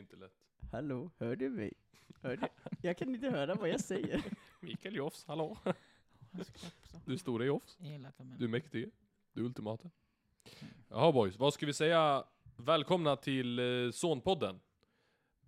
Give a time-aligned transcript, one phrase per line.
[0.00, 0.32] inte lätt.
[0.72, 1.72] Hallå, hör du mig?
[2.22, 2.46] Hör du?
[2.82, 4.22] Jag kan inte höra vad jag säger.
[4.60, 5.58] Mikael Jofs, hallå.
[7.06, 7.78] Du stora Jofs.
[7.80, 8.38] Elaka människor.
[8.38, 8.90] Du är mäktig.
[9.32, 9.90] Du är ultimata.
[10.88, 12.24] Jaha boys, vad ska vi säga?
[12.56, 14.60] Välkomna till eh, Sonpodden.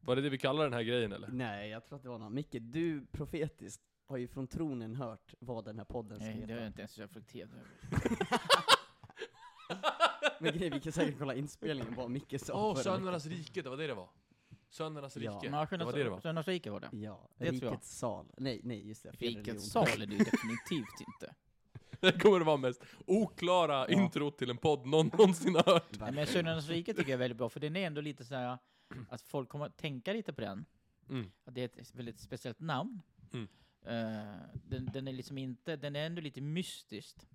[0.00, 1.28] Var det det vi kallar den här grejen eller?
[1.28, 2.32] Nej, jag tror att det var något.
[2.32, 6.42] Micke, du profetiskt har ju från tronen hört vad den här podden ska Nej, det
[6.42, 6.66] har jag heta.
[6.66, 7.69] inte ens reflekterat över.
[10.40, 13.71] Men grejen, vi kan säkert kolla inspelningen vad Micke sa Åh, förra Söndernas rike, det
[13.71, 14.08] var det det var.
[14.72, 15.30] Söndernas rike.
[15.32, 16.20] Ja, det var det det var.
[16.20, 16.88] Söndags rike var det.
[16.92, 17.72] Ja, Det tror jag.
[17.72, 18.26] Rikets sal.
[18.38, 19.12] Nej, nej, just det.
[19.12, 19.28] fel.
[19.36, 21.34] Rikets sal är det ju definitivt inte.
[22.00, 24.02] Det kommer att vara mest oklara Ja.
[24.02, 25.98] intro till en podd någon någonsin har hört.
[26.00, 28.34] Nej, men Söndagens rike tycker jag är väldigt bra, för den är ändå lite så
[28.34, 28.58] här
[29.08, 30.64] att folk kommer att tänka lite på den.
[31.08, 31.32] Mm.
[31.44, 33.02] Att det är ett väldigt speciellt namn.
[33.32, 33.48] Mm.
[33.86, 37.27] Eh, den, den är liksom inte, den är ändå lite mystiskt.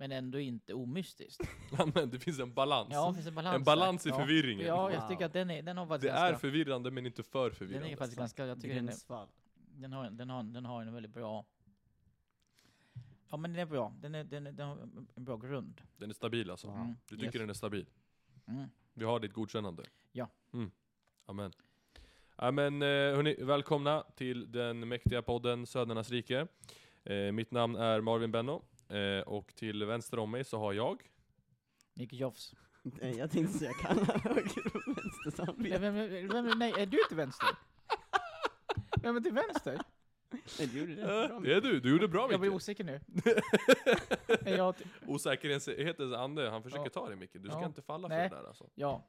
[0.00, 1.40] Men ändå inte omystiskt.
[1.78, 2.88] Ja, men det finns en balans.
[2.92, 4.10] Ja, det finns en balans en balans där.
[4.10, 4.66] i förvirringen.
[4.66, 7.22] Ja, jag tycker att den, är, den har faktiskt Det är ganska, förvirrande men inte
[7.22, 7.88] för den förvirrande.
[7.88, 8.94] är faktiskt ganska, jag tycker den, är,
[9.80, 11.44] den, har, den, har, den har en väldigt bra
[13.30, 14.78] Ja men den är bra, den, är, den, är, den har
[15.14, 15.80] en bra grund.
[15.96, 16.68] Den är stabil alltså.
[16.68, 16.94] Mm.
[17.08, 17.34] Du tycker Yes.
[17.34, 17.86] den är stabil?
[18.46, 18.68] Mm.
[18.94, 19.82] Vi har ditt godkännande?
[20.12, 20.28] Ja.
[20.52, 20.70] Mm.
[21.26, 21.52] Amen.
[22.36, 26.46] Ja, men, eh, hörni, välkomna till den mäktiga podden Södernas rike.
[27.04, 31.02] Eh, mitt namn är Marvin Benno, eh, och till vänster om mig så har jag
[31.94, 32.54] Micke Jofs.
[32.82, 35.78] Nej, jag tänkte säga kallar höger och vänster Nej, samvete.
[35.78, 37.48] vem, vem, vem, nej, är du till vänster?
[39.02, 39.80] Vem är till vänster?
[40.58, 41.24] Nej, du gjorde det bra.
[41.36, 42.56] Eh, Det är du, du gjorde bra Jag blir Micke!
[42.56, 43.00] osäker nu.
[44.56, 44.74] Jag
[45.06, 46.88] Osäkerhetens ande, han försöker Ja.
[46.90, 47.32] ta dig Micke.
[47.32, 47.66] Du ska Ja.
[47.66, 48.28] inte falla Nej.
[48.28, 48.70] för det där alltså.
[48.74, 49.06] ja,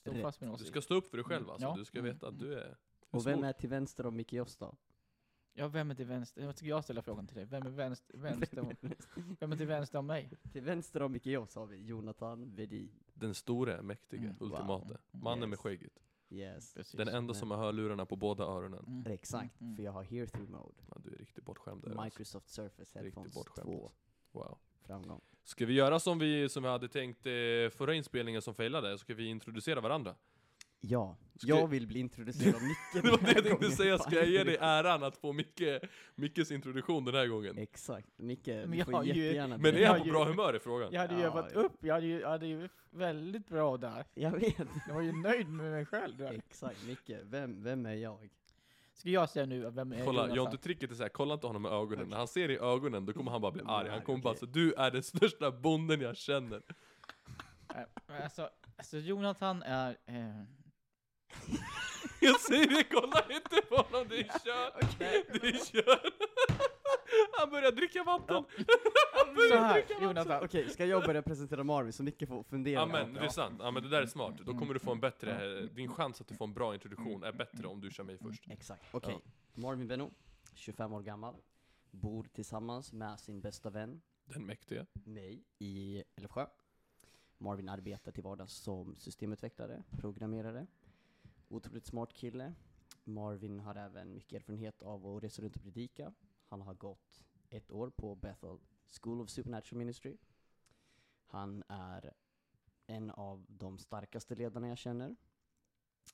[0.00, 1.66] stå fast med Du ska stå upp för dig själv alltså.
[1.68, 1.74] Ja.
[1.76, 2.76] Du ska veta att du är...
[3.10, 4.74] Och vem är till vänster om Micke Joss då?
[5.58, 6.42] Ja, vem är till vänster?
[6.42, 7.44] Jag tycker jag ställa frågan till dig.
[7.44, 8.72] Vem är vänster, vänster om,
[9.40, 10.30] vem är till vänster om mig?
[10.52, 12.90] Till vänster om Micke Joss har vi Jonathan Vedin.
[13.14, 14.36] Den store, mäktige, Mm.
[14.40, 14.66] ultimate.
[14.88, 14.96] Wow.
[15.10, 15.60] Mannen med Yes.
[15.60, 15.92] skägget.
[16.30, 16.74] Yes.
[16.74, 16.92] Precis.
[16.92, 18.84] Den enda som har hörlurarna på båda öronen.
[18.86, 19.12] Mm.
[19.12, 19.76] Exakt, Mm.
[19.76, 20.74] för jag har hear through mode.
[20.90, 22.04] Ja, du är riktigt bortskämd där alltså.
[22.04, 23.72] Microsoft Surface Riktigt Headphones bortskämd 2.
[23.84, 23.92] alltså.
[24.32, 24.58] Wow.
[24.86, 25.20] Framgång.
[25.44, 27.32] Ska vi göra som vi, som vi hade tänkt eh,
[27.70, 28.98] förra inspelningen som failade?
[28.98, 30.14] Ska vi introducera varandra?
[30.80, 34.14] Ja, Ska- jag vill bli introducerad av Micke Det var det jag tänkte säga, ska
[34.16, 35.62] jag ge dig äran att få Micke,
[36.14, 37.58] Mickes introduktion den här gången?
[37.58, 40.58] Exakt, Micke, Men du jag får ju- jättegärna Men är han på bra humör i
[40.58, 40.88] frågan?
[40.92, 41.60] Jag hade ju Ja, övat ja.
[41.60, 44.04] upp, jag hade ju, jag hade ju väldigt bra där.
[44.14, 46.32] Jag vet, Jag var ju nöjd med mig själv där.
[46.32, 48.28] exakt Micke, vem, vem är jag?
[48.94, 50.34] Ska jag säga nu vem är Kolla?
[50.34, 51.92] Jonte-tricket är såhär, kolla inte honom med ögonen.
[51.98, 52.06] Okej.
[52.10, 53.88] När han ser i ögonen, då kommer han bara bli blir arg.
[53.90, 54.40] han kommer bara okej.
[54.40, 56.62] så du är den största bonden jag känner.
[58.06, 59.90] Men Alltså, alltså Jonathan är...
[60.06, 60.42] Eh,
[62.20, 64.98] Jag säger det, kolla inte på honom, det är kört!
[65.40, 66.12] Det är kört!
[67.38, 68.34] Han börjar dricka vatten!
[69.14, 70.08] Han så börjar här, dricka vatten!
[70.08, 70.44] Jonathan.
[70.44, 72.74] Okej, ska jag börja presentera Marvin så Micke får fundera?
[72.80, 73.20] Ja men Ja.
[73.20, 74.34] det är sant, ja men det där är smart.
[74.38, 77.32] Då kommer du få en bättre, din chans att du får en bra introduktion är
[77.32, 78.44] bättre om du kör mig först.
[78.50, 79.18] Exakt, okej.
[79.54, 80.10] Marvin Benno,
[80.54, 81.34] 25 år gammal,
[81.90, 84.86] bor tillsammans med sin bästa vän, Den mäktige.
[85.04, 86.46] mig, i Älvsjö.
[87.38, 90.66] Marvin arbetar till vardags som systemutvecklare, programmerare.
[91.48, 92.54] Otroligt smart kille.
[93.04, 96.12] Marvin har även mycket erfarenhet av att resa runt och predika.
[96.48, 100.16] Han har gått ett år på Bethel School of Supernatural Ministry.
[101.26, 102.12] Han är
[102.86, 105.16] en av de starkaste ledarna jag känner.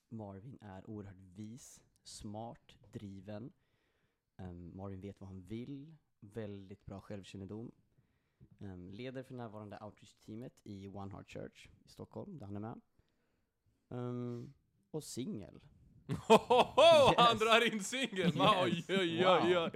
[0.09, 3.53] Marvin är oerhört vis, smart, driven.
[4.37, 7.73] Um, Marvin vet vad han vill, väldigt bra självkännedom.
[8.59, 12.81] Um, leder för närvarande outreach-teamet i One Heart Church i Stockholm, där han är med.
[13.89, 14.55] Um,
[14.95, 15.61] och singel.
[16.29, 17.15] Hohoho!
[17.17, 17.39] Han Yes.
[17.43, 18.33] drar in singeln!
[18.41, 19.55] Oj oj oj oj!
[19.55, 19.71] Wow.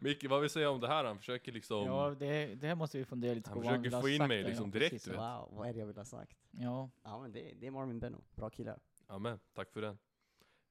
[0.00, 1.04] Micke, vad vill säga om det här?
[1.04, 1.86] Han försöker liksom...
[1.86, 3.68] Ja, det, det här måste vi fundera lite Han på.
[3.68, 5.04] vad försöker få in mig liksom direkt, precis.
[5.04, 5.20] du vet.
[5.20, 6.36] Wow, vad är det jag vill ha sagt?
[6.50, 8.76] Ja, Ja men det, det är Marvin Benno, bra kille.
[9.06, 9.98] Amen, tack för den.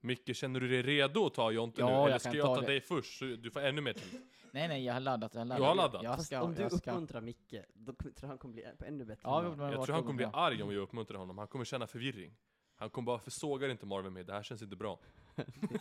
[0.02, 1.94] Micke, känner du dig redo att ta Jonte Ja, nu?
[1.94, 2.68] jag Eller ska kan jag ta ta det.
[2.68, 3.20] dig först?
[3.20, 4.22] Så du får ännu mer tid.
[4.52, 5.34] nej nej, jag har laddat.
[5.34, 5.58] Jag har laddat.
[5.60, 6.04] Du har laddat?
[6.04, 6.92] Jag ska, om du jag ska.
[6.92, 10.04] uppmuntrar Micke, då kommer- tror jag han kommer bli ännu bättre Ja, Jag tror han
[10.04, 11.38] kommer bli arg om jag uppmuntrar honom.
[11.38, 12.36] Han kommer känna förvirring.
[12.84, 15.00] Han kommer bara, försågar inte Marvin med det här känns inte bra.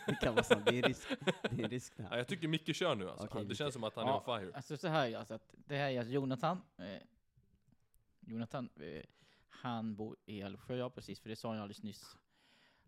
[0.07, 1.07] Det kan vara sant, det är risk,
[1.51, 3.25] det är risk det Ja, jag tycker Micke kör nu alltså.
[3.25, 3.57] Okej, Han- det Micke.
[3.57, 4.23] känns som att han Ja.
[4.27, 4.55] är on fire.
[4.55, 6.61] Alltså så här alltså att det här är alltså Jonathan.
[6.77, 6.85] Eh,
[8.19, 9.01] Jonathan, eh,
[9.49, 12.17] han bor i Älvsjö, ja precis, för det sa jag alldeles nyss.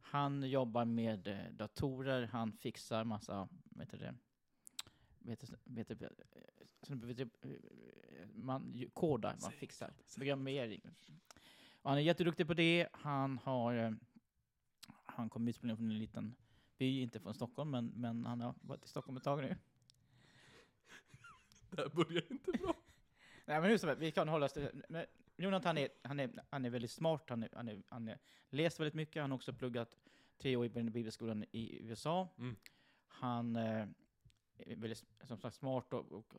[0.01, 4.15] Han jobbar med eh, datorer, han fixar massa, vet du det,
[5.19, 6.41] vet du, vet du, eh,
[6.81, 10.81] så- vet du, eh, man kodar, man fixar, programmering.
[11.85, 13.91] Och han är jätteduktig på det, han har, eh,
[14.87, 16.35] han kom ursprungligen från en liten
[16.77, 19.57] by, inte från Stockholm, men, men han har varit i Stockholm ett tag nu.
[21.69, 22.75] Det här börjar inte bra.
[23.45, 25.05] Nej men hur som helst, vi kan hålla oss till men
[25.37, 28.79] Jonathan är, han är, han är väldigt smart, han, är, han, är, han är läst
[28.79, 29.97] väldigt mycket, han har också pluggat
[30.37, 32.27] tre år i Bibelskolan i USA.
[32.37, 32.55] Mm.
[33.07, 33.87] Han eh,
[34.57, 36.33] är väldigt som sagt smart och, och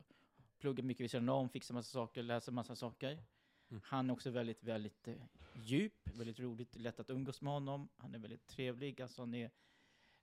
[0.59, 3.23] pluggar mycket vid sidan om, fixar massa saker, läser massa saker.
[3.71, 3.83] Mm.
[3.85, 5.15] Han är också väldigt, väldigt eh,
[5.55, 7.89] djup, väldigt roligt, lätt att umgås med honom.
[7.97, 9.51] Han är väldigt trevlig, alltså han är,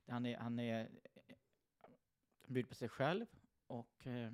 [0.06, 1.36] han är, han är eh,
[2.44, 3.26] han bjuder på sig själv
[3.66, 4.32] och eh,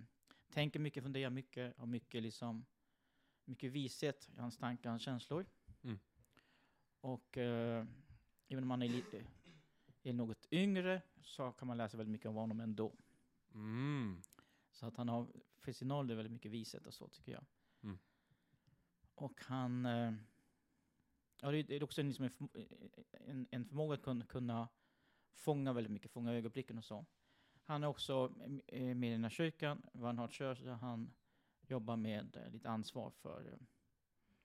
[0.51, 2.67] tänker mycket, funderar mycket, har mycket liksom,
[3.45, 5.47] mycket vishet i hans tankar, hans känslor.
[5.83, 5.99] Mm.
[7.01, 7.87] Och eh,
[8.49, 9.25] även om han är lite,
[10.03, 12.93] är något yngre så kan man läsa väldigt mycket om honom ändå.
[13.55, 14.23] Mm.
[14.71, 15.27] Så att han har
[15.59, 17.45] för sin ålder väldigt mycket vishet och så tycker jag.
[19.20, 20.12] Och han, eh,
[21.40, 22.32] ja det är- också en, liksom en,
[23.26, 24.69] en, en förmåga att kunna, kunna
[25.32, 27.06] fånga väldigt mycket, fånga ögonblicken och så.
[27.64, 28.32] Han är också
[28.67, 31.12] eh, med i den här kyrkan, Vanhart Church, där han
[31.69, 33.58] jobbar med eh, lite ansvar för,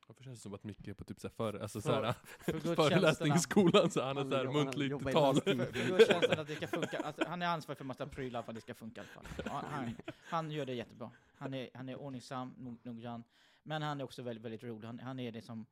[0.07, 2.59] Varför känns det som att Micke är på typ såhär, för, alltså För- såhär, för
[2.75, 2.75] föreläsning
[3.33, 3.35] gudstjänsterna.
[3.35, 5.35] i skolan så han är såhär muntligt tal.
[5.41, 6.97] För gudstjänsten att det ska funka.
[6.99, 9.61] Alltså, han är ansvarig för massa prylar för att det ska funka i alla fall.
[9.71, 9.95] Han,
[10.29, 11.11] han gör det jättebra.
[11.35, 13.23] Han är, han är ordningsam, nog- noggrann.
[13.67, 14.85] Men han är också väldigt, väldigt rolig.
[14.87, 15.65] Han, han är det som,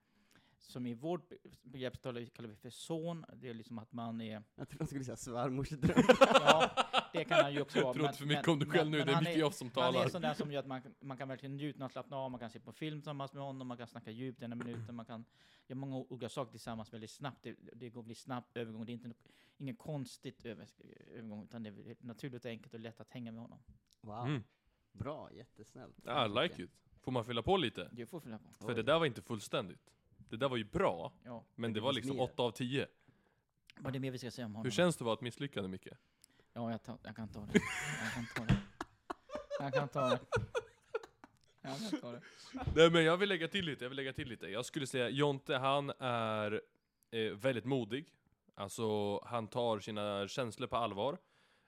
[0.59, 3.25] som i vårt be- begrepp talar kallar vi för son.
[3.35, 6.03] Det är liksom att man är, Jag trodde han skulle säga svärmorsdröm.
[6.19, 6.71] ja,
[7.13, 7.93] det kan han ju också vara.
[7.93, 9.83] Tror inte för mycket om dig själv nu, det är han mycket jag som Han
[9.83, 10.09] är talar.
[10.09, 12.49] sån där som gör att man, man kan verkligen njuta och slappna av, man kan
[12.49, 15.25] se på film tillsammans med honom, man kan snacka djupt i ena minuten, man kan
[15.67, 17.43] göra många olika saker tillsammans väldigt snabbt.
[17.43, 20.67] Det, det går bli snabb övergång, det är inte no- ingen konstigt över,
[21.15, 23.59] övergång, utan det är naturligt och enkelt och lätt att hänga med honom.
[24.01, 24.27] Wow.
[24.27, 24.43] Mm.
[24.91, 25.99] Bra, jättesnällt.
[25.99, 26.71] I like it.
[27.03, 27.89] Får man fylla på lite?
[27.91, 28.65] Du får fylla på.
[28.65, 29.93] För det där var inte fullständigt.
[30.29, 31.43] Det där var ju bra, Ja.
[31.55, 32.23] men det var liksom mer.
[32.23, 32.87] 8 av 10.
[33.77, 34.65] Vad är det mer vi ska säga om honom?
[34.65, 35.87] Hur känns det att vara ett misslyckande Micke?
[36.53, 37.59] Ja, jag, tar, jag kan ta det.
[38.03, 38.61] Jag kan ta det.
[39.59, 40.19] Jag kan ta det.
[41.61, 42.21] Jag kan ta det.
[42.75, 44.47] Nej men jag vill lägga till lite, jag vill lägga till lite.
[44.47, 46.61] Jag skulle säga Jonte, han är
[47.11, 48.05] eh, väldigt modig.
[48.55, 51.17] Alltså, han tar sina känslor på allvar.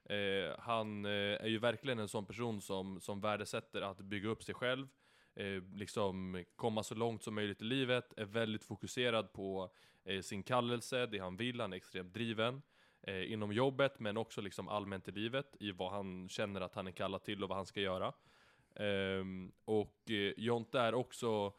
[0.09, 4.43] Eh, han eh, är ju verkligen en sån person som, som värdesätter att bygga upp
[4.43, 4.87] sig själv.
[5.35, 9.69] Eh, liksom komma så långt som möjligt i livet, är väldigt fokuserad på
[10.03, 12.61] eh, sin kallelse, det han vill, han är extremt driven.
[13.07, 16.87] Eh, inom jobbet, men också liksom allmänt i livet, i vad han känner att han
[16.87, 18.13] är kallad till och vad han ska göra.
[18.75, 21.53] Ehm, och eh, Jonte är också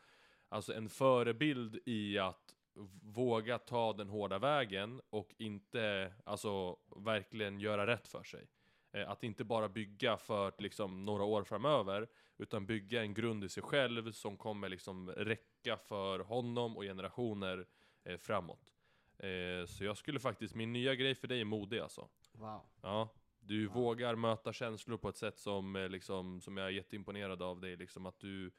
[0.48, 2.54] alltså en förebild i att
[3.02, 8.46] våga ta den hårda vägen och inte, alltså verkligen göra rätt för sig.
[8.92, 12.08] Eh, att inte bara bygga för liksom några år framöver,
[12.38, 17.66] utan bygga en grund i sig själv som kommer liksom räcka för honom och generationer
[18.04, 18.72] eh, framåt.
[19.18, 22.08] Eh, så jag skulle faktiskt, min nya grej för dig är modig alltså.
[22.32, 22.60] Wow.
[22.82, 23.08] Ja,
[23.40, 23.74] du Wow.
[23.74, 27.76] vågar möta känslor på ett sätt som, eh, liksom, som jag är jätteimponerad av dig,
[27.76, 28.50] liksom att du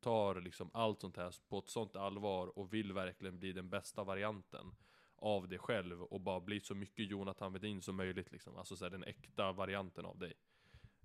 [0.00, 4.04] tar liksom allt sånt här på ett sånt allvar och vill verkligen bli den bästa
[4.04, 4.74] varianten
[5.16, 8.56] av dig själv och bara bli så mycket Jonathan Wedin som möjligt liksom.
[8.56, 10.32] Alltså så här, den äkta varianten av dig.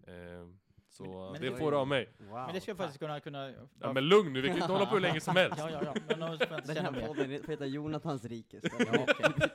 [0.08, 0.48] Eh,
[0.92, 2.10] så Men- men det det- får du av mig.
[2.18, 2.28] Wow.
[2.46, 3.20] Men det ska jag faktiskt kunna...
[3.20, 5.58] kunna Ja, men lugn nu, vi kan inte hålla på hur länge som helst.
[5.60, 5.94] ja, ja, ja.
[6.08, 9.06] Men då får jag inte Den här podden får heta Jonathans rike Ja.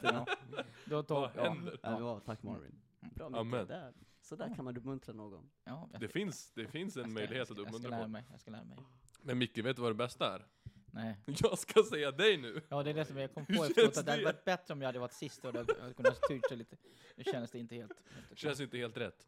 [0.03, 0.27] Ja.
[0.85, 1.79] Då tar, Vad ja, händer?
[1.83, 2.75] Ja, ja, tack Marvin.
[3.01, 3.67] Bra Amen.
[3.67, 3.93] Där.
[4.21, 5.51] Så där kan man uppmuntra någon.
[5.65, 8.09] ja, jag Det finns, det finns jag en ska- möjlighet jag att Jag ska uppmuntra
[8.09, 8.79] mig, jag ska lära mig.
[9.23, 10.47] Men Micke, vet du vad det bästa är?
[10.93, 11.17] Nej.
[11.27, 12.61] Jag ska säga dig nu!
[12.69, 14.81] Ja, det är det som jag kom på efteråt, att det hade varit bättre om
[14.81, 16.77] jag hade varit sist och hade kunnat styrt sig lite.
[17.17, 18.05] Nu känns det inte helt...
[18.35, 19.27] Känns inte helt rätt.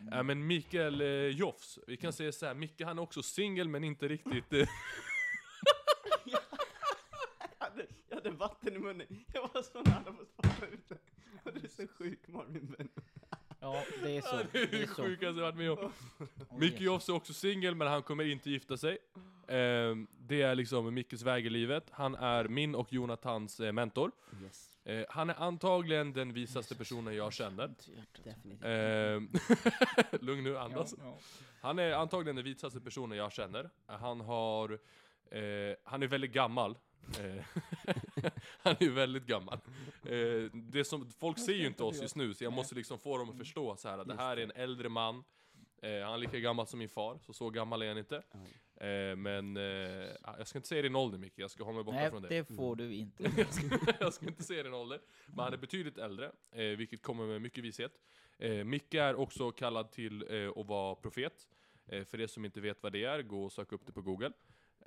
[0.00, 0.12] Mm.
[0.12, 3.68] Ja men Mikael eh, Jofs, vi kan säga så här, Micke han är också singel
[3.68, 4.52] men inte riktigt...
[4.52, 4.68] Eh,
[6.24, 6.40] jag,
[7.58, 9.06] hade, jag hade vatten i munnen.
[9.34, 10.98] Jag var så nära på att spara ut det.
[11.44, 12.88] Och Du är så sjuk Marvin Ben.
[13.60, 14.36] Ja, det är så.
[14.36, 15.02] Ja, det är det så.
[15.02, 15.92] sjukaste jag varit med om.
[16.58, 16.80] Micke Jesus.
[16.80, 18.98] Jofs är också singel men han kommer inte gifta sig.
[19.48, 21.84] Ehm, det är liksom Mickes väg i livet.
[21.90, 24.12] Han är min och Jonathans eh, mentor.
[24.42, 27.74] Yes, Eh, han är antagligen den visaste personen jag känner.
[28.62, 29.30] Ehm,
[30.20, 30.94] lugn nu, andas.
[31.60, 33.70] Han är antagligen den vitaste personen jag känner.
[33.86, 34.72] Han har,
[35.30, 36.78] eh, han är väldigt gammal.
[37.18, 37.44] Eh,
[38.62, 39.58] han är väldigt gammal.
[40.04, 43.18] Eh, det som, folk ser ju inte oss just nu, så jag måste liksom få
[43.18, 45.24] dem att förstå så här att det här är en äldre man.
[45.82, 48.16] Eh, han är lika gammal som min far, så så gammal är han inte.
[48.76, 50.08] Eh, men eh,
[50.38, 52.28] jag ska inte säga din ålder Micke, jag ska hålla mig borta Nej, från det.
[52.28, 53.22] det får du inte.
[53.36, 57.02] jag, ska, jag ska inte säga din ålder, men han är betydligt äldre, eh, vilket
[57.02, 57.92] kommer med mycket vishet.
[58.38, 61.48] Eh, Micke är också kallad till eh, att vara profet.
[61.86, 64.02] Eh, för er som inte vet vad det är, gå och sök upp det på
[64.02, 64.32] Google.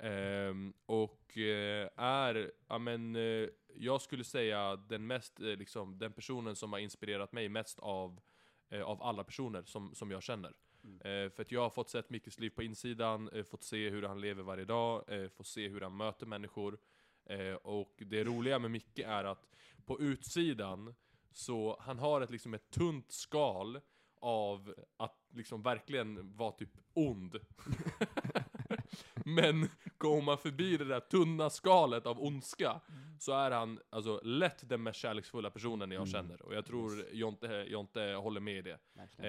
[0.00, 6.12] Ehm, och eh, är, ja men, eh, jag skulle säga den mest, eh, liksom, den
[6.12, 8.20] personen som har inspirerat mig mest av,
[8.84, 10.52] av alla personer som, som jag känner.
[10.84, 10.96] Mm.
[10.96, 14.02] Eh, för att jag har fått sett Mickes liv på insidan, eh, fått se hur
[14.02, 16.78] han lever varje dag, eh, fått se hur han möter människor.
[17.62, 19.48] Och det roliga med Micke är att
[19.84, 20.94] på utsidan
[21.32, 23.80] Så han har ett, liksom ett tunt skal
[24.20, 27.34] av att liksom verkligen vara typ ond.
[29.36, 32.80] Men går man förbi det där tunna skalet av ondska
[33.18, 36.12] så är han alltså lätt den mest kärleksfulla personen jag Mm.
[36.12, 36.42] känner.
[36.42, 38.78] Och jag tror Jonte, Jonte håller med i det.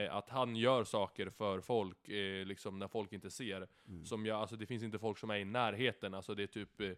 [0.06, 3.68] Eh, att han gör saker för folk, eh, liksom när folk inte ser.
[3.88, 4.06] Mm.
[4.06, 6.82] Som jag, alltså det finns inte folk som är i närheten, alltså det är typ
[6.82, 6.92] eh,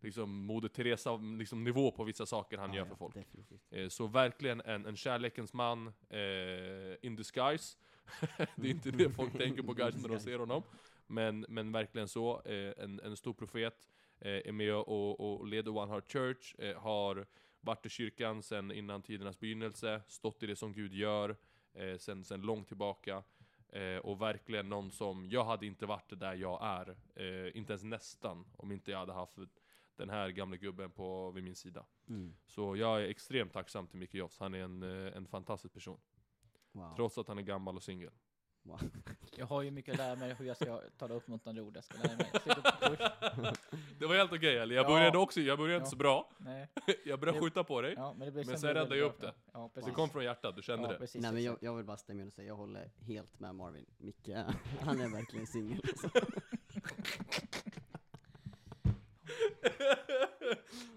[0.00, 3.16] liksom Moder Teresa liksom nivå på vissa saker han Ja, gör ja, för folk.
[3.70, 7.76] Eh, så verkligen en, en kärlekens man eh, in disguise.
[8.56, 10.62] det är inte det folk tänker på kanske när de ser honom.
[11.06, 15.76] Men, men verkligen så, eh, en, en stor profet, eh, är med och, och leder
[15.76, 17.26] One Heart Church, eh, har
[17.60, 21.36] varit i kyrkan sedan innan tidernas begynnelse, stått i det som Gud gör,
[21.72, 23.22] eh, sen, sen långt tillbaka.
[23.68, 27.82] Eh, och verkligen någon som, jag hade inte varit där jag är, eh, inte ens
[27.82, 29.38] nästan, om inte jag hade haft
[29.96, 31.86] den här gamla gubben på, vid min sida.
[32.08, 32.36] Mm.
[32.46, 36.00] Så jag är extremt tacksam till Micke Jofs, han är en, en fantastisk person.
[36.72, 36.94] Wow.
[36.96, 38.12] Trots att han är gammal och singel.
[39.38, 41.76] Jag har ju mycket att lära mig hur jag ska tala uppmuntrande ord.
[41.76, 42.30] Jag ska lära mig.
[43.98, 44.74] Det var helt okej eller?
[44.74, 44.88] Jag Ja.
[44.88, 45.90] började också, jag började inte Ja.
[45.90, 46.30] så bra.
[46.38, 46.68] Nej,
[47.04, 47.94] jag började Det- skjuta på dig.
[47.96, 49.32] ja, men Men sen räddade jag upp det.
[49.52, 50.98] Ja, Det kom från hjärtat, du kände ja, det.
[50.98, 53.54] Precis, Nej men jag, jag vill bara stämma in och säga, jag håller helt med
[53.54, 53.86] Marvin.
[53.98, 54.28] Micke,
[54.80, 55.80] han är verkligen singel.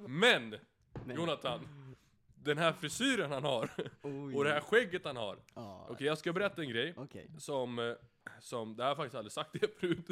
[0.07, 0.55] Men!
[1.05, 1.59] Men- Jonathan!
[2.43, 3.69] Den här frisyren han har,
[4.01, 4.35] Oj.
[4.35, 5.39] och det här skägget han har.
[5.53, 6.93] Ja, Okej, jag ska berätta en grej.
[6.97, 7.31] okej.
[7.37, 7.93] Som, eh,
[8.39, 10.09] som, det har jag faktiskt aldrig sagt det förut.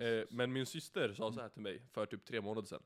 [0.00, 2.82] Eh, men min syster sa så här till mig för typ tre månader sedan.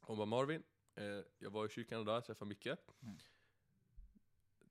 [0.00, 0.62] Hon var Marvin,
[0.94, 1.04] eh,
[1.38, 2.68] jag var i kyrkan idag, träffade Micke.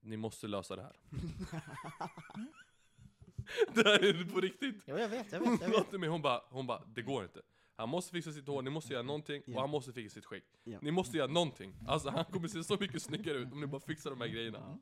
[0.01, 0.95] Ni måste lösa det här.
[3.73, 4.75] det här är på riktigt.
[4.85, 6.09] Ja, jag vet, jag vet, jag vet.
[6.11, 7.41] hon bara, hon bara, det går inte.
[7.75, 10.43] Han måste fixa sitt hår, ni måste göra någonting, och han måste fixa sitt skägg.
[10.81, 11.75] Ni måste göra någonting.
[11.87, 14.77] Alltså han kommer se så mycket snyggare ut om ni bara fixar de här grejerna.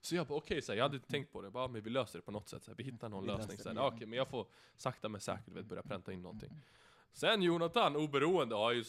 [0.00, 2.18] Så jag bara okej, så här, jag hade tänkt på det, bara, men vi löser
[2.18, 3.58] det på något sätt, så här, vi hittar någon Vi lösning.
[3.58, 3.86] Så här, ja.
[3.86, 6.50] Okej, men jag får sakta men säkert vet, börja pränta in någonting.
[7.12, 8.84] Sen Jonathan, oberoende, har ju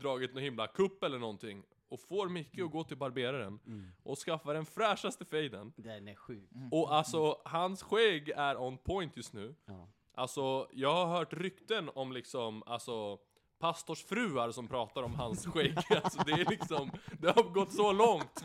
[0.00, 1.62] dragit någon himla kupp eller någonting.
[1.88, 3.86] Och får Micke att gå till barberaren Mm.
[4.02, 5.72] och skaffa den fräschaste fejden.
[5.76, 6.50] Den är sjuk.
[6.70, 9.54] Och alltså, hans skägg är on point just nu.
[9.64, 9.88] Ja.
[10.14, 13.18] Alltså, jag har hört rykten om liksom, alltså
[13.58, 15.76] pastorsfruar som pratar om hans skägg.
[16.02, 16.90] Alltså det är liksom,
[17.20, 18.44] det har gått så långt.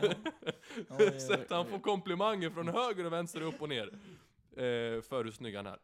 [1.18, 3.86] Så att han får komplimanger från höger och vänster, upp och ner.
[4.56, 5.78] Eh, för hur snygg han är.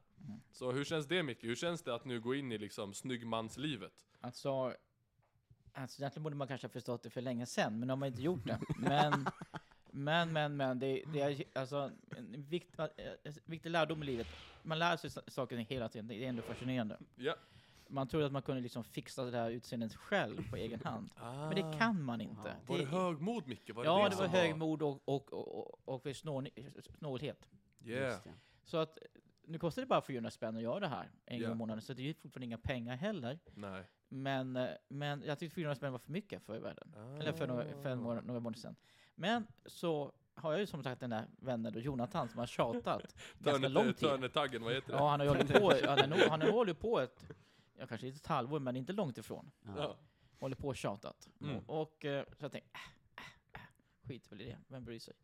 [0.53, 1.45] Så hur känns det Micke?
[1.45, 3.93] Hur känns det att nu gå in i liksom snyggmanslivet?
[4.21, 4.75] Alltså,
[5.73, 8.23] alltså, egentligen borde man kanske ha förstått det för länge sedan, men de har inte
[8.23, 8.61] gjort det.
[8.79, 9.26] Men,
[9.94, 14.26] men, men, men, det, det är alltså en vikt, en viktig lärdom i livet.
[14.62, 16.98] Man lär sig sa- saker hela tiden, det är ändå fascinerande.
[17.16, 17.34] Ja.
[17.88, 21.10] Man trodde att man kunde liksom fixa det där utseendet själv på egen hand.
[21.16, 21.50] Men Ah.
[21.54, 22.56] det kan man inte.
[22.66, 23.70] Var det högmod Micke?
[23.74, 26.48] Var det ja, det det var högmod och, och, och, och, och för snål,
[26.98, 27.48] snålhet.
[27.84, 28.20] Yeah.
[28.64, 28.98] Så att
[29.46, 31.46] nu kostar det bara 400 spänn att göra det här en Ja.
[31.46, 33.38] gång i månaden, så det är ju fortfarande inga pengar heller.
[33.54, 33.82] Nej.
[34.08, 36.94] Men, eh, men jag tyckte 400 spänn var för mycket förr i världen.
[37.20, 37.94] Eller för, några, för Ah.
[37.94, 38.76] några månader sedan.
[39.14, 43.16] Men så har jag ju som sagt den där vännen då, Jonathan, som har tjatat
[43.38, 43.97] ganska lång tid.
[43.97, 44.99] Törnetaggen, vad heter det?
[44.99, 47.30] Ja, han har ju hållit på, han har nog, han har hållit på ett,
[47.78, 49.50] ja kanske inte ett halvår, men inte långt ifrån.
[49.76, 49.97] Ja.
[50.38, 51.28] Hållit på och tjatat.
[51.40, 51.56] Mm.
[51.56, 52.80] Och, och eh, så jag tänkte, äh,
[53.54, 55.14] äh, äh, skit väl i det, vem bryr sig?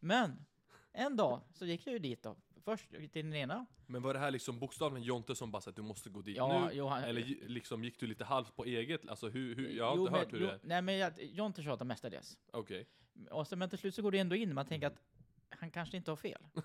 [0.00, 0.44] Men,
[0.92, 2.36] en dag så gick jag ju dit då.
[2.64, 3.66] Först till den ena.
[3.86, 6.36] Men var det här liksom bokstavligen Jonte som bara sa att du måste gå dit
[6.36, 6.70] Ja, nu?
[6.72, 9.08] jo, han, Eller gi- liksom gick du lite halvt på eget?
[9.08, 10.60] Alltså hur, hur jag har jo, inte men, hört hur jo, det är.
[10.62, 12.38] Nej men jag, Jonte tjatar mestadels.
[12.52, 12.86] Okej.
[13.30, 15.00] Och så, men till slut så går det ändå in, man tänker att
[15.48, 16.42] han kanske inte har fel.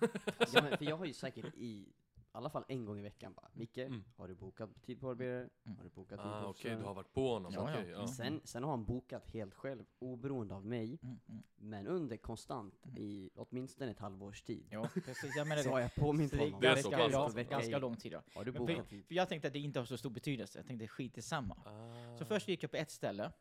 [0.52, 1.88] Ja, men, för jag har ju säkert i
[2.32, 4.04] alla fall en gång i veckan bara, Micke, Mm.
[4.16, 5.48] har du bokat tid på barberare?
[5.64, 5.76] Mm.
[5.76, 6.78] Har du bokat tid Ah, på okej, frisör?
[6.78, 7.52] du har varit på honom.
[7.54, 7.78] Ja, ja.
[7.80, 8.06] okej, ja.
[8.08, 11.42] Sen, sen har han bokat helt själv, oberoende av mig, Mm, mm.
[11.56, 14.66] men under konstant i åtminstone ett halvårs tid.
[14.70, 15.36] Ja, precis.
[15.36, 16.60] Jag menar Så har jag påmint honom.
[16.60, 18.12] Det är ganska, så pass, ja, ganska i- lång tid.
[18.12, 18.22] Ja.
[18.34, 19.06] Har du bokat för, tid?
[19.06, 20.58] för jag tänkte att det inte har så stor betydelse.
[20.58, 21.54] Jag tänkte skit i samma.
[21.54, 22.16] Ah.
[22.18, 23.32] Så först gick jag på ett ställe, mm,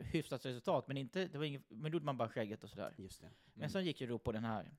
[0.00, 2.94] hyfsat resultat, men inte, det var inget, men då gjorde man bara skägget och sådär.
[2.98, 3.30] Just det.
[3.44, 3.70] Men Mm.
[3.70, 4.70] sen gick jag då på den här.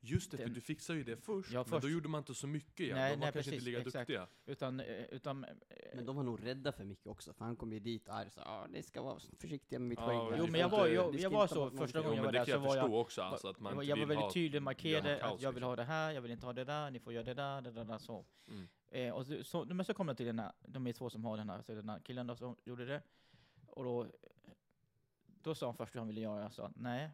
[0.00, 1.92] Just det, för Den- du fixade ju det först, Ja, men då först.
[1.92, 2.96] gjorde man inte så mycket igen.
[2.96, 3.94] Nej, De var nej, kanske precis, inte lika exakt.
[4.08, 4.26] duktiga.
[4.46, 5.50] Utan, eh, utan eh,
[5.94, 8.28] Men de var nog rädda för mycket också, för han kom ju dit och är
[8.28, 10.16] så ja ni ska vara försiktiga med mitt Ja, skägg.
[10.16, 10.36] här.
[10.38, 12.32] Jo, men jag var, jag, jag var så första någonting." gången Jo, jag men var
[12.32, 15.24] där så jag var jag, också, alltså att man jag, jag var väldigt tydlig, markerade
[15.24, 15.68] att jag vill liksom.
[15.68, 17.70] ha det här, jag vill inte ha det där, ni får göra det där, det
[17.70, 18.24] där, där så.
[18.48, 18.68] Mm.
[18.90, 21.24] Eh, och så, så, men så kom jag till den här, de är två som
[21.24, 23.02] har den här, så den här killen då som gjorde det.
[23.78, 24.06] Och då,
[25.24, 27.10] då sa han först hur han ville göra, jag sa nej,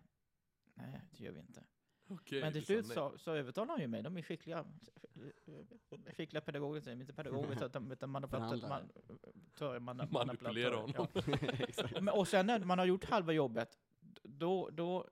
[0.74, 1.64] nej det gör vi inte.
[2.06, 4.64] Okej, men till slut så, så övertalade han ju mig, de är skickliga,
[6.16, 8.68] skickliga pedagoger, inte pedagoger utan, utan manipulatörer.
[8.68, 8.90] Man,
[9.54, 11.06] tör- man, Manipulera manipulatörer, honom.
[11.76, 12.00] Ja.
[12.00, 13.78] Men, och sen när man har gjort halva jobbet,
[14.22, 15.08] då, då,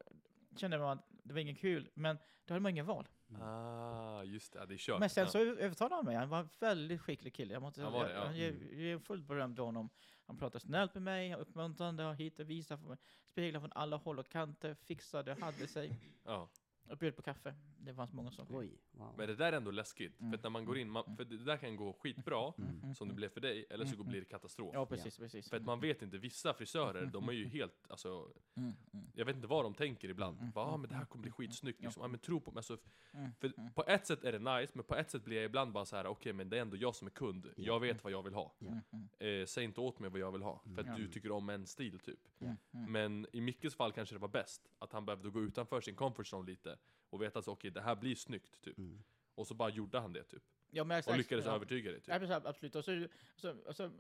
[0.57, 3.09] kände man att det var inget kul, men då hade man ingen val.
[3.41, 5.01] Ah, just det, ja, det är kört.
[5.01, 7.53] Men sen så övertalade han mig, han var en väldigt skicklig kille.
[7.53, 8.25] Jag måste var det, ja.
[8.25, 9.91] jag, jag, jag är fullt berömd av honom.
[10.27, 12.97] Han pratade snällt med mig, uppmuntrande, och hit och visa, för mig.
[13.25, 15.99] speglar från alla håll och kanter, fixade, hade sig.
[16.25, 16.49] ja.
[16.93, 17.55] Och bjöd på kaffe.
[17.79, 18.59] Det fanns många saker.
[18.59, 19.15] Oj, wow.
[19.17, 20.31] Men det där är ändå läskigt, Mm.
[20.33, 23.09] för att när man går in, man, för det där kan gå skitbra, Mm, som
[23.09, 23.17] det mm.
[23.17, 24.71] blev för dig, eller så Mm, blir det katastrof.
[24.75, 25.49] Ja, precis, precis.
[25.51, 29.25] För att man vet inte, vissa frisörer, de är ju helt, alltså, Mm, mm, jag
[29.25, 30.39] vet inte vad de tänker ibland.
[30.39, 32.03] Mm, Bara, ah, mm, men det här mm, kommer bli mm, skitsnyggt liksom.
[32.03, 32.59] Ja men tro på mig.
[32.59, 32.79] Alltså,
[33.13, 35.45] mm, för mm, på ett sätt är det nice, men på ett sätt blir jag
[35.45, 37.47] ibland bara så här: okej men det är ändå jag som är kund.
[37.47, 37.53] Ja.
[37.57, 38.53] Jag vet vad jag vill ha.
[38.61, 41.31] Mm, mm, Eh, säg inte åt mig vad jag vill ha, för att du tycker
[41.31, 42.19] om en stil typ.
[42.41, 42.93] mm, mm.
[42.93, 46.27] Men i Mickes fall kanske det var bäst, att han behövde gå utanför sin comfort
[46.27, 46.79] zone lite.
[47.11, 48.79] Och veta att okej, det här blir snyggt typ.
[48.79, 49.03] Mm.
[49.35, 50.43] Och så bara gjorde han det typ.
[50.71, 51.55] Ja, men Och lyckades ja.
[51.55, 52.29] övertyga dig typ.
[52.29, 52.75] Ja, absolut.
[52.77, 53.91] Och så, så, så,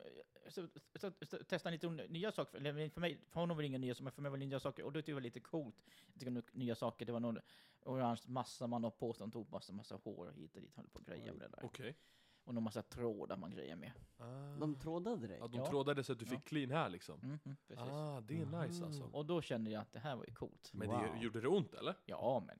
[0.48, 1.10] så, så,
[1.44, 2.58] testade han lite nya saker.
[2.58, 4.46] Eller för, mig, för honom var det inga nya saker, men för mig var det
[4.46, 4.82] nya saker.
[4.82, 5.84] Och det tyckte jag var lite coolt.
[6.14, 7.06] Jag nog nya saker.
[7.06, 7.38] Det var någon
[7.84, 9.22] orange massa man har på sig.
[9.22, 10.76] Han tog massa, massa hår och hit och dit.
[10.76, 11.64] Höll på och grejer med det där.
[11.64, 11.96] Okej.
[12.44, 13.92] Och någon massa trådar man grejer med.
[14.18, 14.56] Ah.
[14.60, 15.36] De trådade dig?
[15.40, 15.66] Ja, de Ja.
[15.66, 16.30] trådade så att du Ja.
[16.30, 17.20] fick clean här liksom.
[17.22, 17.84] Mm, mm, precis.
[17.92, 19.02] Ah, det är nice alltså.
[19.12, 20.70] Och då kände jag att det här var ju coolt.
[20.72, 21.00] Men Wow.
[21.14, 21.94] det, gjorde det ont eller?
[22.06, 22.56] Ja, men...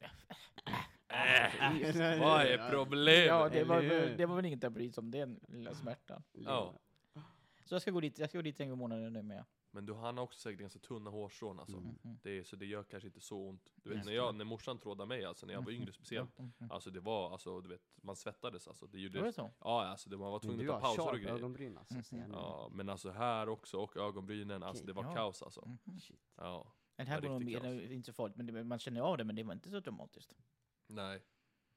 [1.09, 3.27] Äh, vad är problemet?
[3.27, 4.01] Ja, det var, eller hur?
[4.09, 6.23] väl- det var väl inget att bry sig om den lilla smärtan.
[6.33, 6.75] Ja.
[7.65, 9.45] Så jag ska gå dit, jag ska gå dit en gång i månaden nu med.
[9.75, 11.77] Men du, han har också säkert ganska tunna hårstrån alltså.
[11.77, 11.99] Mm.
[12.05, 12.19] Mm.
[12.23, 13.73] Det är, så det gör kanske inte så ont.
[13.77, 16.39] Du vet när, jag, när morsan trådade mig, alltså när jag var yngre speciellt.
[16.39, 16.53] Mm.
[16.59, 16.71] Mm.
[16.71, 18.87] Alltså det var, alltså du vet, man svettades alltså.
[18.87, 19.51] Det Var gjorde, det så?
[19.61, 21.35] ja alltså det, man var Men tvungen att ta pauser och grejer.
[21.35, 22.31] ögonbryn alltså, Mm.
[22.33, 25.15] Ja, men alltså här också, och ögonbrynen, alltså det var Ja.
[25.15, 25.63] kaos alltså.
[25.87, 26.01] Mm.
[26.01, 26.21] Shit.
[26.37, 27.63] Ja, Det här nog mer, kaos.
[27.63, 29.71] det är inte så farligt, men det, man känner av det, men det var inte
[29.71, 30.35] så dramatiskt.
[30.87, 31.23] nej.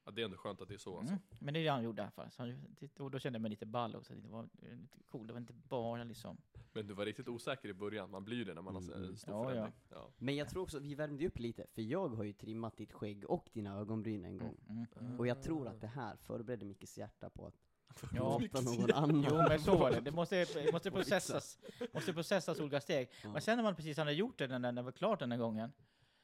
[0.06, 1.12] Ja, det är ändå skönt att det är så alltså.
[1.14, 1.22] Mm.
[1.38, 2.30] Men det är det han gjorde i alla fall.
[2.30, 4.14] Så han, och då kände jag mig lite ball också.
[4.14, 4.48] Det var
[4.82, 5.26] lite cool.
[5.26, 6.36] Det var inte bara liksom...
[6.72, 9.16] Men du var riktigt osäker i början, man blir ju det när man har Mm.
[9.16, 9.48] stor Ja, ja.
[9.50, 9.74] förändring.
[9.90, 10.10] Ja.
[10.18, 13.24] Men jag tror också, vi värmde upp lite, för jag har ju trimmat ditt skägg
[13.30, 14.56] och dina ögonbryn en gång.
[14.68, 14.86] Mm.
[15.00, 15.18] Mm.
[15.20, 17.54] Och jag tror att det här förberedde Mickes hjärta på att
[18.14, 18.40] Ja.
[18.62, 19.26] någon annan.
[19.30, 20.00] Jo, men så var det.
[20.00, 21.58] Det måste, det måste processas.
[21.94, 23.08] måste processas olika steg.
[23.22, 23.32] Ja.
[23.32, 25.38] Men sen när man precis hade gjort det, när när det var klart den här
[25.38, 25.72] gången,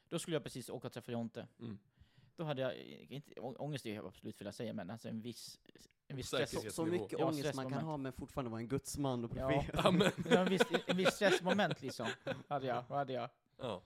[0.09, 1.49] då skulle jag precis åka och träffa Jonte.
[1.61, 1.79] Mm.
[2.37, 2.77] Då hade jag,
[3.09, 5.61] inte, ångest är jag absolut fel att säga, men alltså en viss,
[6.09, 6.51] en viss stress.
[6.63, 9.49] Så, så mycket Ja, ångest man kan ha men fortfarande vara en gudsman och Ja.
[9.49, 9.75] profet.
[9.85, 9.91] Ja,
[10.37, 12.07] var en viss, en viss stressmoment liksom,
[12.49, 12.83] hade jag.
[12.83, 13.29] Hade jag.
[13.59, 13.83] ja.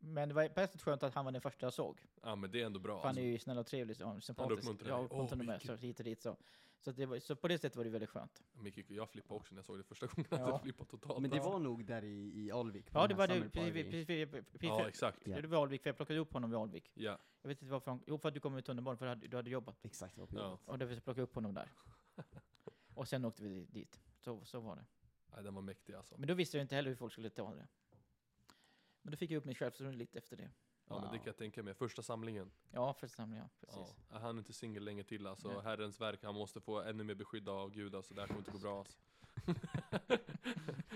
[0.00, 2.06] Men det var på ett sätt skönt att han var den första jag såg.
[2.22, 2.96] ja, men det är ändå bra.
[3.00, 3.22] För han Alltså.
[3.22, 4.62] är ju snäll och trevlig, så, sympatisk.
[4.62, 5.04] uppmuntrar ja, dig.
[5.04, 6.36] uppmuntrar Åh, mig, så hit och dit så.
[6.80, 8.42] Så, att det var, så på det sättet var det väldigt skönt.
[8.52, 10.26] Micke, jag flippade också när jag såg det första gången.
[10.30, 10.38] Ja.
[10.38, 11.20] Jag flippade totalt.
[11.22, 12.86] Men det var nog där i, i Alvik.
[12.92, 13.50] Ja, det var det.
[13.50, 15.24] Precis, Ja, exakt.
[15.24, 16.90] Det var Alvik, för jag plockade upp honom vid Alvik.
[16.94, 17.18] Ja.
[17.42, 19.26] Jag vet inte varför han, Jo, för att du kom med tunnelbanan, för du hade,
[19.28, 19.84] du hade jobbat.
[19.84, 20.58] Exakt, det var på Ja.
[20.64, 21.72] Och därför plockade jag upp honom där.
[22.94, 24.00] Och sen åkte vi dit.
[24.18, 24.84] Så, så var det.
[25.34, 26.14] Nej, den var mäktig alltså.
[26.18, 27.68] Men då visste jag inte heller hur folk skulle ta det.
[29.02, 30.50] Men då fick jag upp mitt självförtroende lite efter det.
[30.88, 31.16] Ja, men det Wow.
[31.16, 31.74] kan jag tänka mig.
[31.74, 32.50] Första samlingen.
[32.70, 33.48] Ja, för samling, ja.
[33.60, 33.94] Precis.
[34.10, 34.16] Ja.
[34.16, 35.48] Är han inte singel länge till alltså.
[35.48, 35.60] Nej.
[35.64, 38.14] Herrens verk, han måste få ännu mer beskydd av Gud alltså.
[38.14, 38.98] Det här kommer inte gå bra alltså.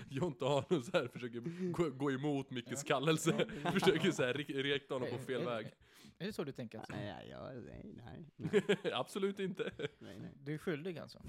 [0.09, 1.39] Jonte Arnus här försöker
[1.71, 3.45] gå, gå emot Mickes kallelse.
[3.73, 5.65] försöker så här re- rikta honom på fel Är- väg.
[6.17, 6.77] Är det så du tänker?
[6.79, 6.93] Alltså?
[6.93, 8.25] Nej, nej, ja, nej, nej,
[8.83, 9.71] nej, Absolut inte.
[9.99, 10.31] nej, nej.
[10.43, 11.21] Du är skyldig alltså?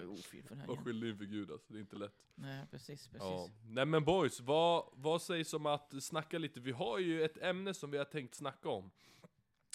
[0.00, 1.72] Du är ofin för det här Var skyldig inför Gud alltså.
[1.72, 2.24] Det är inte lätt.
[2.34, 3.20] Nej, precis, precis.
[3.20, 3.48] Ja.
[3.68, 6.60] Nej men boys, vad, vad sägs om att snacka lite?
[6.60, 8.90] Vi har ju ett ämne som vi har tänkt snacka om.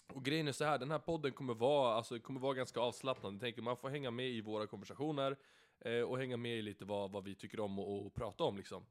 [0.07, 3.33] Och grejen är så här, den här podden kommer vara, alltså, kommer vara ganska avslappnad.
[3.33, 5.38] Jag tänker man får hänga med i våra konversationer
[5.79, 8.57] eh, och hänga med i lite vad, vad vi tycker om och, och prata om
[8.57, 8.85] liksom.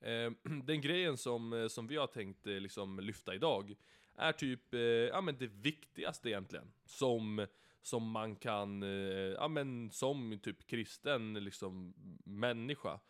[0.00, 0.30] Eh,
[0.64, 3.74] den grejen som, eh, som vi har tänkt eh, liksom, lyfta idag
[4.14, 6.72] är typ, eh, ja men det viktigaste egentligen.
[6.84, 7.46] Som,
[7.88, 8.88] som man kan, eh,
[9.38, 13.00] ja men som typ kristen liksom människa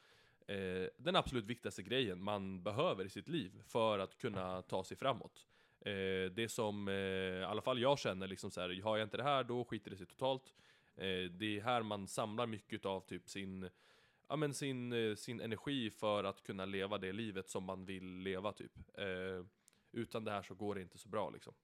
[0.46, 4.96] eh, den absolut viktigaste grejen man behöver i sitt liv för att kunna ta sig
[4.96, 5.46] framåt.
[5.80, 9.16] Eh, det som eh, i alla fall jag känner, liksom så här, har jag inte
[9.16, 10.54] det här då skiter det sig totalt.
[10.96, 13.70] Eh, det är här man samlar mycket av typ sin,
[14.28, 18.18] ja, men sin, eh, sin energi för att kunna leva det livet som man vill
[18.18, 18.72] leva typ.
[18.94, 19.44] Eh,
[19.92, 21.54] utan det här så går det inte så bra liksom.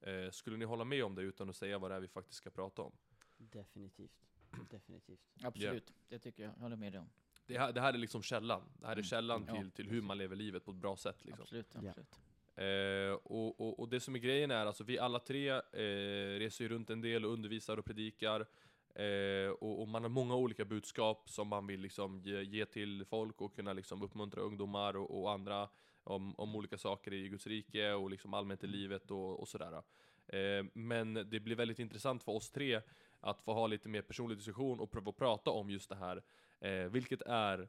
[0.00, 2.36] Eh, skulle ni hålla med om det utan att säga vad det är vi faktiskt
[2.38, 2.92] ska prata om?
[3.38, 4.12] Definitivt.
[4.70, 5.20] Definitivt.
[5.42, 6.52] Absolut, det tycker jag.
[6.56, 7.10] Jag håller med dig om.
[7.46, 8.62] Det här, det här är liksom källan.
[8.80, 9.04] Det här är Mm.
[9.04, 11.42] källan Ja, till, till hur man lever livet på ett bra sätt liksom.
[11.42, 12.20] Absolut, absolut.
[12.54, 16.64] Eh, och, och, och det som är grejen är, alltså vi alla tre eh, reser
[16.64, 18.46] ju runt en del och undervisar och predikar.
[18.94, 23.04] Eh, och, och man har många olika budskap som man vill liksom ge, ge till
[23.04, 25.68] folk och kunna liksom uppmuntra ungdomar och, och andra
[26.06, 29.82] om, om olika saker i Guds rike och liksom allmänt i livet och, och sådär.
[30.26, 32.80] Eh, men det blir väldigt intressant för oss tre
[33.20, 36.22] att få ha lite mer personlig diskussion och pröva att prata om just det här.
[36.60, 37.68] Eh, vilket är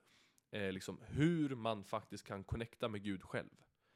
[0.51, 3.49] eh, liksom hur man faktiskt kan connecta med Gud själv.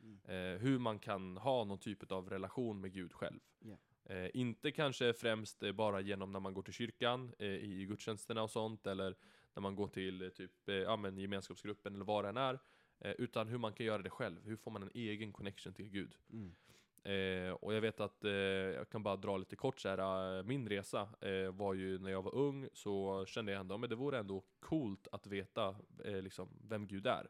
[0.04, 0.20] Mm.
[0.26, 3.40] Eh, hur man kan ha någon typ av relation med Gud själv.
[3.60, 3.78] Ja.
[4.06, 8.44] Eh, inte kanske främst eh, bara genom när man går till kyrkan, eh, i gudstjänsterna
[8.44, 9.16] och sånt, eller
[9.54, 12.60] när man går till eh, typ, eh, ja, men gemenskapsgruppen eller vad det än är.
[13.02, 14.44] Eh, utan hur man kan göra det själv.
[14.46, 16.16] Hur får man en egen connection till Gud?
[16.34, 16.56] Mm.
[17.04, 20.44] Eh, och jag vet att, eh, jag kan bara dra lite kort så här, eh,
[20.44, 23.96] min resa eh, var ju när jag var ung, så kände jag ändå, men det
[23.96, 27.28] vore ändå coolt att veta eh, liksom, vem Gud är.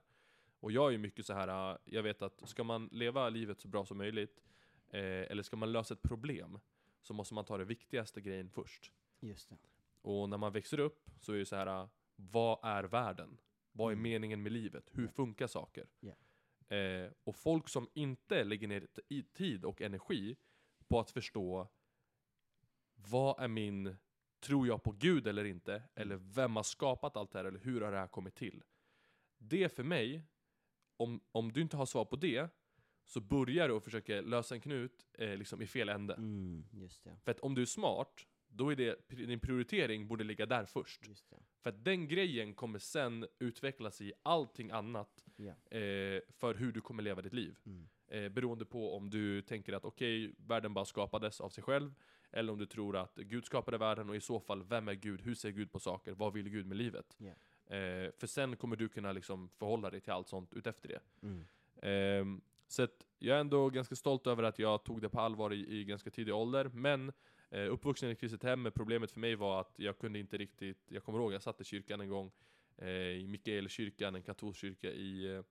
[0.59, 3.67] Och jag är ju mycket så här, jag vet att ska man leva livet så
[3.67, 4.41] bra som möjligt,
[4.89, 6.59] eller ska man lösa ett problem,
[7.01, 8.91] så måste man ta det viktigaste grejen först.
[9.19, 9.57] Just det.
[10.01, 13.37] Och när man växer upp så är det så här, vad är världen?
[13.71, 14.03] Vad är Mm.
[14.03, 14.89] meningen med livet?
[14.91, 15.87] Hur funkar saker?
[15.99, 16.13] Ja.
[16.75, 18.87] Eh, och folk som inte lägger ner
[19.33, 20.35] tid och energi
[20.87, 21.67] på att förstå
[22.95, 23.95] vad är min,
[24.39, 25.83] tror jag på Gud eller inte?
[25.95, 27.45] Eller vem har skapat allt det här?
[27.45, 28.63] Eller hur har det här kommit till?
[29.37, 30.23] Det för mig,
[30.97, 32.49] om, om du inte har svar på det,
[33.05, 36.13] så börjar du och försöker lösa en knut eh, liksom i fel ände.
[36.13, 36.63] Mm.
[37.23, 41.05] För att om du är smart, då är det, din prioritering borde ligga där först.
[41.63, 45.77] För att den grejen kommer sen utvecklas i allting annat Ja.
[45.77, 47.57] eh, för hur du kommer leva ditt liv.
[47.65, 47.89] Mm.
[48.07, 51.93] Eh, beroende på om du tänker att okej, världen bara skapades av sig själv,
[52.31, 55.21] eller om du tror att Gud skapade världen, och i så fall, vem är Gud?
[55.21, 56.11] Hur ser Gud på saker?
[56.11, 57.17] Vad vill Gud med livet?
[57.17, 57.33] Ja.
[57.75, 60.99] Eh, för sen kommer du kunna liksom förhålla dig till allt sånt utefter det.
[61.27, 61.45] Mm.
[61.81, 65.53] Ehm, så att jag är ändå ganska stolt över att jag tog det på allvar
[65.53, 67.11] i, i ganska tidig ålder, men
[67.51, 70.37] eh, uppvuxen i ett kristet hem, men problemet för mig var att jag kunde inte
[70.37, 72.31] riktigt, jag kommer ihåg jag satt i kyrkan en gång,
[72.77, 75.43] eh, i Mikaelkyrkan, en katolsk kyrka i, eh,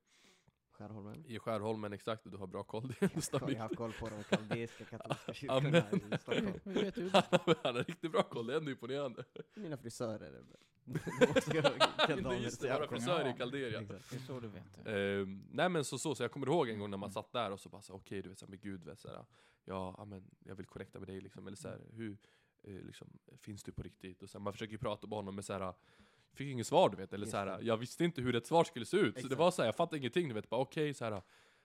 [0.70, 1.26] Skärholmen.
[1.26, 4.24] i Skärholmen, exakt, du har bra koll, det är Jag har, har koll på de
[4.24, 6.60] kaldeiska katolska kyrkorna i Stockholm.
[7.12, 9.24] Han har, han har riktigt bra koll, det är ändå imponerande.
[9.54, 10.44] Mina frisörer.
[10.90, 13.80] Ha Just det, våra frisörer i Calderia.
[13.80, 14.10] Exakt.
[14.10, 14.86] Det är så du vet.
[14.86, 17.50] Ehm, nej men så, så, så jag kommer ihåg en gång när man satt där
[17.50, 19.24] och så bara så, okej du vet såhär med gud vet såhär,
[19.64, 22.18] ja ja, men jag vill connecta med dig liksom, eller såhär, hur,
[22.62, 24.22] eh, liksom, finns du på riktigt?
[24.22, 25.74] Och så här, man försöker ju prata med honom men såhär,
[26.32, 27.64] fick inget svar du vet, eller Just såhär, det.
[27.64, 29.38] jag visste inte hur ett svar skulle se ut, så det Exakt.
[29.38, 31.22] var såhär, jag fattade ingenting du vet, bara okej såhär,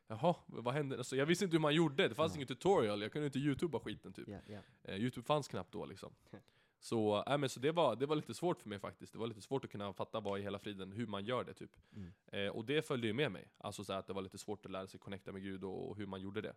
[0.07, 0.97] jaha, vad hände?
[0.97, 2.35] Alltså, jag visste inte hur man gjorde, det fanns Ja.
[2.35, 4.27] ingen tutorial, jag kunde inte youtuba skiten typ.
[4.27, 4.59] Ja, ja.
[4.83, 6.13] Eh, Youtube fanns knappt då liksom.
[6.79, 9.13] Så, äh, men så det, var, det var lite svårt för mig faktiskt.
[9.13, 11.53] Det var lite svårt att kunna fatta vad i hela friden, hur man gör det
[11.53, 11.71] typ.
[11.95, 12.13] Mm.
[12.27, 13.47] Eh, och det följde ju med mig.
[13.57, 15.89] Alltså så här att det var lite svårt att lära sig connecta med Gud och,
[15.89, 16.53] och hur man gjorde det.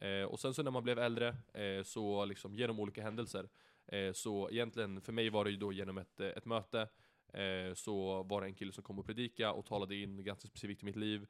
[0.00, 3.48] Eh, och sen så när man blev äldre, eh, så liksom genom olika händelser,
[3.86, 6.88] eh, så egentligen för mig var det ju då genom ett, eh, ett möte,
[7.32, 10.82] eh, så var det en kille som kom och predika och talade in ganska specifikt
[10.82, 11.26] i mitt liv.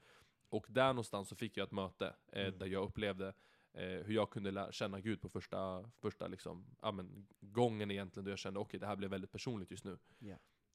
[0.49, 2.59] Och där någonstans så fick jag ett möte eh, Mm.
[2.59, 3.35] där jag upplevde
[3.77, 8.31] hur jag kunde lära, känna Gud på första, första liksom, ja, men, gången egentligen då
[8.31, 9.99] jag kände okej det här blev väldigt personligt just nu.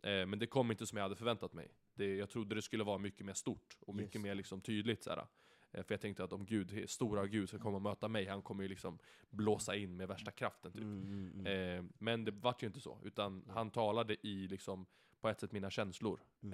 [0.02, 1.71] Eh, men det kom inte som jag hade förväntat mig.
[1.93, 5.04] Det, jag trodde det skulle vara mycket mer stort och mycket Just mer liksom, tydligt.
[5.04, 5.25] Såhär.
[5.71, 8.41] Eh, för jag tänkte att om Gud, stora Gud ska komma och möta mig, han
[8.41, 10.82] kommer ju liksom blåsa in med värsta kraften typ.
[10.82, 11.77] Mm, mm, mm.
[11.77, 14.86] Eh, men det vart ju inte så, utan han talade i liksom,
[15.21, 16.19] på ett sätt mina känslor.
[16.43, 16.53] Mm.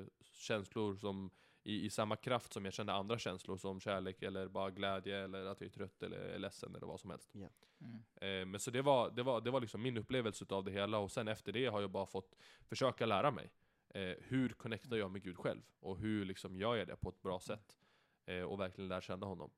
[0.00, 1.30] Eh, känslor som
[1.64, 5.44] i, i samma kraft som jag kände andra känslor som kärlek eller bara glädje eller
[5.44, 7.34] att jag är trött eller är ledsen eller vad som helst.
[7.34, 7.48] Mm.
[8.14, 10.98] Eh, men så det var, det, var, det var liksom min upplevelse av det hela
[10.98, 12.36] och sen efter det har jag bara fått
[12.68, 13.50] försöka lära mig.
[13.94, 15.62] Eh, hur connectar jag med Gud själv?
[15.80, 17.78] Och hur liksom gör jag det på ett bra sätt?
[18.24, 19.50] Eh, och verkligen lära känna honom.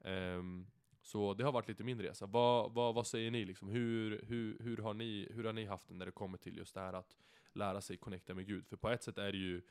[0.00, 0.66] Ehm,
[1.02, 2.26] så det har varit lite min resa.
[2.26, 3.44] Vad, vad, vad säger ni?
[3.44, 3.68] Liksom?
[3.68, 6.74] Hur, hur, hur, har ni, hur har ni haft det när det kommer till just
[6.74, 7.16] det här att
[7.52, 8.66] lära sig connecta med Gud?
[8.66, 9.62] För på ett sätt är det ju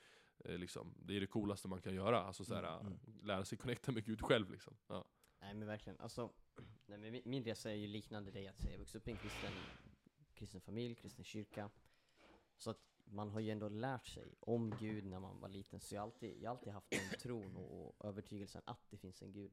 [0.45, 2.23] eh, liksom, det är det coolaste man kan göra.
[2.23, 3.25] Alltså så här, Mm, mm.
[3.25, 4.51] lära sig connecta med Gud själv.
[4.51, 4.77] Liksom.
[4.87, 5.05] Ja.
[5.41, 6.33] Nej men verkligen, alltså,
[6.85, 9.17] nej, men min, min resa är ju liknande dig, att jag vuxit upp i en
[9.17, 9.51] kristen,
[10.33, 11.69] kristen familj, kristen kyrka.
[12.57, 15.95] Så att man har ju ändå lärt sig om Gud när man var liten, så
[15.95, 19.21] jag har alltid, jag har alltid haft den tron och, och övertygelsen att det finns
[19.21, 19.51] en Gud.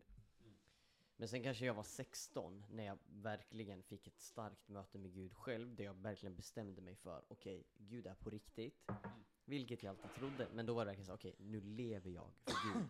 [1.16, 5.34] Men sen kanske jag var 16 när jag verkligen fick ett starkt möte med Gud
[5.34, 8.90] själv, där jag verkligen bestämde mig för, okej, Gud är på riktigt.
[9.44, 12.52] Vilket jag alltid trodde, men då var det verkligen så, okej, nu lever jag för
[12.74, 12.88] Gud.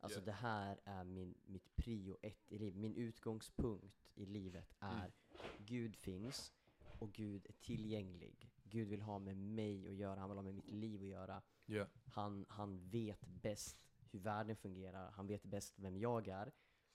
[0.00, 0.24] Alltså Ja.
[0.24, 2.76] det här är min, mitt prio ett i livet.
[2.76, 5.12] Min utgångspunkt i livet är
[5.58, 6.52] Gud finns
[6.98, 8.50] och Gud är tillgänglig.
[8.70, 11.42] Gud vill ha med mig att göra, han vill ha med mitt liv att göra.
[11.66, 11.86] Ja.
[12.04, 13.76] Han, han vet bäst
[14.10, 16.52] hur världen fungerar, han vet bäst vem jag är.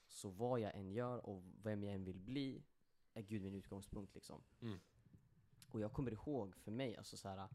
[0.08, 2.64] Så vad jag än gör och vem jag än vill bli
[3.14, 4.44] är Gud min utgångspunkt liksom.
[4.62, 4.80] Mm.
[5.68, 7.50] Och jag kommer ihåg för mig, alltså så här,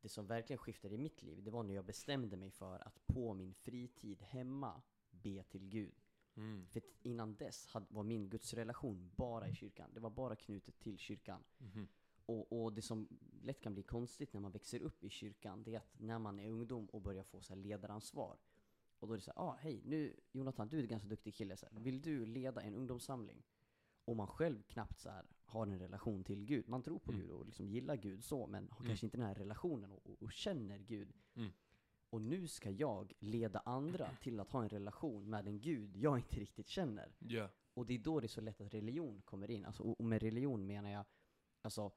[0.00, 3.06] det som verkligen skiftade i mitt liv, det var när jag bestämde mig för att
[3.06, 5.94] på min fritid hemma be till Gud.
[6.34, 6.66] Mm.
[6.66, 9.90] För innan dess hade, var min gudsrelation bara i kyrkan.
[9.94, 11.44] Det var bara knutet till kyrkan.
[11.58, 11.88] Mhm.
[12.26, 13.08] Och, och det som
[13.42, 16.38] lätt kan bli konstigt när man växer upp i kyrkan, det är att när man
[16.40, 18.38] är ungdom och börjar få så ledaransvar,
[18.98, 21.34] Och då är det så här, ah, hej, nu Jonathan, du är en ganska duktig
[21.34, 23.42] kille, så här, vill du leda en ungdomssamling?
[24.04, 26.68] Och man själv knappt så här, har en relation till Gud.
[26.68, 27.22] Man tror på Mm.
[27.22, 28.88] Gud och liksom gillar Gud så, men har Mm.
[28.88, 31.12] kanske inte den här relationen och, och, och känner Gud.
[31.34, 31.52] Mm.
[32.10, 36.18] Och nu ska jag leda andra till att ha en relation med en Gud jag
[36.18, 37.14] inte riktigt känner.
[37.18, 37.48] Ja.
[37.74, 39.64] Och det är då det är så lätt att religion kommer in.
[39.64, 41.04] Alltså, och och med religion menar jag,
[41.62, 41.90] alltså,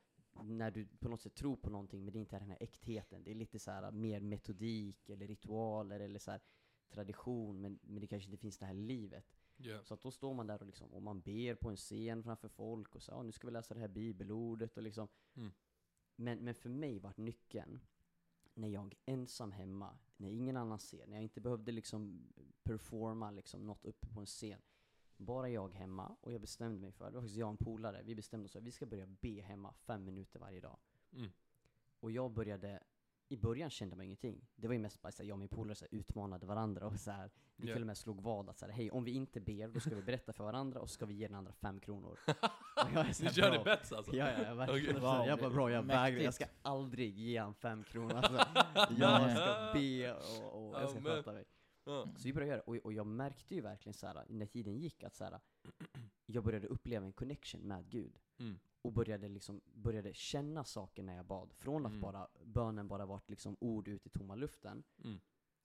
[0.43, 3.23] när du på något sätt tror på någonting men det inte är den här äktheten.
[3.23, 6.41] Det är lite så här mer metodik eller ritualer eller så här
[6.89, 9.39] tradition, men, men det kanske inte finns det här livet.
[9.58, 9.84] Ja.
[9.84, 12.47] Så att då står man där och, liksom, och man ber på en scen framför
[12.47, 15.08] folk och så, ah, nu ska vi läsa det här bibelordet och liksom.
[15.36, 15.52] Mm.
[16.15, 17.80] Men, men för mig var nyckeln,
[18.54, 22.28] när jag ensam hemma, när ingen annan ser, när jag inte behövde liksom
[22.63, 24.62] performa liksom något uppe på en scen.
[25.19, 28.01] Bara jag hemma, och jag bestämde mig för, det var faktiskt jag och en polare,
[28.03, 30.77] vi bestämde oss för att vi ska börja be hemma fem minuter varje dag.
[31.13, 31.32] Mm.
[31.99, 32.84] Och jag började,
[33.29, 34.47] i början kände man ingenting.
[34.55, 36.88] Det var ju mest bara så här, jag och min polare så här, utmanade varandra
[36.88, 37.73] och så här, vi Ja.
[37.73, 39.95] till och med slog vad att så här, hej om vi inte ber, då ska
[39.95, 42.19] vi berätta för varandra och så ska vi ge den andra fem kronor.
[42.86, 43.63] Och jag är så Ni här, körde bra.
[43.63, 44.15] bets alltså?
[44.15, 44.95] Ja, ja, verkligen.
[44.95, 48.13] Här, Wow, jag bara bra, jag vägrar, jag ska aldrig ge han fem kronor.
[48.15, 48.34] Alltså,
[48.97, 51.12] jag ska be och, och jag ska Amen.
[51.12, 51.45] sköta mig.
[51.89, 52.08] Ja.
[52.17, 55.04] Så vi började göra och, och jag märkte ju verkligen så här, när tiden gick
[55.04, 55.39] att så här,
[56.25, 58.19] jag började uppleva en connection med Gud.
[58.38, 58.60] Mm.
[58.82, 61.54] Och började liksom, började känna saker när jag bad.
[61.54, 62.02] Från att Mm.
[62.02, 65.19] bara, bönen bara varit liksom ord ut i tomma luften, Mm.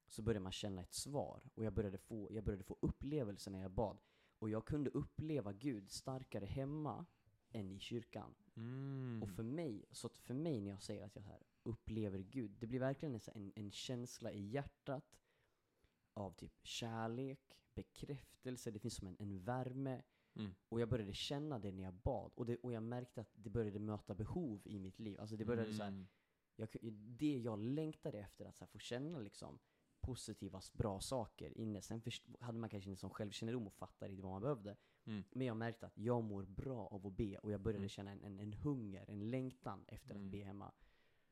[0.07, 1.43] så började man känna ett svar.
[1.55, 3.99] Och jag började få, jag började få upplevelser när jag bad.
[4.39, 7.07] Och jag kunde uppleva Gud starkare hemma
[7.51, 8.35] än i kyrkan.
[8.57, 9.23] Mm.
[9.23, 12.67] Och för mig, så för mig när jag säger att jag här upplever Gud, det
[12.67, 15.05] blir verkligen en, en känsla i hjärtat
[16.14, 17.40] av typ kärlek,
[17.74, 20.03] bekräftelse, det finns som en, en värme.
[20.37, 20.55] Mm.
[20.68, 22.33] Och jag började känna det när jag bad.
[22.35, 25.20] Och, det, och jag märkte att det började möta behov i mitt liv.
[25.20, 26.07] Alltså det började så här, Mm.
[26.57, 29.59] jag, det jag längtade efter, att så här, få känna liksom
[30.00, 31.83] positiva, bra saker inne.
[31.83, 34.77] Sen först, hade man kanske inte sån självkännedom och fattade inte vad man behövde.
[35.05, 35.24] Mm.
[35.33, 37.88] Men jag märkte att jag mår bra av att be och jag började Mm.
[37.88, 40.24] känna en, en, en hunger, en längtan efter Mm.
[40.27, 40.72] att be hemma.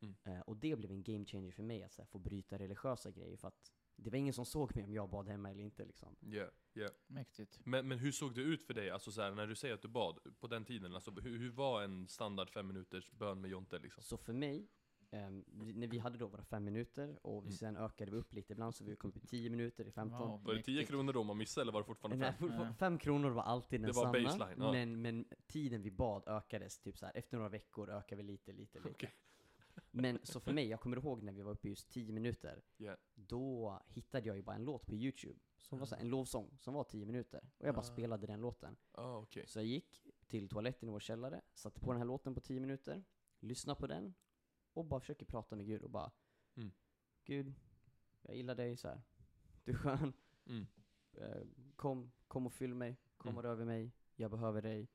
[0.01, 0.15] Mm.
[0.25, 3.37] Eh, och det blev en game changer för mig, att här, få bryta religiösa grejer.
[3.37, 6.17] För att det var ingen som såg mig om jag bad hemma eller inte liksom.
[6.21, 6.89] Ja, ja.
[7.07, 7.61] Mäktigt.
[7.65, 9.83] Men, men hur såg det ut för dig, alltså så här, när du säger att
[9.83, 13.51] du bad, på den tiden, alltså hur, hur var en standard fem minuters bön med
[13.51, 14.03] Jonte liksom?
[14.03, 14.69] Så för mig,
[15.11, 17.53] ehm, vi, när vi hade då våra fem minuter och Mm.
[17.53, 20.19] sen ökade vi upp lite ibland så vi kom upp i 10 minuter, i 15.
[20.29, 20.91] Wow, Var det 10 mäktigt.
[20.91, 22.49] kronor då man missade eller var det fortfarande Nej, fem?
[22.49, 22.75] for- Ja.
[22.75, 24.73] fem kronor var alltid den Det var samma, baseline, ja.
[24.73, 28.53] men, men tiden vi bad ökades, typ så här, efter några veckor ökade vi lite,
[28.53, 28.91] lite, lite.
[28.91, 29.11] Okej.
[29.95, 32.97] Men så för mig, jag kommer ihåg när vi var uppe just 10 minuter, Ja.
[33.15, 36.59] då hittade jag ju bara en låt på Youtube, som var så här, en lovsång,
[36.61, 37.51] som var 10 minuter.
[37.59, 37.93] Och jag bara Ah.
[37.93, 38.77] spelade den låten.
[38.93, 39.47] Ah, okej.
[39.47, 42.61] Så jag gick till toaletten i vår källare, satte på den här låten på 10
[42.61, 43.05] minuter,
[43.41, 44.15] lyssnade på den,
[44.73, 46.11] och bara försöker prata med Gud och bara
[46.55, 46.73] Mm.
[47.25, 47.55] Gud,
[48.23, 49.03] jag gillar dig så här.
[49.65, 50.13] Du är skön.
[50.47, 50.67] Mm.
[51.13, 51.43] Eh,
[51.77, 52.97] kom, kom och fyll mig.
[53.17, 53.37] Kom Mm.
[53.39, 53.93] och rör vid mig.
[54.17, 54.89] Jag behöver dig.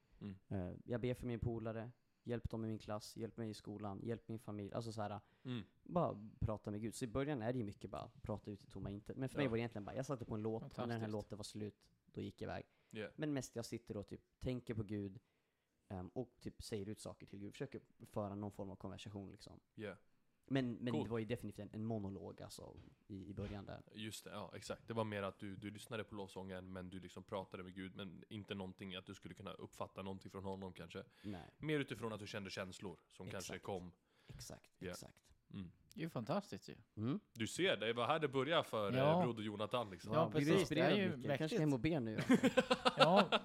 [0.47, 1.91] Eh, jag ber för min polare.
[2.27, 3.17] Hjälp dem i min klass.
[3.17, 3.99] Hjälp mig i skolan.
[4.03, 4.73] Hjälp min familj.
[4.73, 5.63] Alltså så här, Mm.
[5.83, 6.95] bara prata med Gud.
[6.95, 9.17] Så i början är det ju mycket bara prata ut i tomma intet.
[9.17, 9.49] Men för mig Ja.
[9.49, 11.43] var det egentligen bara, jag satte på en låt, och när den här låten var
[11.43, 12.65] slut, då gick jag iväg.
[12.89, 13.09] Ja.
[13.15, 15.19] Men mest jag sitter och typ tänker på Gud,
[15.87, 17.51] ehm, och typ säger ut saker till Gud.
[17.53, 19.59] Försöker föra någon form av konversation liksom.
[19.75, 19.95] Ja.
[20.49, 21.03] Men, men Cool.
[21.03, 22.75] det var ju definitivt en, en monolog alltså,
[23.07, 23.81] i, i början där.
[23.93, 24.87] Just det, ja exakt.
[24.87, 27.95] Det var mer att du, du lyssnade på lovsången men du liksom pratade med Gud,
[27.95, 31.03] men inte någonting att du skulle kunna uppfatta någonting från honom kanske.
[31.23, 33.47] Nej, Mer utifrån att du kände känslor som Exakt.
[33.47, 33.91] kanske kom.
[34.27, 34.89] exakt, Ja.
[34.91, 35.17] exakt.
[35.53, 35.71] Mm.
[35.93, 36.75] Det är ju fantastiskt ju.
[36.97, 37.19] Mm.
[37.33, 39.19] Du ser, det var här det började för Ja.
[39.19, 40.13] eh, Broder Jonathan liksom.
[40.13, 40.69] Ja, precis.
[40.69, 41.03] Det är ju?
[41.27, 42.19] Jag kanske ska hem och be nu.
[42.97, 43.41] Ja,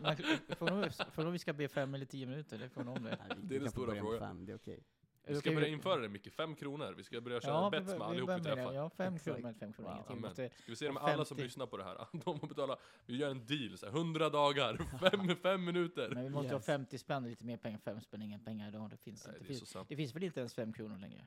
[1.17, 3.19] men nog vi ska be fem eller tio minuter, det får nog om det.
[3.29, 4.19] Nej, vi- Det är den stora frågan.
[4.19, 4.85] Fem, det är okej.
[5.27, 6.95] Vi ska börja införa det mycket, fem kronor.
[6.97, 8.73] Vi ska börja köra Ja, bets med allihop vi träffar.
[8.73, 9.95] Ja, fem kronor, fem kronor, Wow.
[9.97, 10.17] ingenting.
[10.17, 10.29] Amen.
[10.31, 11.43] Måste, Ska vi se det med alla som 50.
[11.45, 12.07] lyssnar på det här?
[12.25, 14.77] De får betala, vi gör en deal, så här, 100 dagar,
[15.11, 16.11] fem, fem minuter.
[16.15, 16.67] men vi måste ha Yes.
[16.67, 18.91] 50 spänn, lite mer pengar, fem spänn, inga pengar idag.
[18.91, 21.27] Det finns, Nej, inte, det finns, det finns väl inte ens fem kronor längre?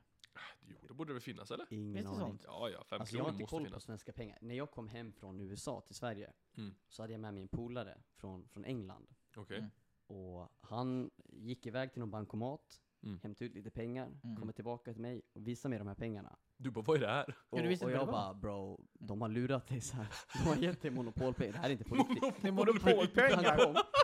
[0.68, 1.66] Jo, det borde väl finnas eller?
[1.70, 2.18] Ingen aning.
[2.20, 2.42] sånt?
[2.46, 3.82] Ja, ja, fem Alltså jag har kronor inte måste koll på finnas.
[3.84, 4.38] svenska pengar.
[4.40, 6.74] När jag kom hem från USA till Sverige, Mm.
[6.88, 9.06] så hade jag med mig en polare från, från England.
[9.36, 9.58] Okej.
[9.58, 9.70] Mm.
[10.06, 13.20] Och han gick iväg till någon bankomat, Mm.
[13.22, 14.36] hämtade ut lite pengar, Mm.
[14.36, 16.36] kommer tillbaka till mig och visar mig de här pengarna.
[16.56, 17.34] Du bara, vad är det här?
[17.50, 20.08] Och, Ja, och jag bara bro, de har lurat dig så här.
[20.32, 22.42] De har gett dig monopolpengar, det här är inte på riktigt.
[22.42, 23.58] Det är monopolpengar!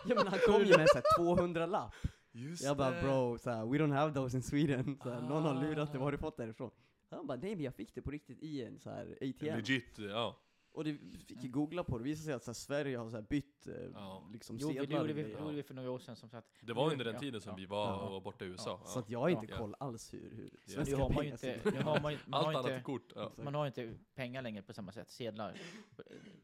[0.07, 1.95] ja, men han kom ju med en så här 200 lapp.
[2.33, 3.03] Just Jag bara det.
[3.03, 4.99] bro, så här, we don't have those in Sweden.
[5.03, 6.01] Så här, Någon har lurat dig, Ah.
[6.01, 6.71] var har du fått det ifrån?
[7.11, 9.47] Han bara nej men jag fick det på riktigt i en så här ATM.
[9.57, 10.37] Legit, ja.
[10.75, 12.97] Och det vi fick ju googla på det, det visade sig att så här, Sverige
[12.99, 14.29] har så här bytt eh, Ja.
[14.33, 16.49] liksom Jo, vi- det sedlar gjorde vi, gjorde vi för några år sedan som sagt.
[16.61, 17.97] Det var under den ja, tiden som vi var Ja.
[18.01, 18.81] och var borta i USA.
[18.85, 19.03] Så Ja.
[19.03, 19.57] att jag har inte Ja.
[19.57, 20.59] koll alls hur, hur Ja.
[20.67, 21.75] Nu svenska har man ju pengar inte, ser ut.
[21.75, 23.13] nu har man, ju- man Allt har annat inte, kort.
[23.15, 23.33] Ja.
[23.37, 25.61] man har inte pengar längre på samma sätt, sedlar.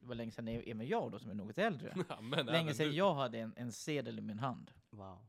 [0.01, 1.95] Det var länge sedan även jag då som är något äldre.
[2.09, 2.95] Ja, men Länge sedan du.
[2.97, 4.71] jag hade en, en sedel i min hand.
[4.91, 5.27] Wow.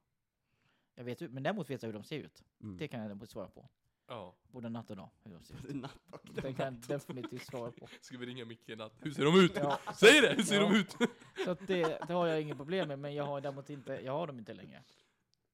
[0.95, 2.43] Jag vet, men däremot vet jag hur de ser ut.
[2.61, 2.77] Mm.
[2.77, 3.69] Det kan jag däremot svara på.
[4.09, 4.35] Ja.
[4.51, 5.75] Både natt och dag, hur de ser ut.
[5.75, 7.87] Natt och Det kan jag definitivt svara på.
[8.01, 8.93] Ska vi ringa Micke i natt?
[8.99, 9.51] Hur ser de ut?
[9.55, 9.79] Ja.
[9.99, 10.33] Säg det!
[10.33, 10.69] Hur ser Ja.
[10.69, 10.95] de ut?
[11.45, 14.11] Så att det, det har jag inget problem med, men jag har däremot inte, jag
[14.13, 14.83] har dem inte längre.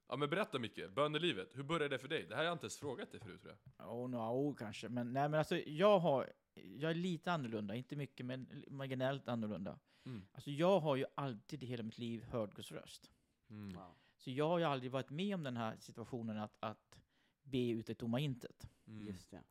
[0.07, 2.23] Ja men berätta Micke, bönelivet, hur började det för dig?
[2.29, 3.89] Det här har jag inte ens frågat dig förut tror jag.
[3.89, 8.25] Oh, år kanske, men nej men alltså jag har, jag är lite annorlunda, inte mycket
[8.25, 9.79] men marginellt annorlunda.
[10.05, 10.25] Mm.
[10.33, 13.11] Alltså jag har ju alltid i hela mitt liv hört Guds röst.
[13.49, 13.73] Mm.
[13.73, 13.95] Wow.
[14.17, 16.99] Så jag har ju aldrig varit med om den här situationen att, att
[17.45, 18.69] be ut ett tomma intet.
[18.87, 19.07] Mm.
[19.07, 19.43] Just det.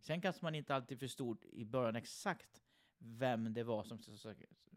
[0.00, 2.62] Sen kanske man inte alltid förstod i början exakt
[2.98, 3.98] vem det var som,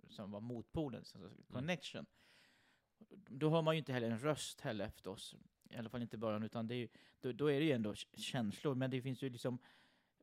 [0.10, 2.06] som, var motpolen, som, som, connection.
[3.28, 5.36] Då har man ju inte heller en röst heller efter oss,
[5.70, 6.88] i alla fall inte i början, utan det är ju,
[7.20, 9.60] då, då är det ju ändå känslor, men det finns ju liksom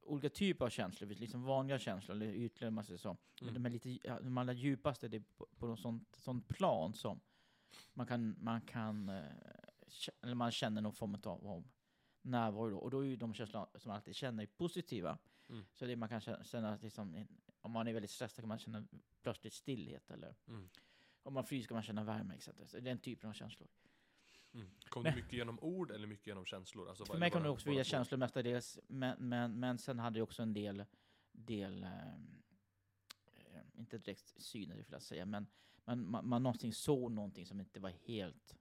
[0.03, 3.17] olika typer av känslor, Det finns liksom vanliga känslor, eller ytliga, man säger så.
[3.41, 3.63] Men Mm.
[3.63, 7.21] de är lite, de allra djupaste, det är på, på något sånt, sånt plan som
[7.95, 9.25] man kan, man kan, eh,
[10.23, 11.65] eller man känner någon form av, av
[12.23, 12.79] närvaro då.
[12.79, 15.19] Och då är ju de känslor som man alltid känner positiva.
[15.49, 15.65] Mm.
[15.75, 17.27] Så det man kan känna, känna liksom,
[17.61, 18.85] om man är väldigt stressad kan man känna
[19.23, 20.69] plötsligt stillhet eller Mm.
[21.23, 22.41] om man fryser kan man känna värme.
[22.41, 23.69] Så den typen av känslor.
[24.55, 24.71] Mm.
[24.89, 26.89] Kom Men- du mycket genom ord eller mycket genom känslor?
[26.89, 30.25] Alltså, För mig kom det också via känslor mestadels, men, men, men sen hade jag
[30.25, 30.85] också en del,
[31.33, 31.91] del eh,
[33.75, 35.47] inte direkt syner vill jag säga, men,
[35.85, 38.57] men man, man någonting såg någonting som inte var helt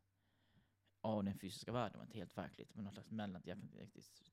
[1.02, 3.80] av den fysiska världen, var inte helt verkligt, men någon slags mellan, jag kan inte
[3.80, 4.32] riktigt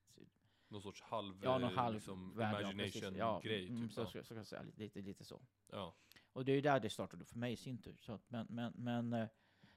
[0.69, 3.17] Någon sorts halv, Ja, någon eh, halv liksom, imagination-grej.
[3.17, 3.93] Ja, mm, typ.
[3.93, 5.41] så, så, så kan jag säga, lite, lite, så.
[5.71, 5.93] Ja.
[6.33, 7.97] Och det är ju där det startade för mig i sin tur.
[7.99, 9.27] Så att, men, men, men eh,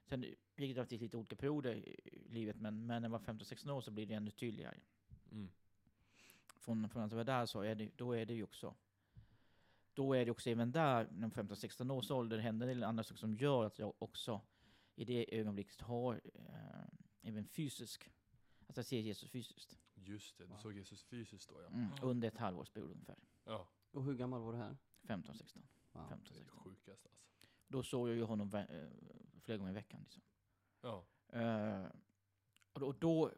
[0.05, 0.25] sen
[0.57, 2.01] gick det alltid lite olika perioder i
[2.31, 4.77] i livet, men, men när jag var 15-16 år så blir det ännu tydligare.
[5.33, 5.49] Mm.
[6.59, 8.75] Från, från att jag var där så är det, då är det ju också
[9.95, 13.35] då är det också även där, när 15-16 års ålder, händer det andra saker som
[13.35, 14.41] gör att jag också
[14.95, 16.70] i det ögonblicket har eh,
[17.23, 18.11] även fysisk,
[18.67, 19.79] att jag ser Jesus fysiskt.
[19.95, 20.59] Just det, du Wow.
[20.59, 21.67] såg Jesus fysiskt då ja.
[21.67, 23.17] Mm, under ett halvårsperiod ungefär.
[23.45, 24.77] Ja, Och hur gammal var du här?
[25.03, 25.63] 15-16.
[25.93, 26.09] Wow.
[26.09, 26.61] 15, det är 16.
[26.65, 27.19] sjukast alltså.
[27.69, 28.65] Då såg jag ju honom eh,
[29.41, 30.01] flera gånger i veckan.
[30.01, 30.23] Liksom.
[30.83, 31.05] Ja.
[31.29, 31.87] Eh,
[32.73, 33.33] och då, då,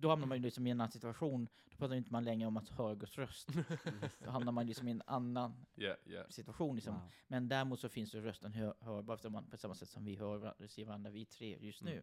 [0.00, 1.48] då hamnar man ju liksom i en annan situation.
[1.70, 3.48] Då pratar inte man längre om att höra Guds röst.
[4.24, 6.24] Då hamnar man liksom i en annan Ja, ja.
[6.28, 6.74] situation.
[6.76, 6.94] Liksom.
[6.94, 7.02] Wow.
[7.28, 10.16] Men däremot så finns ju rösten hör, hörbar för man- på samma sätt som vi
[10.16, 12.02] hör varandra, ser varandra, vi tre just nu.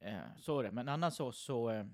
[0.00, 0.72] Eh, så är det.
[0.72, 1.86] Men annars så, så, eh,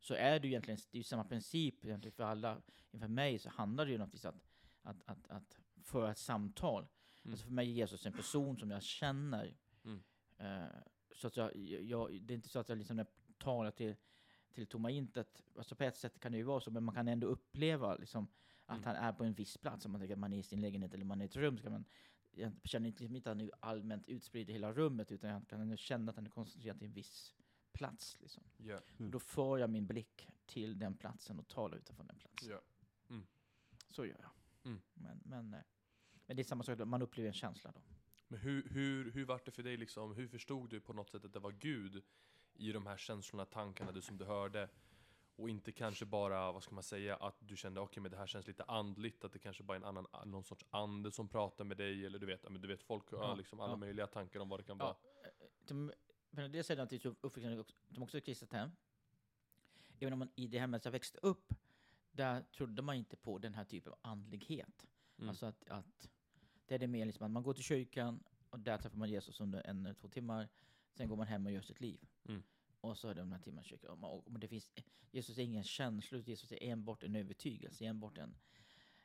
[0.00, 2.62] så är det ju egentligen det är samma princip egentligen för alla.
[2.90, 4.44] Inför mig så handlar det ju naturligtvis att,
[4.82, 6.82] att, att, att föra ett samtal.
[7.22, 7.32] Mm.
[7.32, 9.56] Alltså för mig är Jesus en person som jag känner.
[9.84, 10.02] Mm.
[10.38, 10.76] Eh,
[11.14, 13.04] så att jag, jag, det är inte så att jag liksom
[13.38, 13.96] talar till,
[14.54, 17.08] till tomma intet, alltså på ett sätt kan det ju vara så, men man kan
[17.08, 18.28] ändå uppleva liksom
[18.66, 18.86] att Mm.
[18.86, 19.86] han är på en viss plats.
[19.86, 21.56] Om man tänker att man är i sin lägenhet eller man är i ett rum,
[21.56, 21.84] så kan man,
[22.36, 25.48] jag känner inte, liksom inte att han är allmänt utspridd i hela rummet, utan jag
[25.48, 27.34] kan ändå känna att han är koncentrerad till en viss
[27.72, 28.20] plats.
[28.20, 28.42] Liksom.
[28.56, 29.10] Ja, Mm.
[29.10, 32.48] Då för jag min blick till den platsen och talar utifrån den platsen.
[32.50, 32.60] ja.
[33.90, 34.30] Så gör jag.
[34.70, 34.82] Mm.
[34.94, 35.60] Men, men, eh,
[36.26, 37.82] men det är samma sak, man upplever en känsla då.
[38.28, 40.14] Men hur, hur, hur var det för dig liksom?
[40.14, 42.04] Hur förstod du på något sätt att det var Gud
[42.54, 44.68] i de här känslorna, tankarna du, som du hörde?
[45.36, 48.26] Och inte kanske bara, vad ska man säga, att du kände okej men det här
[48.26, 51.64] känns lite andligt, att det kanske bara är en annan, någon sorts ande som pratar
[51.64, 53.76] med dig, eller du vet, men du vet folk har Ja, liksom alla ja.
[53.76, 54.84] möjliga tankar om vad det kan Ja.
[54.84, 54.96] vara.
[55.66, 55.92] De,
[56.30, 58.70] men det säger att de är de är också ett kristet hem.
[59.98, 61.54] Även om man i det hemmet jag växte upp,
[62.12, 64.86] där trodde man inte på den här typen av andlighet.
[65.18, 65.28] Mm.
[65.28, 66.10] Alltså att, att
[66.66, 69.40] det är det mer liksom att man går till kyrkan och där träffar man Jesus
[69.40, 70.48] under en eller två timmar.
[70.92, 72.06] Sen går man hem och gör sitt liv.
[72.24, 72.42] Mm.
[72.84, 74.04] Och så är det de här timmarna i kyrkan.
[74.04, 74.72] Och det finns,
[75.10, 78.36] Jesus är ingen känsla, Jesus är enbart en övertygelse, enbart en,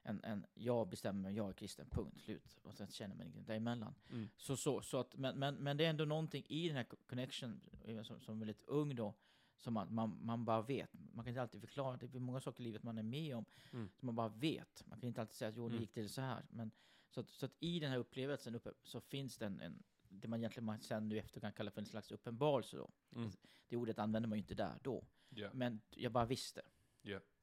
[0.03, 2.57] en, en jag bestämmer mig, jag är kristen, punkt, slut.
[2.61, 3.95] Och sen känner man inget däremellan.
[4.09, 4.29] Mm.
[4.37, 6.97] Så, så, så att, men, men, men det är ändå någonting i den här co-
[7.07, 9.13] connection, eh, som, som väldigt ung då,
[9.57, 10.89] som man, man, man bara vet.
[10.93, 13.45] Man kan inte alltid förklara, det är många saker i livet man är med om,
[13.73, 13.89] Mm.
[13.99, 14.83] som man bara vet.
[14.87, 15.81] Man kan inte alltid säga att jo, det Mm.
[15.81, 16.45] gick till så här.
[16.49, 16.71] Men,
[17.09, 20.27] så, att, så att i den här upplevelsen uppe, så finns det en, en det
[20.27, 22.89] man egentligen man sen nu efter kan kalla för en slags uppenbarelse då.
[23.15, 23.31] Mm.
[23.67, 25.03] Det ordet använder man ju inte där då.
[25.29, 25.49] Ja.
[25.53, 26.61] Men jag bara visste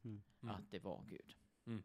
[0.04, 0.22] Mm.
[0.42, 0.54] Mm.
[0.54, 1.36] att det var Gud.
[1.66, 1.82] Mm.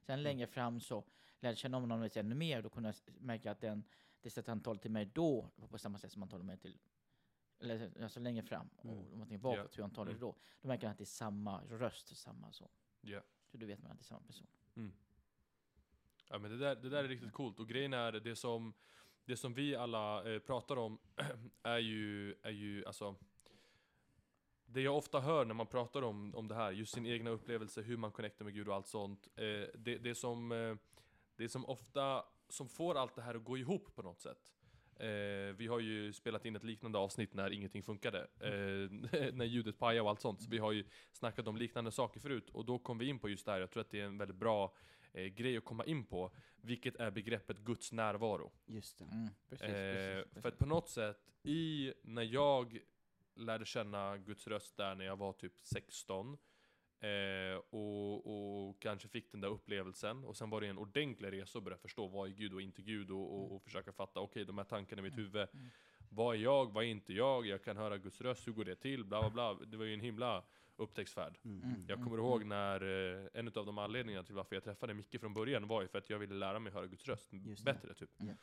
[0.00, 1.04] Sen längre fram så
[1.40, 2.62] lärde jag känna om honom lite ännu mer.
[2.62, 3.84] Då kunde jag märka att den,
[4.20, 6.58] det sätt han talade till mig då var på samma sätt som han talade mig
[6.58, 6.78] till
[7.58, 8.96] eller alltså längre fram, Mm.
[8.96, 10.20] och om man tänker bakåt hur han talade Mm.
[10.20, 12.70] då, då märker jag att det är samma röst, samma så.
[13.00, 13.20] Ja.
[13.50, 14.46] Så då vet man att det är samma person.
[14.74, 14.82] Ja,
[16.28, 18.74] Ja men det där, det där är riktigt coolt, och grejen är det som,
[19.24, 20.98] det som vi alla eh, pratar om
[21.62, 23.16] är ju, är ju alltså
[24.66, 27.82] Det jag ofta hör när man pratar om, om det här, just sin egna upplevelse,
[27.82, 30.76] hur man connectar med Gud och allt sånt eh, det, det som eh,
[31.36, 34.52] Det som ofta, som får allt det här att gå ihop på något sätt.
[34.96, 39.78] Eh, Vi har ju spelat in ett liknande avsnitt när ingenting funkade eh, När ljudet
[39.78, 42.78] pajade och allt sånt, så vi har ju snackat om liknande saker förut Och då
[42.78, 44.74] kom vi in på just det här, jag tror att det är en väldigt bra
[45.14, 48.52] eh, grej att komma in på Vilket är begreppet Guds närvaro.
[48.66, 49.04] Just det.
[49.04, 50.58] Mm, precis, Eh, precis, för att precis.
[50.58, 52.78] på något sätt, i, när jag
[53.34, 56.38] lärde känna Guds röst där när jag var typ 16
[57.00, 61.58] eh, och, och kanske fick den där upplevelsen och sen var det en ordentlig resa
[61.58, 64.44] att börja förstå vad är Gud och inte Gud och, och, och försöka fatta, okej
[64.44, 65.48] de här tankarna i mitt huvud.
[65.52, 65.66] Mm.
[66.08, 68.76] Vad är jag, vad är inte jag, jag kan höra Guds röst, hur går det
[68.76, 69.66] till, bla bla bla.
[69.66, 70.44] Det var ju en himla
[70.76, 71.56] upptäcktsfärd Mm.
[71.62, 71.74] Mm.
[71.74, 71.86] Mm.
[71.88, 72.82] jag kommer ihåg när,
[73.22, 75.98] eh, en av de anledningarna till varför jag träffade Micke från början var ju för
[75.98, 77.72] att jag ville lära mig höra Guds röst Just det.
[77.72, 78.20] bättre typ.
[78.20, 78.36] Mm.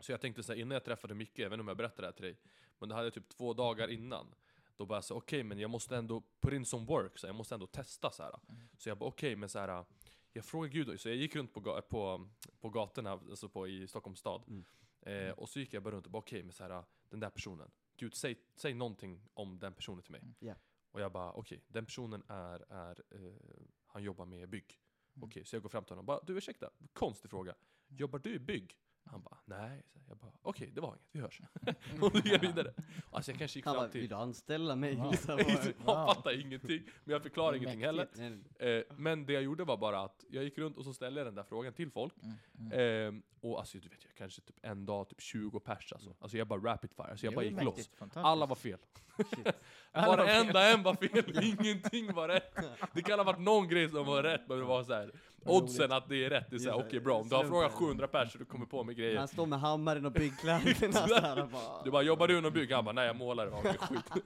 [0.00, 2.12] Så jag tänkte så här, innan jag träffade Micke, inte om jag berättade det här
[2.12, 2.36] till dig,
[2.78, 4.34] men det hade jag typ två dagar innan.
[4.76, 7.54] Då bara så okej men jag måste ändå put in some work, så jag måste
[7.54, 8.40] ändå testa så här.
[8.48, 8.60] Mm.
[8.78, 9.84] Så jag bara okej men så här.
[10.32, 12.28] jag frågade Gud, så jag gick runt på, på,
[12.60, 14.42] på gatorna, alltså på, i Stockholms stad.
[14.48, 14.64] Mm.
[15.00, 17.30] Eh, och så gick jag bara runt och bara okej men så här, den där
[17.30, 20.20] personen, Gud säg, säg någonting om den personen till mig.
[20.20, 20.34] Mm.
[20.38, 20.54] Ja.
[20.92, 23.32] Och jag bara okej, den personen är, är eh,
[23.86, 24.78] han jobbar med bygg.
[25.16, 25.28] Mm.
[25.28, 27.54] Okej, så jag går fram till honom och bara, du ursäkta, konstig fråga.
[27.88, 28.78] Jobbar du i bygg?
[29.04, 29.82] Han bara, nej.
[29.94, 31.40] Så Jag bara, okej, det var inget, vi hörs.
[32.00, 32.74] och så gick jag vidare.
[33.10, 34.00] Alltså jag kanske gick Han fram bara, till...
[34.00, 34.96] vill du anställa mig?
[34.96, 35.12] Wow.
[35.16, 35.36] Så
[35.84, 38.08] bara, Han fattar ingenting, men jag förklarar ingenting heller.
[38.58, 41.26] Eh, men det jag gjorde var bara att jag gick runt och så ställde jag
[41.26, 42.14] den där frågan till folk.
[42.22, 43.16] Mm, mm.
[43.16, 46.14] Eh, och alltså du vet, jag kanske typ en dag, typ 20 pers alltså.
[46.18, 47.90] Alltså jag bara rapid fire, alltså jag bara gick loss.
[48.14, 48.78] Alla var fel.
[49.92, 52.56] Varenda en var fel, ingenting var rätt.
[52.92, 55.10] Det kan ha varit någon grej som var rätt, men det var så här.
[55.44, 57.72] Oddsen att det är rätt, det är såhär, det, okej bra, om du har frågat
[57.72, 59.18] 700 pers så du kommer på med grejer.
[59.18, 61.82] Han står med hammaren och byggkläderna så här och bara...
[61.84, 62.72] Du bara, jobbar du inom bygg?
[62.72, 63.46] Han bara, nej jag målar.
[63.52, 64.24] Okej, skit.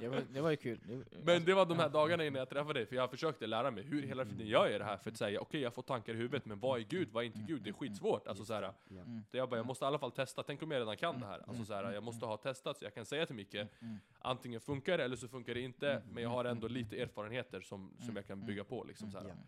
[0.00, 0.78] Det var, det var ju kul.
[0.84, 3.70] Det, Men det var de här dagarna innan jag träffade dig, för jag försökte lära
[3.70, 6.12] mig hur hela tiden gör jag det här för att säga, okej jag får tankar
[6.12, 7.62] i huvudet, men vad är Gud, vad är inte Gud?
[7.62, 8.26] Det är skitsvårt.
[8.26, 8.72] Alltså så här, Ja.
[9.00, 9.20] Mm.
[9.30, 11.26] det jag bara, jag måste i alla fall testa, tänk om jag redan kan det
[11.26, 11.42] här.
[11.48, 13.96] Alltså så här, jag måste ha testat så jag kan säga till Micke, Mm.
[14.18, 17.92] antingen funkar det eller så funkar det inte, men jag har ändå lite erfarenheter som,
[18.06, 19.24] som jag kan bygga på liksom så här.
[19.24, 19.30] Ja.
[19.32, 19.38] Ehm,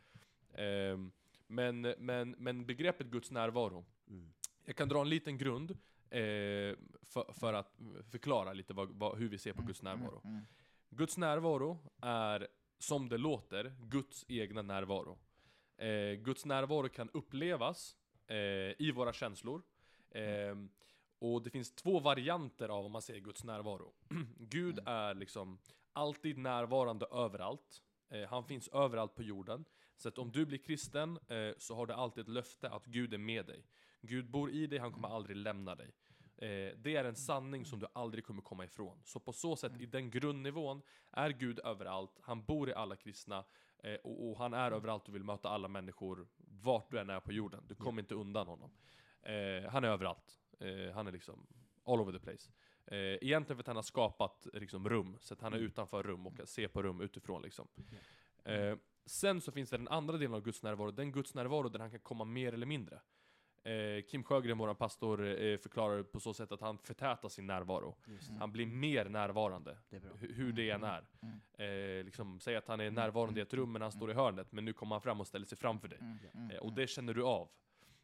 [1.47, 4.33] men, men, men begreppet Guds närvaro, Mm.
[4.65, 5.71] jag kan dra en liten grund
[6.11, 7.79] eh, för, för att
[8.11, 10.21] förklara lite vad, vad, hur vi ser på Guds närvaro.
[10.25, 10.41] Mm.
[10.91, 12.49] Guds närvaro är,
[12.79, 15.19] som det låter, Guds egna närvaro.
[15.77, 17.97] Eh, Guds närvaro kan upplevas
[18.27, 18.37] eh,
[18.79, 19.63] i våra känslor.
[20.11, 20.57] Eh,
[21.19, 23.93] och det finns två varianter av om man säger Guds närvaro.
[24.39, 25.59] Gud är liksom
[25.93, 27.83] alltid närvarande överallt.
[28.09, 29.65] Eh, han finns överallt på jorden.
[30.03, 33.15] Så att om du blir kristen eh, så har du alltid ett löfte att Gud
[33.15, 33.67] är med dig.
[34.01, 35.95] Gud bor i dig, han kommer aldrig lämna dig.
[36.37, 39.01] Eh, det är en sanning som du aldrig kommer komma ifrån.
[39.05, 43.45] Så på så sätt, i den grundnivån, är Gud överallt, han bor i alla kristna,
[43.79, 47.21] eh, och, och han är överallt och vill möta alla människor, vart du än är
[47.21, 47.65] på jorden.
[47.69, 48.71] Du kommer inte undan honom.
[49.23, 50.41] Eh, han är överallt.
[50.61, 51.47] Eh, han är liksom
[51.85, 52.51] all over the place.
[52.87, 56.27] Eh, egentligen för att han har skapat liksom, rum, så att han är utanför rum
[56.27, 57.69] och kan se på rum utifrån liksom.
[58.45, 58.77] Eh,
[59.07, 61.91] sen så finns det den andra delen av Guds närvaro, den Guds närvaro där han
[61.91, 63.01] kan komma mer eller mindre.
[63.65, 67.97] Eh, Kim Sjögren, vår pastor, eh, förklarar på så sätt att han förtätar sin närvaro.
[68.39, 71.05] Han blir mer närvarande, Det hur det än är.
[71.23, 71.99] Mm.
[71.99, 74.53] Eh, liksom, säg att han är närvarande i ett rum men han står i hörnet,
[74.53, 75.99] men nu kommer han fram och ställer sig framför dig.
[75.99, 76.19] Mm.
[76.35, 76.51] Mm.
[76.51, 77.49] Eh, och det känner du av.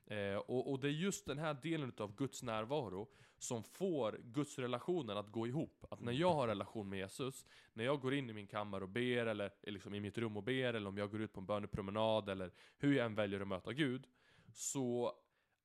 [0.07, 3.09] Eh, och, och det är just den här delen av Guds närvaro
[3.39, 5.85] som får Guds relationen att gå ihop.
[5.91, 8.91] Att när jag har relation med Jesus, när jag går in i min kammare och
[8.91, 11.47] ber, eller liksom i mitt rum och ber, eller om jag går ut på en
[11.47, 14.07] bönepromenad, eller hur jag än väljer att möta Gud,
[14.53, 15.15] så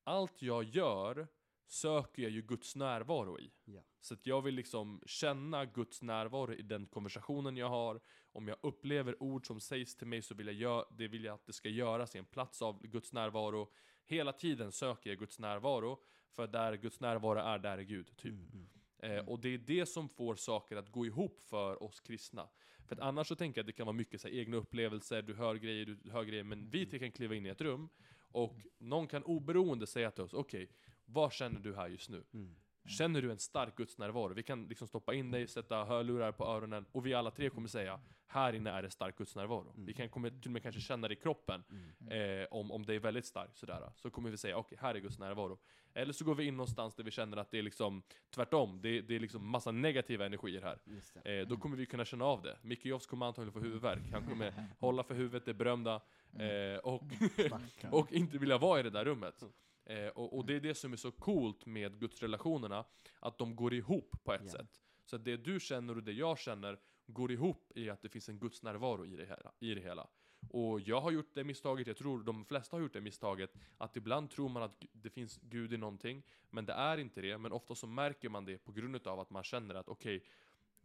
[0.04, 1.28] allt jag gör
[1.68, 3.52] söker jag ju Guds närvaro i.
[3.66, 3.82] Ja.
[4.02, 8.02] Så att jag vill liksom känna Guds närvaro i den konversationen jag har.
[8.32, 11.46] Om jag upplever ord som sägs till mig så vill jag, det vill jag att
[11.46, 13.72] det ska göras i en plats av Guds närvaro.
[14.06, 16.00] Hela tiden söker jag Guds närvaro,
[16.32, 18.18] för där Guds närvaro är, där är Gud.
[18.18, 18.32] Typ.
[18.32, 19.18] Mm, mm.
[19.18, 22.50] Eh, och det är det som får saker att gå ihop för oss kristna.
[22.86, 25.22] För att annars så tänker jag att det kan vara mycket så här, egna upplevelser,
[25.22, 27.90] du hör grejer, du hör grejer, men vi kan kliva in i ett rum
[28.32, 30.70] och någon kan oberoende säga till oss, okej,
[31.06, 32.24] vad känner du här just nu?
[32.34, 32.56] Mm.
[32.86, 34.34] Känner du en stark gudsnärvaro?
[34.34, 37.68] Vi kan liksom stoppa in dig, sätta hörlurar på öronen, och vi alla tre kommer
[37.68, 39.72] säga här inne är det stark gudsnärvaro.
[39.74, 39.86] Mm.
[39.86, 42.42] Vi kan kommer till och med kanske känna det i kroppen, Mm.
[42.42, 43.92] eh, om, om det är väldigt starkt sådär.
[43.96, 45.60] Så kommer vi säga okej, här är Guds närvaro.
[45.94, 49.02] Eller så går vi in någonstans där vi känner att det är liksom tvärtom, det,
[49.02, 50.80] det är liksom massa negativa energier här.
[51.26, 52.58] Eh, då kommer vi kunna känna av det.
[52.62, 54.02] Micke Jofs kommer antagligen få huvudvärk.
[54.12, 56.02] Han kommer hålla för huvudet, det berömda,
[56.40, 57.04] eh, och,
[57.92, 59.44] och inte vilja vara i det där rummet.
[59.86, 62.86] Eh, och, och det är det som är så coolt med gudsrelationerna,
[63.20, 64.52] att de går ihop på ett Ja.
[64.52, 64.82] sätt.
[65.06, 68.30] Så att det du känner och det jag känner går ihop i att det finns
[68.30, 70.08] en gudsnärvaro i det, hela, i det hela.
[70.50, 73.96] Och jag har gjort det misstaget, jag tror de flesta har gjort det misstaget, att
[73.98, 77.38] ibland tror man att det finns Gud i någonting, men det är inte det.
[77.38, 80.24] Men ofta så märker man det på grund av att man känner att okej,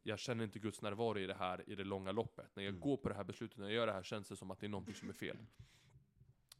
[0.03, 2.57] jag känner inte Guds närvaro i det här i det långa loppet.
[2.57, 2.81] När jag Mm.
[2.81, 4.67] går på det här beslutet, när jag gör det här känns det som att det
[4.67, 5.37] är någonting som är fel.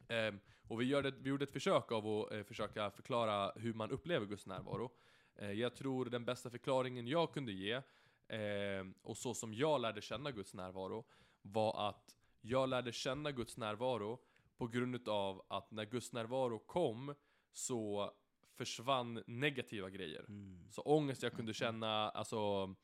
[0.09, 3.73] Ehm, och vi, gör det, vi gjorde ett försök av att eh, försöka förklara hur
[3.73, 4.91] man upplever Guds närvaro.
[5.35, 7.81] Eh, jag tror den bästa förklaringen jag kunde ge,
[8.27, 11.05] ehm, och så som jag lärde känna Guds närvaro,
[11.41, 14.19] var att jag lärde känna Guds närvaro
[14.57, 17.15] på grund av att när Guds närvaro kom
[17.51, 18.11] så
[18.57, 20.25] försvann negativa grejer.
[20.27, 20.71] Mm.
[20.71, 22.75] Så ångest jag kunde känna, alltså,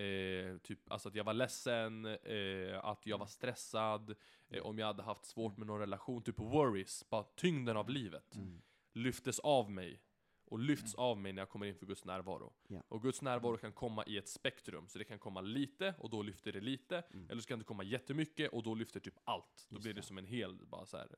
[0.00, 4.14] eh, typ, alltså att jag var ledsen, eh, att jag var stressad,
[4.48, 8.34] eh, om jag hade haft svårt med någon relation, typ worries, bara tyngden av livet,
[8.36, 8.62] Mm.
[8.92, 10.02] lyftes av mig.
[10.48, 12.52] Och lyfts av mig när jag kommer in för Guds närvaro.
[12.68, 12.82] Ja.
[12.88, 16.22] Och Guds närvaro kan komma i ett spektrum, så det kan komma lite, och då
[16.22, 17.30] lyfter det lite, Mm.
[17.30, 19.66] eller så kan det komma jättemycket, och då lyfter typ allt.
[19.68, 21.08] Då Just blir det som en hel, bara så här,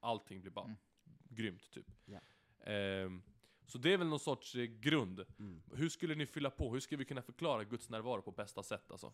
[0.00, 0.76] allting blir bara Mm.
[1.28, 1.86] grymt typ.
[2.04, 2.20] Ja.
[3.66, 5.24] Så det är väl någon sorts eh, grund.
[5.38, 5.62] Mm.
[5.74, 6.72] Hur skulle ni fylla på?
[6.72, 9.12] Hur ska vi kunna förklara Guds närvaro på bästa sätt alltså?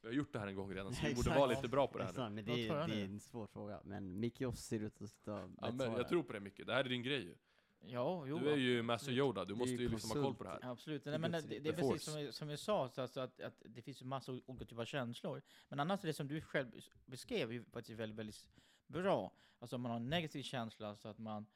[0.00, 1.98] Vi har gjort det här en gång redan, så vi borde vara lite bra på
[1.98, 2.18] det här nu.
[2.34, 3.80] Men det, tror är, jag det är en svår fråga.
[3.84, 6.72] Men Mick Joss ser ut att stå Ja, men jag tror på det mycket, det
[6.74, 7.34] här är din grej ju.
[7.86, 8.38] Ja, jo.
[8.38, 8.82] Du är ju.
[8.82, 10.60] Master Yoda, du måste ju liksom ha koll på det här.
[10.70, 12.10] Absolut, Det Nej, men det, det är the precis force.
[12.10, 14.64] som, vi- som vi sa, så alltså att, att det finns ju massa o- olika
[14.64, 15.42] typer av känslor.
[15.68, 16.70] Men annars är det som du själv
[17.06, 18.46] beskrev ju faktiskt väldigt, väldigt
[18.86, 19.32] bra.
[19.58, 21.46] Alltså om man har en negativ känsla, så att man,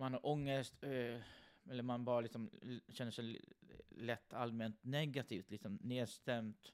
[0.00, 1.20] man har ångest, eh,
[1.70, 2.50] eller man bara liksom
[2.88, 3.40] känner sig
[3.88, 6.72] lätt allmänt negativt, liksom nedstämt,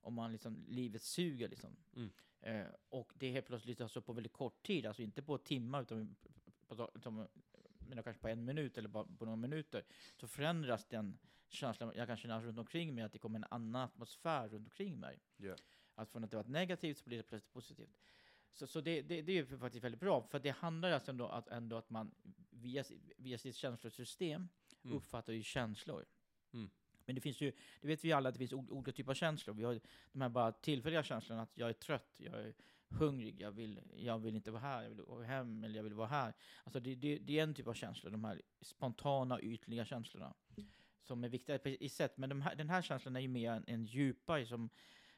[0.00, 1.76] om man liksom, livet suger liksom.
[1.96, 2.10] Mm.
[2.40, 5.82] Eh, och det är helt plötsligt alltså på väldigt kort tid, alltså inte på timmar,
[5.82, 6.16] utan
[6.68, 7.28] på,
[7.78, 9.84] men kanske på en minut eller bara på några minuter,
[10.20, 11.18] så förändras den
[11.48, 15.00] känslan jag kan känna runt omkring mig, att det kommer en annan atmosfär runt omkring
[15.00, 15.20] mig.
[15.36, 15.56] Ja.
[15.94, 17.98] Att från att det var negativt så blir det plötsligt positivt.
[18.54, 21.26] Så, så det, det, det är ju faktiskt väldigt bra, för det handlar alltså ändå
[21.26, 22.14] att, ändå att man
[22.50, 22.84] via,
[23.16, 24.48] via sitt känslosystem
[24.84, 24.96] Mm.
[24.96, 26.04] uppfattar ju känslor.
[26.52, 26.70] Mm.
[27.06, 29.54] Men det finns ju, det vet vi alla, att det finns olika typer av känslor.
[29.54, 29.80] Vi har
[30.12, 32.54] de här bara tillfälliga känslorna att jag är trött, jag är
[32.88, 35.94] hungrig, jag vill, jag vill inte vara här, jag vill gå hem eller jag vill
[35.94, 36.34] vara här.
[36.64, 40.34] Alltså det, det, det är en typ av känslor, de här spontana, ytliga känslorna.
[41.02, 43.64] Som är viktiga i sätt, men de här, den här känslan är ju mer en,
[43.66, 44.70] en djupare som,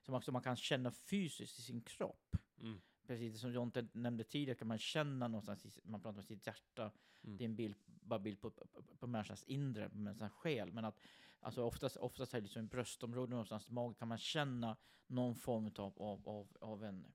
[0.03, 2.37] som också man kan känna fysiskt i sin kropp.
[2.61, 2.81] Mm.
[3.07, 6.93] Precis som Jonte nämnde tidigare kan man känna någonstans, man pratar om sitt hjärta,
[7.23, 7.37] Mm.
[7.39, 10.73] det är en bild, bara bild på, på, på människans inre, på människans själ.
[10.73, 11.01] Men att
[11.41, 14.77] alltså oftast, oftast är det liksom bröstområdet någonstans magen kan man känna
[15.07, 17.07] någon form av, av, av, av en,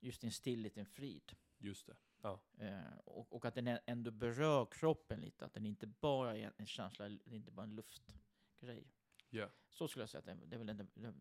[0.00, 1.32] just en stillhet, en frid.
[1.58, 1.96] Just det.
[2.22, 2.40] Ja.
[2.58, 6.66] Eh, och, och att den ändå berör kroppen lite, att den inte bara är en
[6.66, 8.92] känsla, det är inte bara en luftgrej.
[9.30, 9.48] Ja.
[9.68, 11.14] Så skulle jag säga att det, det är väl det,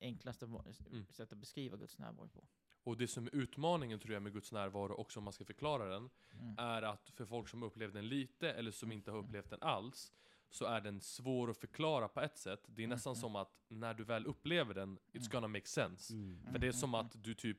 [0.00, 1.06] enklaste Mm.
[1.06, 2.46] sättet att beskriva Guds närvaro på.
[2.86, 5.84] Och det som är utmaningen tror jag med Guds närvaro, också om man ska förklara
[5.88, 6.10] den,
[6.40, 6.54] Mm.
[6.58, 10.12] är att för folk som upplevt den lite, eller som inte har upplevt den alls,
[10.50, 12.60] så är den svår att förklara på ett sätt.
[12.66, 13.20] Det är nästan Mm.
[13.20, 15.28] som att när du väl upplever den, it's Mm.
[15.30, 16.14] gonna make sense.
[16.14, 16.52] Mm.
[16.52, 17.58] För det är som att du typ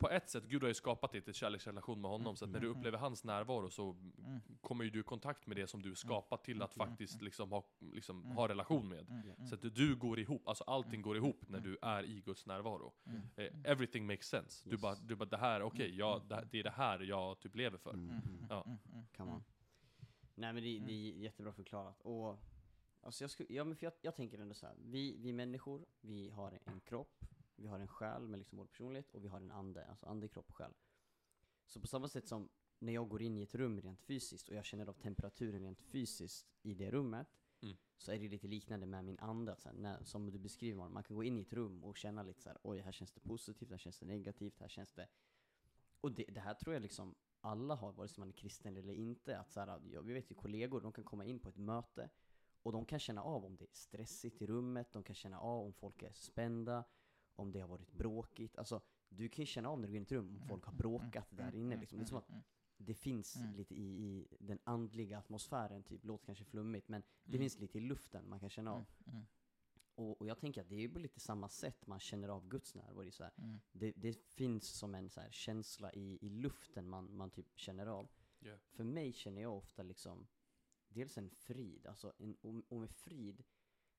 [0.00, 2.60] på ett sätt, Gud har ju skapat till ett kärleksrelation med honom, så att när
[2.60, 2.78] du Mm.
[2.78, 4.40] upplever hans närvaro så Mm.
[4.60, 6.88] kommer ju du i kontakt med det som du skapat till att Mm.
[6.88, 8.36] faktiskt liksom ha, liksom Mm.
[8.36, 9.08] ha relation med.
[9.10, 9.22] Mm.
[9.30, 9.46] Mm.
[9.46, 11.02] Så att du går ihop, alltså allting Mm.
[11.02, 11.70] går ihop när Mm.
[11.70, 12.92] du är i Guds närvaro.
[13.06, 13.20] Mm.
[13.36, 14.68] Eh, everything makes sense.
[14.68, 14.82] Du Yes.
[14.82, 16.06] bara, du bara det här, okej, Mm.
[16.16, 16.28] Mm.
[16.28, 17.92] det, det är det här jag typ lever för.
[17.94, 18.10] Mm.
[18.10, 18.20] Mm.
[18.28, 18.46] Mm.
[18.50, 18.62] Ja.
[18.66, 18.78] Mm.
[18.92, 19.06] Mm.
[19.12, 19.32] Kan Mm.
[19.34, 19.44] man.
[20.34, 22.00] Nej men det, det är jättebra förklarat.
[22.00, 22.38] Och,
[23.02, 24.74] alltså jag, skulle, ja, men för jag, jag tänker ändå så här.
[24.78, 27.24] Vi, vi människor, vi har en kropp,
[27.60, 30.28] vi har en själ med liksom vår personlighet och vi har en ande, alltså ande,
[30.28, 30.74] kropp och själ.
[31.66, 32.48] Så på samma sätt som
[32.78, 35.80] när jag går in i ett rum rent fysiskt och jag känner av temperaturen rent
[35.80, 37.28] fysiskt i det rummet,
[37.62, 37.76] Mm.
[37.96, 39.56] så är det lite liknande med min ande.
[39.56, 42.22] Så här, när, som du beskriver, man kan gå in i ett rum och känna
[42.22, 45.08] lite så här, oj, här känns det positivt, här känns det negativt, här känns det...
[46.00, 48.92] Och det, det här tror jag liksom alla har, vare sig man är kristen eller
[48.92, 49.38] inte.
[49.38, 52.10] Att så här, ja, vi vet ju kollegor, de kan komma in på ett möte
[52.62, 55.64] och de kan känna av om det är stressigt i rummet, de kan känna av
[55.66, 56.84] om folk är spända,
[57.40, 58.58] om det har varit bråkigt.
[58.58, 60.64] Alltså, du kan ju känna av när du går in i ett rum om folk
[60.64, 61.80] har bråkat där inne.
[61.80, 61.98] Liksom.
[61.98, 62.30] Det är som att
[62.76, 63.56] det finns Mm.
[63.56, 67.40] lite i, i den andliga atmosfären, typ, låter kanske flummigt, men det Mm.
[67.40, 68.76] finns lite i luften man kan känna av.
[69.06, 69.26] Mm, mm,
[69.94, 72.48] Och, och jag tänker att det är ju på lite samma sätt man känner av
[72.48, 73.04] Guds närvaro.
[73.04, 76.88] Det, så här, mm, det, det finns som en så här känsla i, i luften
[76.88, 78.08] man, man typ känner av.
[78.38, 78.56] Ja.
[78.70, 80.26] För mig känner jag ofta liksom,
[80.88, 83.44] dels en frid, alltså en, och, och med frid,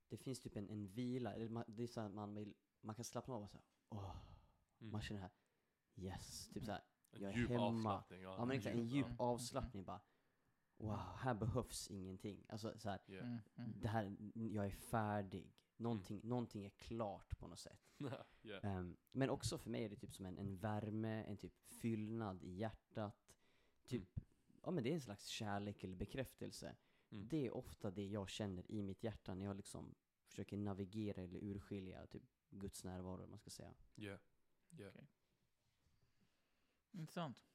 [0.09, 2.95] det finns typ en, en vila, eller man, det är så här, man, vill, man
[2.95, 4.15] kan slappna av och säga åh,
[4.79, 4.91] Mm.
[4.91, 5.31] man känner här,
[5.95, 7.63] yes, typ så här, En jag är djup hemma.
[7.65, 8.21] avslappning.
[8.21, 9.15] ja men exakt, en djup ja.
[9.25, 10.01] avslappning bara,
[10.77, 12.45] wow, här behövs ingenting.
[12.49, 13.19] Alltså så här, Ja.
[13.19, 13.73] mm, mm.
[13.81, 15.53] det här, jag är färdig.
[15.77, 17.79] Någonting, någonting är klart på något sätt.
[18.41, 18.59] Ja.
[18.59, 22.43] Ehm, men också för mig är det typ som en, en värme, en typ fyllnad
[22.43, 23.33] i hjärtat.
[23.85, 24.19] Typ,
[24.63, 26.75] ja men det är en slags kärlek eller bekräftelse.
[27.09, 27.27] Mm.
[27.27, 29.95] Det är ofta det jag känner i mitt hjärta när jag liksom
[30.27, 33.73] försöker navigera eller urskilja typ Guds närvaro, man ska säga.
[33.95, 34.17] Ja.
[34.69, 34.87] Ja.
[34.87, 35.07] Okej.
[36.91, 37.45] Intressant.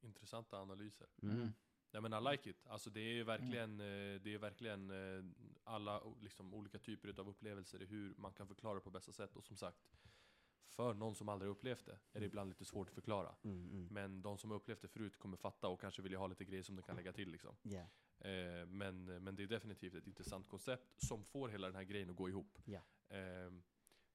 [0.00, 1.06] Intressanta analyser.
[1.22, 1.52] Mm.
[1.90, 2.66] Ja men I like it.
[2.66, 5.24] Alltså det är ju verkligen, eh, det är verkligen eh,
[5.64, 9.36] alla liksom, olika typer av upplevelser i hur man kan förklara det på bästa sätt.
[9.36, 9.88] Och som sagt,
[10.68, 13.34] för någon som aldrig upplevt det är det ibland lite svårt att förklara.
[13.42, 13.88] Mm, mm.
[13.90, 16.76] Men de som upplevt det förut kommer fatta och kanske vilja ha lite grejer som
[16.76, 17.56] de kan lägga till liksom.
[17.64, 17.86] Yeah.
[18.18, 22.10] Eh, men, men det är definitivt ett intressant koncept som får hela den här grejen
[22.10, 22.58] att gå ihop.
[22.64, 22.80] Ja.
[23.08, 23.50] Eh,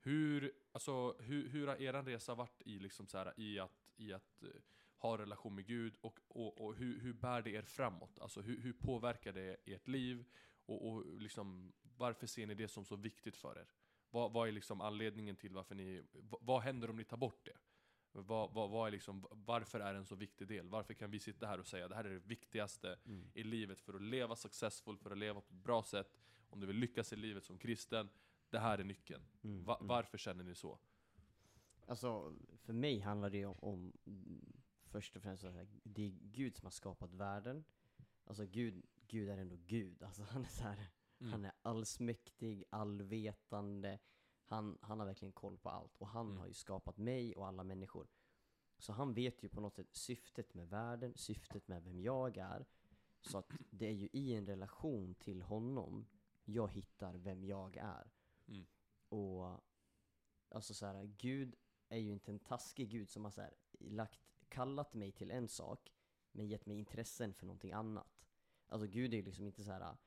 [0.04, 4.14] hur, alltså, hur, hur har eran resa varit i, liksom så här, i att, i
[4.14, 4.50] att eh,
[4.98, 8.20] ha relation med Gud och, och, och hur, hur bär det er framåt?
[8.20, 10.26] Alltså hur, hur påverkar det ert liv?
[10.66, 13.68] Och, och liksom, varför ser ni det som så viktigt för er?
[14.10, 17.46] Vad, vad är liksom anledningen till varför ni, vad, vad händer om ni tar bort
[17.46, 17.58] det?
[18.12, 20.70] Vad, vad, vad är liksom, varför är det en så viktig del?
[20.70, 23.32] Varför kan vi sitta här och säga det här är det viktigaste Mm.
[23.34, 26.68] i livet för att leva successful, för att leva på ett bra sätt, om du
[26.68, 28.10] vill lyckas i livet som kristen,
[28.54, 29.24] det här är nyckeln.
[29.44, 29.64] Mm.
[29.64, 29.88] Va, mm.
[29.88, 30.80] varför känner ni så?
[31.88, 33.94] Alltså, för mig handlar det om, om
[34.86, 37.64] först och främst här, det är Gud som har skapat världen.
[38.26, 40.04] Alltså Gud, Gud är ändå Gud.
[40.04, 40.88] Alltså han är så här,
[41.20, 41.32] Mm.
[41.32, 44.00] han är allsmäktig, allvetande.
[44.46, 45.98] Han, han har verkligen koll på allt.
[45.98, 46.38] Och han Mm.
[46.38, 48.08] har ju skapat mig och alla människor.
[48.78, 52.66] Så han vet ju på något sätt syftet med världen, syftet med vem jag är.
[53.22, 56.06] Så att det är ju i en relation till honom
[56.46, 58.12] jag hittar vem jag är.
[58.48, 58.66] Mm.
[59.10, 59.60] Och
[60.50, 61.56] alltså så här, Gud
[61.90, 64.20] är ju inte en taskig Gud som har så här, lagt,
[64.50, 65.94] kallat mig till en sak
[66.32, 68.26] men gett mig intressen för någonting annat.
[68.68, 69.98] Alltså Gud är ju liksom inte så här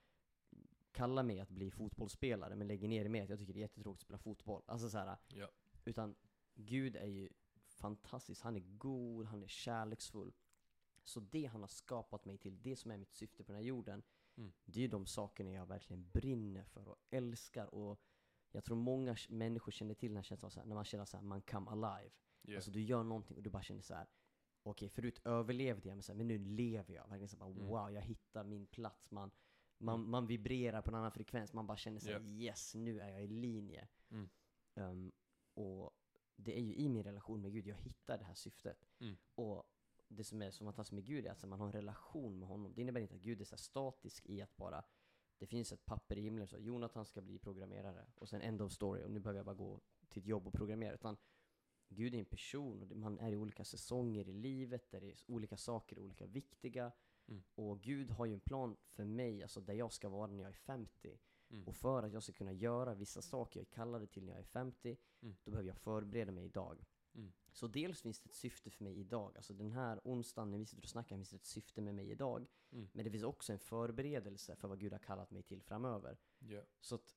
[0.93, 4.03] kalla mig att bli fotbollsspelare men lägger ner med att jag tycker det är jättetråkigt
[4.03, 4.63] att spela fotboll.
[4.67, 5.49] Alltså så här, Ja.
[5.85, 6.15] utan
[6.55, 7.29] Gud är ju
[7.67, 10.33] fantastisk, han är god, han är kärleksfull.
[11.05, 13.67] Så det han har skapat mig till, det som är mitt syfte på den här
[13.69, 14.03] jorden,
[14.39, 14.53] Mm.
[14.65, 17.75] det är ju de sakerna jag verkligen brinner för och älskar.
[17.75, 18.01] Och
[18.53, 21.17] jag tror många människor känner till den här känslan, så här, när man känner så
[21.17, 22.11] här, man come alive.
[22.45, 22.57] Yeah.
[22.59, 24.07] Alltså du gör någonting och du bara känner så här.
[24.63, 27.09] okej förut överlevde jag, men, så här, men nu lever jag.
[27.09, 27.67] Verkligen så här, bara, Mm.
[27.67, 29.11] wow, jag hittar min plats.
[29.11, 29.31] Man,
[29.79, 30.11] man, Mm.
[30.11, 32.27] man vibrerar på en annan frekvens, man bara känner så här, Ja.
[32.27, 33.89] yes, nu är jag i linje.
[34.11, 34.29] Mm.
[34.75, 35.13] Ehm,
[35.55, 35.91] och
[36.37, 38.87] det är ju i min relation med Gud jag hittar det här syftet.
[39.01, 39.17] Mm.
[39.35, 39.65] Och
[40.09, 42.75] det som är så fantastiskt med Gud är att man har en relation med honom.
[42.75, 44.85] Det innebär inte att Gud är så statisk i att bara
[45.39, 48.73] det finns ett papper i himlen så Jonathan ska bli programmerare och sen end of
[48.73, 50.95] story och nu behöver jag bara gå till ett jobb och programmera.
[50.95, 51.17] Utan
[51.89, 55.17] Gud är en person och man är i olika säsonger i livet där det är
[55.27, 56.93] olika saker olika viktiga.
[57.29, 57.43] Mm.
[57.55, 60.49] Och Gud har ju en plan för mig, alltså där jag ska vara när jag
[60.49, 61.19] är 50.
[61.51, 61.69] Mm.
[61.69, 64.41] Och för att jag ska kunna göra vissa saker jag är kallad till när jag
[64.41, 65.37] är 50, Mm.
[65.45, 66.85] då behöver jag förbereda mig idag.
[67.57, 70.67] Så dels finns det ett syfte för mig idag, alltså den här onsdagen när vi
[70.67, 72.47] sitter och snackar finns det ett syfte med mig idag.
[72.73, 72.89] Mm.
[72.93, 76.19] Men det finns också en förberedelse för vad Gud har kallat mig till framöver.
[76.39, 76.63] Ja.
[76.81, 77.17] Så att,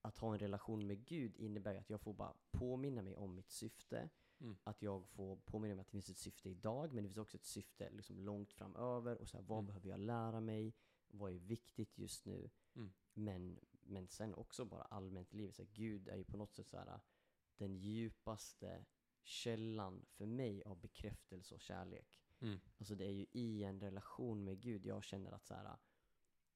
[0.00, 3.50] att ha en relation med Gud innebär att jag får bara påminna mig om mitt
[3.50, 4.08] syfte.
[4.40, 4.56] Mm.
[4.64, 7.36] Att jag får påminna mig att det finns ett syfte idag, men det finns också
[7.36, 9.16] ett syfte liksom långt framöver.
[9.20, 9.66] Och så här, vad Mm.
[9.66, 10.74] behöver jag lära mig?
[11.08, 12.50] Vad är viktigt just nu?
[12.74, 12.92] Mm.
[13.12, 15.54] Men, men sen också bara allmänt livet.
[15.56, 17.00] Så här, Gud är ju på något sätt så här,
[17.56, 18.84] den djupaste
[19.22, 22.20] källan för mig av bekräftelse och kärlek.
[22.40, 22.60] Mm.
[22.78, 25.76] Alltså det är ju i en relation med Gud jag känner att så här,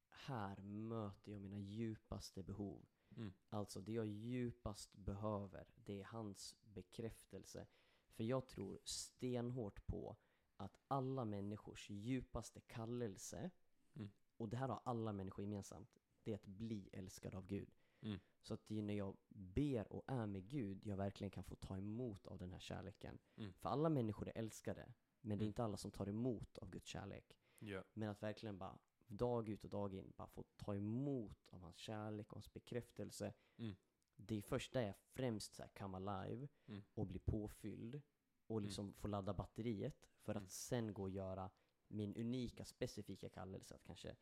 [0.09, 2.87] här möter jag mina djupaste behov.
[3.17, 3.33] Mm.
[3.49, 7.67] Alltså det jag djupast behöver, det är hans bekräftelse.
[8.11, 10.17] För jag tror stenhårt på
[10.57, 13.51] att alla människors djupaste kallelse,
[13.97, 14.11] Mm.
[14.37, 17.71] och det här har alla människor gemensamt, det är att bli älskad av Gud.
[18.01, 18.21] Mm.
[18.45, 21.55] Så att det är när jag ber och är med Gud jag verkligen kan få
[21.55, 23.19] ta emot av den här kärleken.
[23.37, 23.53] Mm.
[23.53, 25.49] För alla människor är älskade, men det är Mm.
[25.49, 27.37] inte alla som tar emot av Guds kärlek.
[27.59, 27.85] Ja.
[27.93, 31.77] Men att verkligen bara dag ut och dag in bara få ta emot av hans
[31.77, 33.33] kärlek och hans bekräftelse.
[33.57, 33.75] Mm.
[34.17, 36.83] Det är först där jag främst så här come alive Mm.
[36.95, 38.03] och blir påfylld
[38.47, 40.45] och liksom får ladda batteriet för Mm.
[40.45, 41.51] att sen gå och göra
[41.89, 44.17] min unika, specifika kallelse att kanske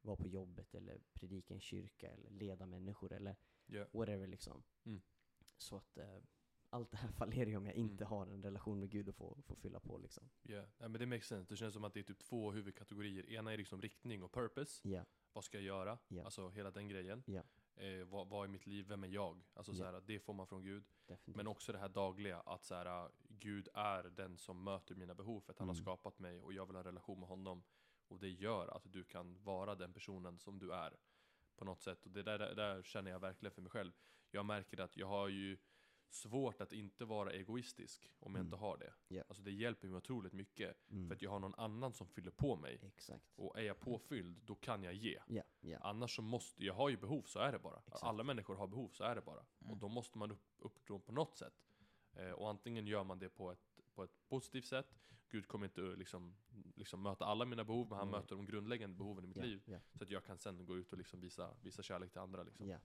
[0.00, 3.36] vara på jobbet eller predika i en kyrka eller leda människor eller
[3.66, 3.84] Ja.
[3.92, 4.62] whatever liksom.
[4.84, 5.02] Mm.
[5.56, 6.18] Så att eh,
[6.70, 8.10] allt det här fallerar ju om jag inte Mm.
[8.10, 10.30] har en relation med Gud och får, får fylla på liksom.
[10.42, 11.52] Ja, Nej, men det makes sense.
[11.54, 13.30] Det känns som att det är typ två huvudkategorier.
[13.30, 14.88] Ena är liksom riktning och purpose.
[14.88, 15.98] Ja, Vad ska jag göra?
[16.08, 16.24] Ja.
[16.24, 17.22] Alltså hela den grejen.
[17.26, 17.42] Ja.
[17.76, 18.86] Eh, vad, vad är mitt liv?
[18.88, 19.42] Vem är jag?
[19.54, 20.84] Alltså så här, det får man från Gud.
[21.06, 21.36] definitivt.
[21.36, 25.40] Men också det här dagliga, att så här, Gud är den som möter mina behov
[25.40, 25.82] för att han har Mm.
[25.84, 27.62] skapat mig och jag vill ha en relation med honom.
[28.08, 30.96] Och det gör att du kan vara den personen som du är.
[31.56, 32.04] På något sätt.
[32.06, 33.92] Och det där, där, där känner jag verkligen för mig själv.
[34.30, 35.58] Jag märker att jag har ju
[36.08, 38.46] svårt att inte vara egoistisk om jag Mm.
[38.46, 38.94] inte har det.
[39.08, 39.22] Ja.
[39.28, 40.90] Alltså det hjälper mig otroligt mycket.
[40.90, 41.08] Mm.
[41.08, 42.80] För att jag har någon annan som fyller på mig.
[42.82, 43.32] Exakt.
[43.36, 45.18] Och är jag påfylld, då kan jag ge.
[45.26, 45.78] Ja, ja.
[45.80, 47.78] Annars så måste, jag har ju behov, så är det bara.
[47.86, 48.02] Exakt.
[48.02, 49.46] Alla människor har behov, så är det bara.
[49.60, 49.70] Mm.
[49.72, 51.54] Och då måste man upp, uppnå på något sätt.
[52.12, 54.86] Eh, och antingen gör man det på ett, på ett positivt sätt,
[55.28, 56.36] Gud kommer inte att liksom,
[56.76, 58.20] liksom möta alla mina behov, men han Nej.
[58.20, 59.62] möter de grundläggande behoven i mitt ja, liv.
[59.66, 62.42] Ja, Så att jag kan sen gå ut och liksom visa, visa kärlek till andra
[62.42, 62.68] liksom.
[62.68, 62.78] ja.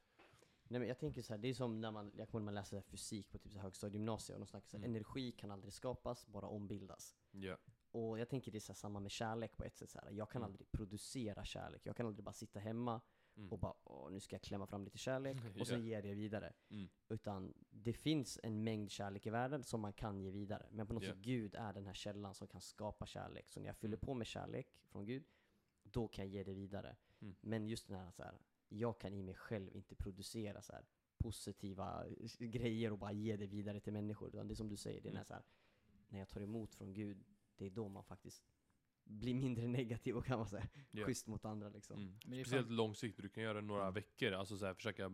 [0.72, 2.82] Nej men jag tänker så här, det är som när man, jag kommer man läser
[2.82, 4.96] fysik på typ så högstadiegymnasiet och de snackar så här, Mm.
[4.96, 7.16] energi kan aldrig skapas, bara ombildas.
[7.32, 7.58] Ja.
[7.92, 10.12] Och jag tänker det är så här, samma med kärlek på ett sätt så här.
[10.12, 10.52] Jag kan Mm.
[10.52, 13.02] aldrig producera kärlek, jag kan aldrig bara sitta hemma
[13.36, 13.52] Mm.
[13.52, 15.86] och bara Åh, nu ska jag klämma fram lite kärlek och sen Ja.
[15.86, 16.54] ger jag det vidare.
[16.70, 16.90] Mm.
[17.10, 17.54] Utan
[17.84, 20.68] det finns en mängd kärlek i världen som man kan ge vidare.
[20.72, 21.10] Men på något Ja.
[21.10, 23.50] sätt, Gud är den här källan som kan skapa kärlek.
[23.50, 24.06] Så när jag fyller Mm.
[24.06, 25.24] på med kärlek från Gud,
[25.84, 26.96] då kan jag ge det vidare.
[27.22, 27.36] Mm.
[27.42, 28.38] Men just den här, så här,
[28.70, 30.86] jag kan i mig själv inte producera så här
[31.18, 32.06] positiva
[32.40, 34.28] grejer och bara ge det vidare till människor.
[34.30, 35.20] Utan det är som du säger, det är Mm.
[35.20, 35.44] när, så här,
[36.10, 37.24] när jag tar emot från Gud,
[37.58, 38.44] det är då man faktiskt
[39.10, 41.06] blir mindre negativ och kan vara så här, Ja.
[41.06, 41.98] schysst mot andra liksom.
[41.98, 42.18] Mm.
[42.26, 43.94] Men det är Speciellt fan- långsiktigt, du kan göra det några Mm.
[43.94, 45.12] veckor, alltså så här, försöka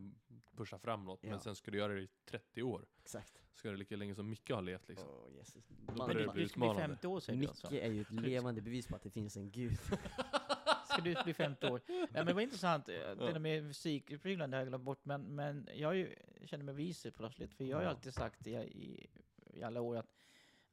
[0.56, 1.30] pusha framåt, Ja.
[1.30, 2.86] men sen ska du göra det i 30 år.
[3.02, 3.42] Exakt.
[3.54, 5.10] Ska det lika länge som Micke har levt liksom.
[5.10, 5.68] Åh, Jesus.
[5.68, 6.82] Då Men det bli du ska bli utmanande.
[6.82, 7.72] 50 år säger du Micke alltså?
[7.72, 9.78] är ju ett levande bevis på att det finns en Gud.
[10.86, 11.82] Ska du bli 50 år?
[11.88, 15.06] Ja, men det var intressant, eh, det där med musikprylarna det har jag glömt bort,
[15.06, 18.48] men, men jag, ju, jag känner mig vis plötsligt, för jag har ju alltid sagt
[18.48, 19.08] i, i,
[19.54, 20.15] i alla år att,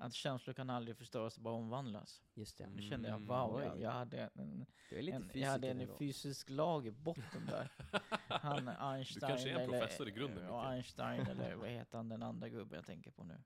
[0.03, 2.23] att känslor kan aldrig förstöras, bara omvandlas.
[2.35, 2.67] Just det.
[2.67, 3.29] Nu kände jag, Mm.
[3.29, 5.97] wow, jag, jag hade en, Du en, jag hade en ändå.
[5.99, 7.69] fysisk lag i botten där.
[8.29, 10.65] Han Einstein, kanske är en eller- professor i grunden, Ja.
[10.71, 13.43] Einstein, eller vad heter han, den andra gubben jag tänker på nu.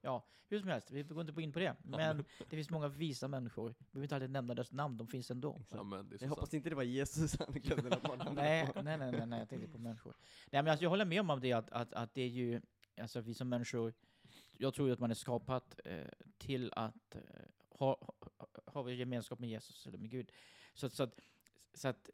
[0.00, 1.76] Ja, hur som helst, vi går inte in på det.
[1.82, 3.74] Men det finns många visa människor.
[3.78, 5.60] Vi behöver inte alltid nämna deras namn, de finns ändå.
[5.70, 8.34] Ja, men det är så Jag hoppas inte det var Jesus han glömde något namn
[8.36, 8.82] nej, på.
[8.82, 10.14] nej, nej, nej, nej, jag tänkte på människor.
[10.50, 12.60] Nej, men alltså, jag håller med om det att, att, att det är ju,
[13.00, 13.94] alltså vi som människor,
[14.58, 16.06] jag tror att man är skapat eh,
[16.38, 17.22] till att eh,
[17.70, 20.32] ha, ha, ha gemenskap med Jesus eller med Gud.
[20.74, 21.20] Så, så att,
[21.74, 22.10] så att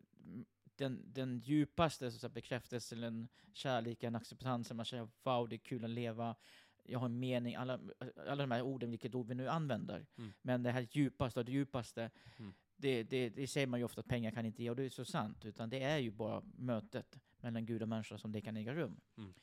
[0.77, 5.91] den, den djupaste så att bekräftelsen, kärleken, acceptansen, man känner wow, det är kul att
[5.91, 6.37] leva,
[6.83, 7.81] jag har en mening, alla,
[8.27, 10.07] alla de här orden, vilket ord vi nu använder.
[10.17, 10.33] Mm.
[10.43, 12.55] Men det här djupaste och det djupaste, Mm.
[12.77, 14.89] det, det, det säger man ju ofta att pengar kan inte ge, och det är
[14.89, 15.45] så sant.
[15.45, 19.01] Utan det är ju bara mötet mellan Gud och människa som det kan äga rum.
[19.17, 19.35] Mm.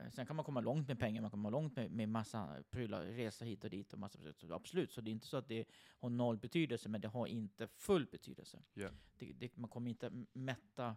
[0.00, 2.62] Eh, Sen kan man komma långt med pengar, man kan komma långt med, med massa
[2.70, 5.48] prylar, resa hit och dit och massa så Absolut, så det är inte så att
[5.48, 5.64] det
[5.98, 8.62] har noll betydelse, men det har inte full betydelse.
[8.74, 8.88] Ja.
[9.18, 10.96] Det, det, man kommer inte mätta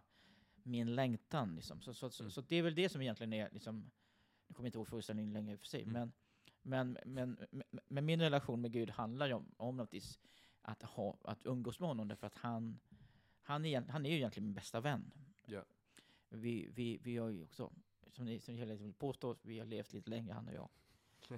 [0.62, 1.54] min längtan.
[1.54, 1.80] Liksom.
[1.80, 2.30] Så, så, så, Mm.
[2.30, 3.90] så det är väl det som egentligen är, liksom,
[4.46, 5.92] nu kommer jag inte ihåg föreställningen längre i och för sig, Mm.
[5.92, 6.12] men,
[7.04, 10.18] men, men, men, min relation med Gud handlar ju om, om något vis
[10.62, 12.78] att, ha, att umgås med honom, därför att han,
[13.42, 15.12] han, är, han är ju egentligen min bästa vän.
[15.46, 15.64] Ja.
[16.28, 17.72] Vi, vi, vi har ju också,
[18.14, 20.54] som ni som jag hela tiden vill påstå, vi har levt lite längre, han och
[20.54, 20.68] jag.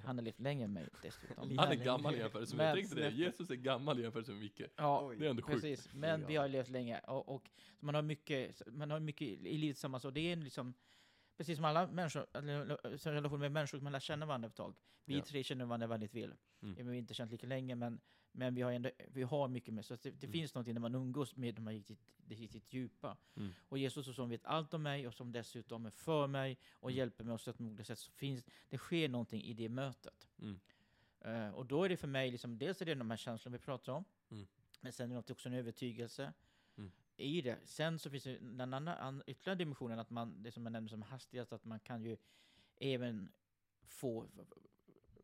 [0.04, 1.58] Han har levt längre än mig dessutom.
[1.58, 4.40] Han är gammal i jämförelse med, jag tänkte det, Jesus är gammal i jämförelse med
[4.40, 4.62] Micke.
[4.76, 5.12] Ja.
[5.18, 5.62] Det är ändå sjukt.
[5.62, 7.50] Precis, men vi har levt länge och, och
[7.80, 10.74] så man har mycket, man har mycket i livet tillsammans och det är liksom
[11.36, 14.74] Precis som alla människor, eller, relation med människor, man lär känna varandra ett tag.
[15.04, 15.24] Vi Ja.
[15.24, 16.34] tre känner varandra väldigt väl.
[16.62, 16.74] Mm.
[16.74, 18.00] Vi har inte känt lika länge, men,
[18.32, 19.84] men vi har ändå, vi har mycket med.
[19.84, 20.32] Så det, det Mm.
[20.32, 23.16] finns något när man umgås med de här riktigt, det riktigt djupa.
[23.36, 23.52] Mm.
[23.68, 26.98] Och Jesus som vet allt om mig och som dessutom är för mig och Mm.
[26.98, 29.68] hjälper mig och stöttar mig på olika sätt, så finns det sker någonting i det
[29.68, 30.28] mötet.
[31.20, 33.64] Eh, och då är det för mig, liksom, dels är det de här känslorna vi
[33.64, 34.46] pratar om, Mm.
[34.80, 36.32] men sen är det också en övertygelse.
[37.16, 37.58] I det.
[37.64, 40.90] Sen så finns det den andra, an, ytterligare dimensionen, att man, det som jag nämnde
[40.90, 42.16] som hastigast, att man kan ju
[42.76, 43.32] även
[43.84, 44.28] få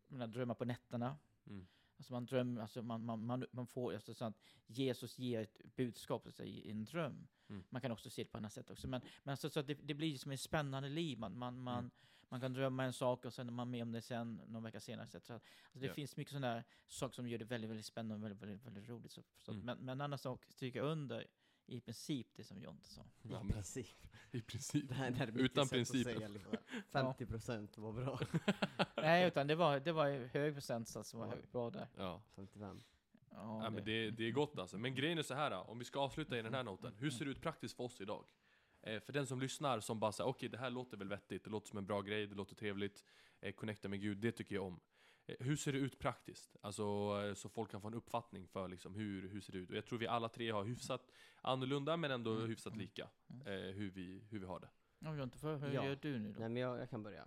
[0.08, 1.18] menar, drömma på nätterna.
[1.46, 1.66] Mm.
[1.96, 5.60] Alltså man drömmer, alltså man, man, man, man får, alltså så att Jesus ger ett
[5.76, 7.28] budskap så att säga, i en dröm.
[7.48, 7.64] Mm.
[7.70, 8.88] Man kan också se det på annat sätt också.
[8.88, 11.18] Men, men så, så att det, det blir som ett spännande liv.
[11.18, 11.90] Man, man, man, Mm.
[12.28, 14.80] man kan drömma en sak och sen är man med om det sen någon vecka
[14.80, 15.06] senare.
[15.08, 15.40] Så att, alltså
[15.72, 15.94] det Ja.
[15.94, 19.12] finns mycket sådana saker som gör det väldigt, väldigt spännande och väldigt, väldigt, väldigt roligt.
[19.12, 19.64] Så, så, Mm.
[19.66, 21.26] men, men en annan sak, stryka under
[21.72, 23.02] i princip det som Jonte sa.
[23.22, 23.96] Ja, I princip.
[24.30, 24.88] I princip.
[24.88, 26.56] Det här, det här är Utan säga, liksom.
[26.90, 28.20] 50 procent var bra.
[28.96, 31.32] Nej, utan det var, det var ju hög procentsats som var Ja.
[31.34, 31.88] hög, bra där.
[31.96, 32.22] Ja.
[32.36, 32.80] 55.
[33.30, 34.78] Ja, Ja, men det, det är gott alltså.
[34.78, 36.94] Men grejen är så här, om vi ska avsluta i den här noten.
[36.98, 38.24] Hur ser det ut praktiskt för oss idag?
[38.82, 41.50] Eh, för den som lyssnar, som bara säger okej det här låter väl vettigt, det
[41.50, 43.04] låter som en bra grej, det låter trevligt,
[43.40, 44.80] eh, connecta med Gud, det tycker jag om.
[45.26, 46.56] Eh, hur ser det ut praktiskt?
[46.60, 46.82] Alltså,
[47.24, 49.70] eh, så folk kan få en uppfattning för liksom, hur, hur ser det ut?
[49.70, 51.10] Och jag tror vi alla tre har hyfsat
[51.40, 53.46] annorlunda, men ändå Mm, hyfsat mm, lika, mm.
[53.46, 54.68] eh, hur, vi, hur vi har det.
[55.38, 55.84] För, hur Ja.
[55.84, 56.40] gör du nu då?
[56.40, 57.26] Nej men jag, jag kan börja.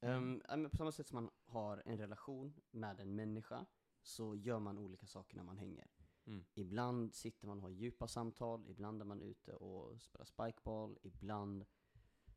[0.00, 3.66] Um, på samma sätt som man har en relation med en människa
[4.02, 5.86] så gör man olika saker när man hänger.
[6.26, 6.44] Mm.
[6.54, 11.64] Ibland sitter man och har djupa samtal, ibland är man ute och spelar spikeball, ibland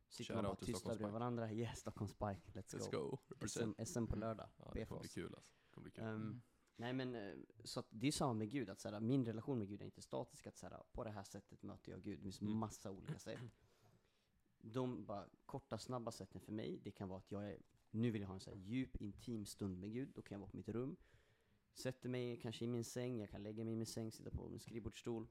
[0.10, 1.52] sitter man bara Stockholm bredvid varandra.
[1.52, 3.18] Yes, Stockholm Spike, let's, Let's go.
[3.48, 5.52] SM, SM på lördag, Ja, det kommer bli kul alltså.
[5.66, 6.04] Det kommer bli kul.
[6.04, 6.42] Um, Mm.
[6.76, 7.34] Nej men, eh,
[7.64, 10.02] så att det är samma med Gud, att såhär, min relation med Gud är inte
[10.02, 12.20] statisk, att såhär, på det här sättet möter jag Gud.
[12.20, 12.54] Det finns Mm.
[12.58, 13.40] massa olika sätt.
[14.58, 18.22] De bara korta, snabba sätten för mig, det kan vara att jag är, nu vill
[18.22, 20.58] jag ha en så här djup, intim stund med Gud, då kan jag vara på
[20.58, 20.96] mitt rum.
[21.74, 24.50] Sätter mig kanske i min säng, jag kan lägga mig i min säng, sitta på
[24.50, 25.28] min skrivbordsstol.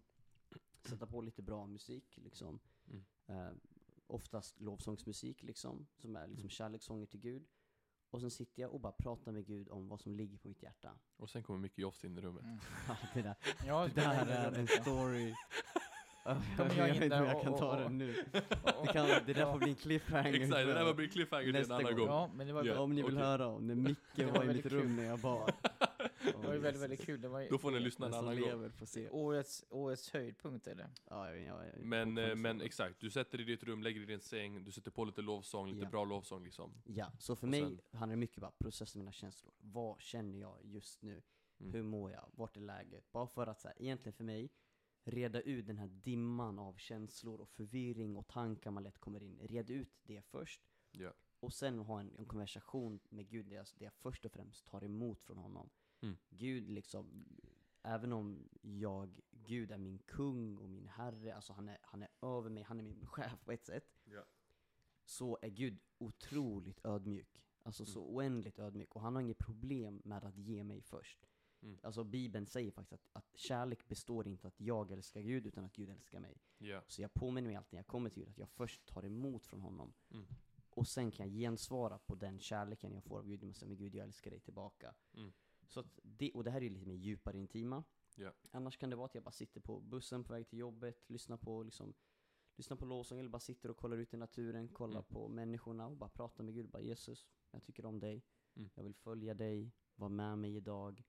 [0.89, 2.61] Sätta på lite bra musik liksom.
[2.87, 3.05] Mm.
[3.26, 3.53] Eh,
[4.09, 6.50] oftast lovsångsmusik liksom, som är liksom Mm.
[6.50, 7.46] kärlekssånger till Gud.
[8.11, 10.62] Och sen sitter jag och bara pratar med Gud om vad som ligger på mitt
[10.62, 10.90] hjärta.
[11.16, 12.42] Och sen kommer Micke Jofs in i rummet.
[12.44, 12.59] Mm.
[13.14, 13.34] det där,
[13.66, 15.34] Ja, det där är en story.
[16.24, 16.34] jag
[16.64, 18.24] vet jag inte om jag och- kan ta och- och- den nu.
[18.76, 21.09] Och- Det, kan, det där får bli en cliffhanger Exakt, det där för- var blir
[21.09, 21.96] cliffhanger till en nästa annan gång.
[22.06, 22.09] gång.
[22.09, 22.80] Ja, men det var, Ja.
[22.80, 23.26] Om ni vill okej.
[23.26, 25.52] höra om när Micke Det var, var i mitt rum när jag bad.
[26.33, 27.20] Det var ju väldigt, väldigt kul.
[27.20, 28.70] Det var ju Då får ni lyssna en annan gång.
[28.70, 29.09] får se.
[29.11, 30.91] årets, årets höjdpunkt eller?
[31.11, 34.01] Ja, jag, jag, jag, Men, eh, men exakt, du sätter dig i ditt rum, lägger
[34.01, 35.91] dig i din säng, du sätter på lite lovsång, lite Ja.
[35.91, 36.83] bra lovsång liksom.
[36.85, 39.55] Ja, så för Och mig sen- handlar det mycket bara processa mina känslor.
[39.59, 41.22] Vad känner jag just nu?
[41.61, 41.72] Mm.
[41.74, 42.29] Hur mår jag?
[42.33, 43.12] Vart är läget?
[43.12, 44.51] Bara för att så här, egentligen för mig,
[45.05, 49.39] reda ut den här dimman av känslor och förvirring och tankar man lätt kommer in.
[49.43, 50.61] Reda ut det först.
[50.91, 51.12] Ja.
[51.41, 54.66] Och sen ha en, en konversation med Gud, där jag, där jag först och främst
[54.66, 55.70] tar emot från honom.
[56.01, 56.16] Mm.
[56.30, 57.24] Gud liksom,
[57.82, 62.09] även om jag, Gud är min kung och min herre, alltså han är, han är
[62.22, 63.99] över mig, han är min chef på ett sätt.
[64.05, 64.24] Ja.
[65.05, 67.42] Så är Gud otroligt ödmjuk.
[67.62, 68.14] Alltså så Mm.
[68.14, 68.94] oändligt ödmjuk.
[68.94, 71.26] Och han har inget problem med att ge mig först.
[71.62, 71.78] Mm.
[71.82, 75.72] Alltså Bibeln säger faktiskt att, att kärlek består inte att jag älskar Gud, utan att
[75.72, 76.36] Gud älskar mig.
[76.59, 76.82] Ja.
[76.86, 79.46] Så jag påminner mig alltid när jag kommer till Gud att jag först tar emot
[79.46, 79.92] från honom.
[80.11, 80.26] Mm.
[80.70, 83.44] Och sen kan jag gensvara på den kärleken jag får av Gud.
[83.44, 84.94] Jag säger, men Gud, jag älskar dig tillbaka.
[85.14, 85.32] Mm.
[85.69, 87.85] Så det, och det här är lite mer djupare intima.
[88.16, 88.33] Ja.
[88.51, 91.37] Annars kan det vara att jag bara sitter på bussen på väg till jobbet, lyssnar
[91.37, 91.95] på liksom
[92.57, 95.05] Lyssnar på lovsång eller bara sitter och kollar ut i naturen, kollar Mm.
[95.05, 96.69] på människorna och bara pratar med Gud.
[96.71, 98.25] Bara Jesus, jag tycker om dig.
[98.57, 98.71] Mm.
[98.75, 101.03] Jag vill följa dig, vara med mig idag.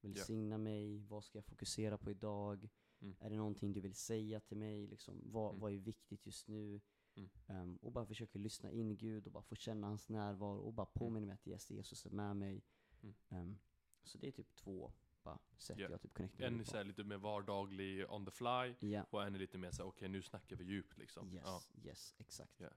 [0.00, 2.68] Välsigna mig, vad ska jag fokusera på idag?
[3.00, 3.16] Mm.
[3.20, 4.86] Är det någonting du vill säga till mig?
[4.86, 5.60] Liksom, vad, Mm.
[5.60, 6.80] vad är viktigt just nu?
[7.14, 7.30] Mm.
[7.46, 10.86] Ehm, och bara försöka lyssna in Gud och bara få känna hans närvaro och bara
[10.86, 12.62] påminna mig att yes, Jesus är med mig.
[13.30, 13.58] Mm.
[14.08, 14.92] Så det är typ två
[15.22, 15.88] bara, sätt Ja.
[15.90, 19.34] jag typ connectar En är så lite mer vardaglig, on the fly, Ja, och en
[19.34, 21.32] är lite mer så här, okej nu snackar vi djupt liksom.
[21.32, 21.60] yes, Ja.
[21.84, 22.60] yes, exakt.
[22.60, 22.68] Ja.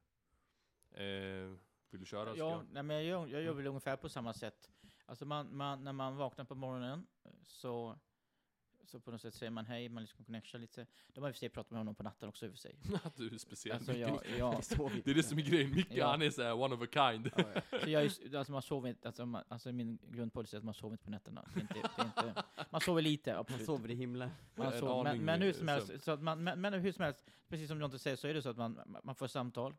[1.01, 1.55] Eh,
[1.89, 2.29] vill du köra?
[2.29, 2.65] Ja, jag?
[2.71, 3.57] nej, men jag, gör- jag gör Mm.
[3.57, 4.71] väl ungefär på samma sätt.
[5.05, 7.99] Alltså man, man, när man vaknar på morgonen eh, så,
[8.85, 10.85] så på något sätt säger man hej, man liksom connectar lite.
[11.13, 12.59] De har i och för sig pratat med honom på natten också i och för
[12.59, 12.75] sig.
[13.03, 13.75] Att du är speciell.
[13.75, 14.61] Alltså jag, jag,
[15.03, 16.07] Det är det som är grejen, Micke Ja.
[16.07, 17.31] han är såhär one of a kind.
[17.37, 17.79] Ja, ja.
[17.83, 20.73] så jag, är alltså man sover inte, alltså, man, alltså min grundpolicy är att man
[20.73, 21.45] sover inte på nätterna.
[21.53, 23.65] Det är inte, det är inte, man sover lite, Man absolut.
[23.65, 24.29] sover i himlen.
[24.55, 27.21] Man sover, men, men hur som helst, så att man, men, men hur som helst,
[27.47, 29.75] precis som Jonte säger så är det så att man, man får samtal.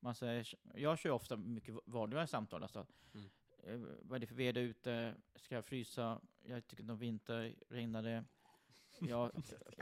[0.00, 2.62] Man säger, jag kör ofta mycket vanliga samtal.
[2.62, 2.86] Alltså.
[3.14, 3.30] Mm.
[3.62, 5.14] Eh, vad är det för väder ute?
[5.36, 6.20] Ska jag frysa?
[6.42, 7.54] Jag tycker om vinter.
[7.68, 8.24] Regnar det?
[9.08, 9.30] Jag,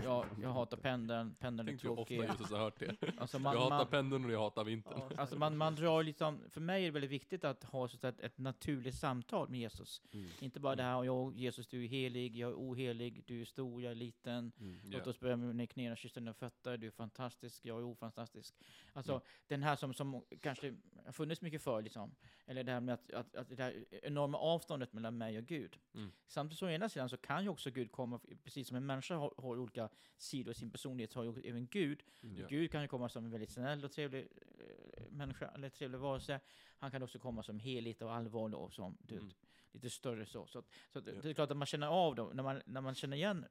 [0.04, 1.34] jag, jag hatar pendeln.
[1.40, 2.30] Pendeln är Tänk hur ofta tråkig.
[2.30, 2.96] Jesus har hört det.
[3.18, 5.02] Alltså jag man, hatar man, pendeln och jag hatar vintern.
[5.16, 8.20] alltså man, man drar liksom, för mig är det väldigt viktigt att ha så att
[8.20, 10.02] ett naturligt samtal med Jesus.
[10.12, 10.30] Mm.
[10.40, 13.82] Inte bara det här, jag, Jesus du är helig, jag är ohelig, du är stor,
[13.82, 14.52] jag är liten.
[14.60, 14.80] Mm.
[14.84, 18.54] Låt oss börja med ner knäna, kyssa dina fötter, du är fantastisk, jag är ofantastisk.
[18.92, 19.22] Alltså Mm.
[19.46, 22.14] den här som, som kanske har funnits mycket för liksom.
[22.46, 25.76] Eller det här med att, att, att det här enorma avståndet mellan mig och Gud.
[25.94, 26.12] Mm.
[26.26, 29.09] Samtidigt så å ena sidan så kan ju också Gud komma, precis som en människa
[29.14, 32.02] har, har olika sidor i sin personlighet, har ju även Gud.
[32.20, 32.46] Ja.
[32.48, 36.40] Gud kan ju komma som en väldigt snäll och trevlig eh, människa, eller trevlig varelse.
[36.78, 39.30] Han kan också komma som heligt och allvarlig och som du, Mm.
[39.72, 40.46] lite större så.
[40.46, 41.00] Så, så Ja.
[41.00, 43.46] det är klart att man känner av dem, när man, när man känner igen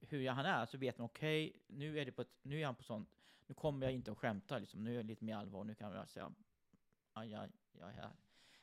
[0.00, 2.74] hur han är så vet man okej, nu är det på ett, nu är han
[2.74, 3.08] på sånt,
[3.46, 5.92] nu kommer jag inte att skämta liksom, nu är jag lite mer allvar, nu kan
[5.92, 6.32] jag säga
[7.12, 7.48] aj, aj,
[7.80, 8.10] är här.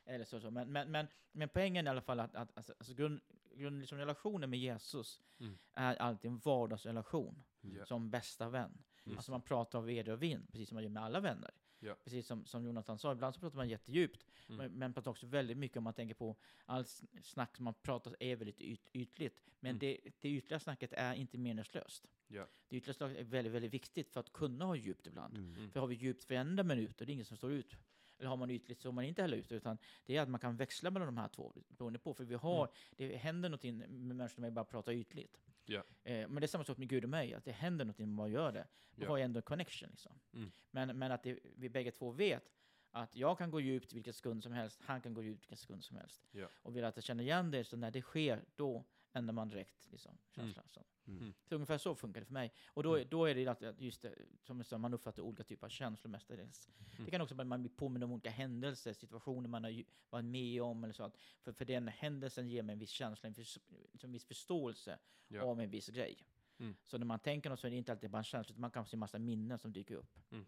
[0.05, 0.51] Eller så, så.
[0.51, 3.21] Men, men, men, men poängen i alla fall att, att alltså, alltså grund,
[3.59, 5.57] grund, liksom relationen med Jesus Mm.
[5.73, 7.85] är alltid en vardagsrelation Ja.
[7.85, 8.77] som bästa vän.
[9.03, 11.51] Just Alltså man pratar av väder och vind, precis som man gör med alla vänner.
[11.79, 11.95] Ja.
[12.03, 14.57] Precis som, som Jonathan sa, ibland så pratar man jättedjupt, Mm.
[14.57, 16.35] men, men pratar också väldigt mycket om man tänker på
[16.65, 19.41] allt sn- snack som man pratar är väldigt yt, ytligt.
[19.59, 19.79] Men Mm.
[19.79, 22.05] det, det ytliga snacket är inte meningslöst.
[22.27, 22.47] Ja.
[22.67, 25.37] Det ytliga snacket är väldigt, väldigt viktigt för att kunna ha djupt ibland.
[25.37, 25.71] Mm.
[25.71, 27.75] För har vi djupt varenda minut, och det är ingen som står ut.
[28.17, 30.39] Eller har man ytligt så är man inte heller ut, utan det är att man
[30.39, 32.13] kan växla mellan de här två, beroende på.
[32.13, 35.41] För vi har, det händer någonting med människor när vi bara pratar ytligt.
[35.65, 35.83] Ja.
[36.03, 38.13] Eh, men det är samma sak med Gud och mig, att det händer någonting när
[38.13, 38.67] man gör det.
[38.95, 39.09] Då Ja.
[39.09, 39.89] har jag ändå en connection.
[39.89, 40.19] Liksom.
[40.33, 40.51] Mm.
[40.71, 42.51] Men, men att det, vi bägge två vet
[42.91, 45.83] att jag kan gå djupt vilken sekund som helst, han kan gå djupt vilken sekund
[45.83, 46.21] som helst.
[46.31, 46.47] Ja.
[46.61, 48.83] Och vill att jag känner igen det, så när det sker, då
[49.15, 50.65] ändrar man direkt liksom, känslan.
[50.69, 50.83] Så.
[51.07, 51.19] Mm.
[51.21, 51.33] Mm.
[51.45, 52.53] Så ungefär så funkar det för mig.
[52.67, 53.07] Och då, Mm.
[53.09, 56.11] då är det att just det, som jag sa, man uppfattar olika typer av känslor
[56.11, 56.69] mestadels.
[56.93, 57.05] Mm.
[57.05, 60.25] Det kan också vara att man blir påmind om olika händelser, situationer man har varit
[60.25, 61.03] med om eller så.
[61.03, 63.59] Att för, för den händelsen ger mig en viss känsla, en viss,
[63.91, 65.41] liksom en viss förståelse Ja.
[65.43, 66.27] av en viss grej.
[66.57, 66.75] Mm.
[66.83, 68.71] Så när man tänker något så är det inte alltid bara en känsla, utan man
[68.71, 70.19] kan se en massa minnen som dyker upp.
[70.31, 70.45] Mm.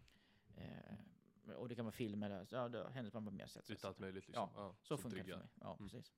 [0.56, 3.68] Eh, och det kan vara filmer, ja, hänt man bara mer sett.
[3.68, 4.50] Lite allt möjligt liksom.
[4.54, 5.48] Ja, Ja, Så funkar det för mig.
[5.60, 5.88] Ja, Mm.
[5.88, 6.12] precis.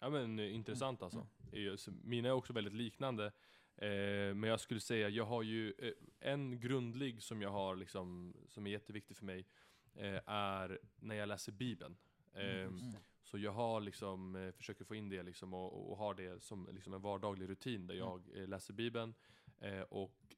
[0.00, 1.04] Ja men eh, intressant Mm.
[1.04, 1.26] alltså.
[1.76, 3.26] Så Mina är också väldigt liknande.
[3.76, 8.34] Eh, men jag skulle säga, jag har ju eh, en grundlig som jag har liksom,
[8.48, 9.46] som är jätteviktig för mig,
[9.94, 11.96] eh, är när jag läser Bibeln.
[12.34, 12.80] Mm.
[13.22, 16.68] Så jag har liksom, eh, försöker få in det liksom och, och har det som
[16.72, 18.06] liksom en vardaglig rutin där Mm.
[18.06, 19.14] jag eh, läser Bibeln.
[19.88, 20.34] Och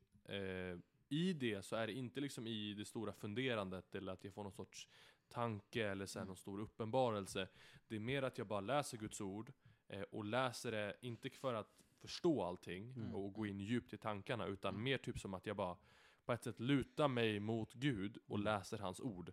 [1.08, 4.42] i det så är det inte liksom i det stora funderandet eller att jag får
[4.42, 4.88] någon sorts
[5.28, 6.28] tanke eller så här Mm.
[6.28, 7.48] någon stor uppenbarelse.
[7.88, 9.52] Det är mer att jag bara läser Guds ord
[9.88, 13.14] eh, och läser det, inte för att förstå allting Mm.
[13.14, 14.84] och gå in djupt i tankarna, utan Mm.
[14.84, 15.76] mer typ som att jag bara
[16.24, 18.44] på ett sätt lutar mig mot Gud och Mm.
[18.44, 19.32] läser hans ord.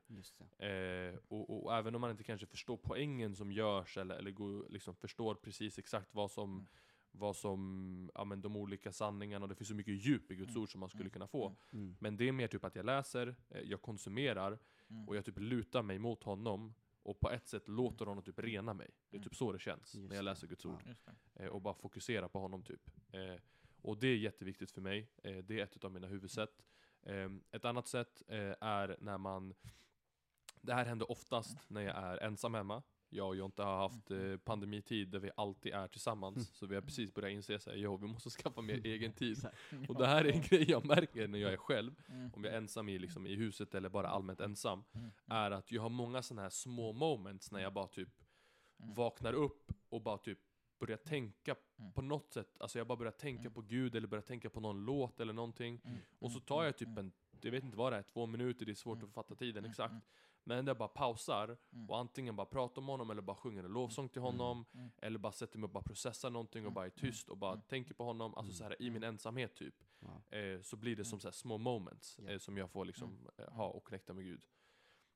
[0.60, 4.70] Eh, och, och även om man inte kanske förstår poängen som görs eller, eller går,
[4.70, 6.68] liksom förstår precis exakt vad som, Mm.
[7.12, 10.50] vad som, ja men de olika sanningarna, och det finns så mycket djup i Guds
[10.52, 10.62] Mm.
[10.64, 11.48] ord som man skulle kunna få.
[11.48, 11.58] Mm.
[11.86, 11.96] Mm.
[12.00, 14.60] Men det är mer typ att jag läser, eh, jag konsumerar,
[14.94, 15.08] Mm.
[15.08, 16.74] och jag typ lutar mig mot honom,
[17.04, 18.90] och på ett sätt låter honom typ rena mig.
[19.10, 19.30] Det är Mm.
[19.30, 20.84] typ så det känns Just när jag läser Guds ord.
[21.06, 21.12] Ja.
[21.34, 22.90] Eh, och bara fokusera på honom typ.
[23.12, 23.36] Eh,
[23.82, 25.10] och det är jätteviktigt för mig.
[25.24, 26.64] Eh, det är ett av mina huvudsätt.
[27.02, 29.54] Eh, ett annat sätt är när man...
[30.62, 32.84] Det här händer oftast när jag är ensam hemma.
[33.14, 36.36] Jag och Jonte har haft eh, pandemitid där vi alltid är tillsammans.
[36.38, 36.46] Mm.
[36.54, 39.48] Så vi har precis börjat inse att jo, vi måste skaffa mer egen tid.
[39.90, 42.32] Och det här är en grej jag märker när jag är själv, Mm.
[42.34, 45.12] om jag är ensam i, liksom, i huset eller bara allmänt ensam, Mm.
[45.28, 48.10] är att jag har många sådana här små moments när jag bara typ
[48.80, 48.94] Mm.
[48.96, 50.40] vaknar upp och bara typ
[50.80, 51.92] börjar tänka Mm.
[51.94, 52.58] på något sätt.
[52.60, 53.54] Alltså jag bara börjar tänka Mm.
[53.54, 55.82] på Gud eller börjar tänka på någon låt eller någonting.
[55.86, 55.98] Mm.
[56.20, 56.46] Och så Mm.
[56.46, 56.96] tar jag Mm.
[56.96, 57.12] typ en,
[57.42, 59.08] jag vet inte vad det är, två minuter, det är svårt Mm.
[59.08, 59.70] att fatta tiden Mm.
[59.72, 59.94] exakt.
[60.46, 60.58] Mm.
[60.58, 61.90] Men jag bara pausar Mm.
[61.90, 64.32] och antingen bara pratar om honom eller bara sjunger en lovsång till Mm.
[64.32, 64.66] honom.
[64.74, 64.92] Mm.
[65.02, 66.74] Eller bara sätter mig och bara processar någonting och Mm.
[66.74, 67.64] bara är tyst och bara Mm.
[67.68, 68.36] tänker på honom.
[68.36, 68.58] Alltså Mm.
[68.58, 69.76] så här i min ensamhet typ.
[70.00, 70.38] Ja.
[70.38, 72.30] Eh, så blir det som så här små moments Ja.
[72.30, 74.46] eh, som jag får liksom eh, ha och connecta med Gud.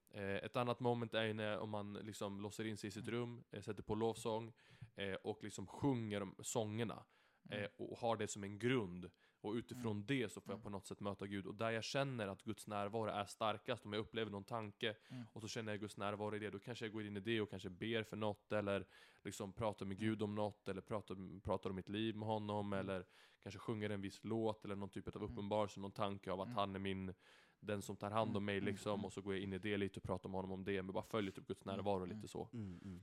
[0.09, 3.43] Eh, ett annat moment är när om man liksom låser in sig i sitt rum,
[3.51, 4.53] eh, sätter på lovsång
[4.95, 7.03] eh, och liksom sjunger sångerna.
[7.51, 7.69] Mm.
[7.78, 9.09] Och har det som en grund.
[9.47, 10.63] Och utifrån det så får jag Mm.
[10.63, 11.45] på något sätt möta Gud.
[11.47, 15.23] Och där jag känner att Guds närvaro är starkast, om jag upplever någon tanke Mm.
[15.33, 17.41] och så känner jag Guds närvaro i det, då kanske jag går in i det
[17.41, 18.85] och kanske ber för något eller
[19.23, 22.79] liksom pratar med Gud om något eller pratar, pratar om mitt liv med honom Mm.
[22.79, 23.05] eller
[23.43, 25.31] kanske sjunger en viss låt eller någon typ av Mm.
[25.31, 26.57] uppenbarelse, någon tanke av att Mm.
[26.57, 27.13] han är min
[27.59, 28.65] den som tar hand om mig Mm.
[28.69, 30.81] liksom och så går jag in i det lite och pratar med honom om det,
[30.83, 31.75] men bara följer typ Guds Mm.
[31.75, 32.15] närvaro Mm.
[32.17, 32.49] lite så.
[32.53, 33.01] Mm, mm.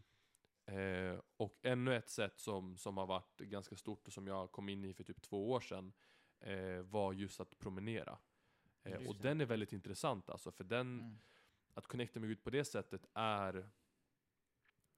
[0.67, 4.69] Eh, och ännu ett sätt som, som har varit ganska stort och som jag kom
[4.69, 5.93] in i för typ två år sedan
[6.45, 8.19] eh, var just att promenera.
[8.83, 11.19] Eh, och den är väldigt intressant alltså, för den, Mm.
[11.75, 13.71] att connecta med Gud på det sättet är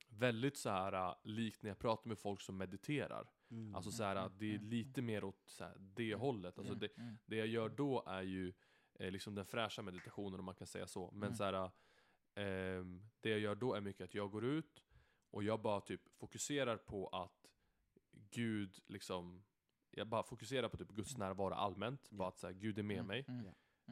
[0.08, 3.30] väldigt så här äh, likt när jag pratar med folk som mediterar.
[3.50, 3.74] Mm.
[3.74, 6.58] Alltså så här, Mm, det är mm, lite mer åt så här, det hållet.
[6.58, 6.78] Alltså Mm.
[6.80, 7.18] det, Mm.
[7.26, 8.52] det jag gör då är ju
[8.94, 11.10] eh, liksom den fräscha meditationen om man kan säga så.
[11.10, 11.34] Men Mm.
[11.36, 11.70] så här,
[12.34, 14.82] ehm, det jag gör då är mycket att jag går ut
[15.30, 17.46] och jag bara typ fokuserar på att
[18.30, 19.44] Gud liksom
[19.96, 22.94] jag bara fokuserar på typ Guds närvaro allmänt, bara att så här, Gud är med
[22.96, 23.06] Mm.
[23.06, 23.24] mig.
[23.28, 23.44] Mm.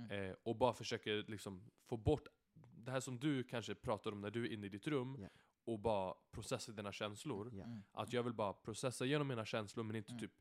[0.09, 0.15] Ja.
[0.15, 2.29] Eh, och bara försöker liksom få bort
[2.77, 5.29] det här som du kanske pratar om när du är inne i ditt rum Ja.
[5.65, 7.51] och bara processa dina känslor.
[7.55, 7.65] Ja.
[7.65, 7.83] Mm.
[7.93, 10.21] Att jag vill bara processa igenom mina känslor men inte Mm.
[10.21, 10.33] typ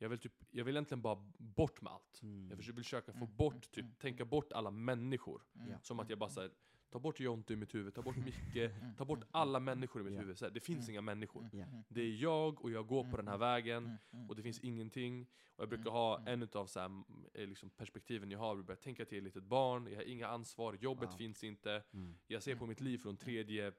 [0.00, 2.22] jag vill, typ, jag vill egentligen bara bort med allt.
[2.22, 2.50] Mm.
[2.50, 5.42] Jag vill försöka få Mm, bort, mm, typ, mm, tänka bort alla människor.
[5.54, 5.78] Mm.
[5.82, 6.50] Som att jag bara säger
[6.90, 8.94] ta bort Jonte ur mitt huvud, ta bort Micke, Mm.
[8.96, 9.28] ta bort Mm.
[9.30, 10.38] alla människor i mitt huvud.
[10.38, 10.90] Så här, det finns Mm.
[10.90, 11.50] inga människor.
[11.52, 11.68] Mm.
[11.88, 13.40] Det är jag och jag går på den här Mm.
[13.48, 13.98] vägen Mm.
[14.12, 14.28] Mm.
[14.28, 15.26] och det finns ingenting.
[15.56, 16.32] Och jag brukar Mm, ha mm.
[16.32, 17.02] en utav så här,
[17.34, 19.96] eh, liksom perspektiven jag har, jag börjar tänka att jag är ett litet barn, jag
[19.96, 21.16] har inga ansvar, jobbet Wow.
[21.16, 21.82] finns inte.
[21.92, 22.18] Mm.
[22.26, 22.68] Jag ser på Mm.
[22.68, 23.72] mitt liv från tredje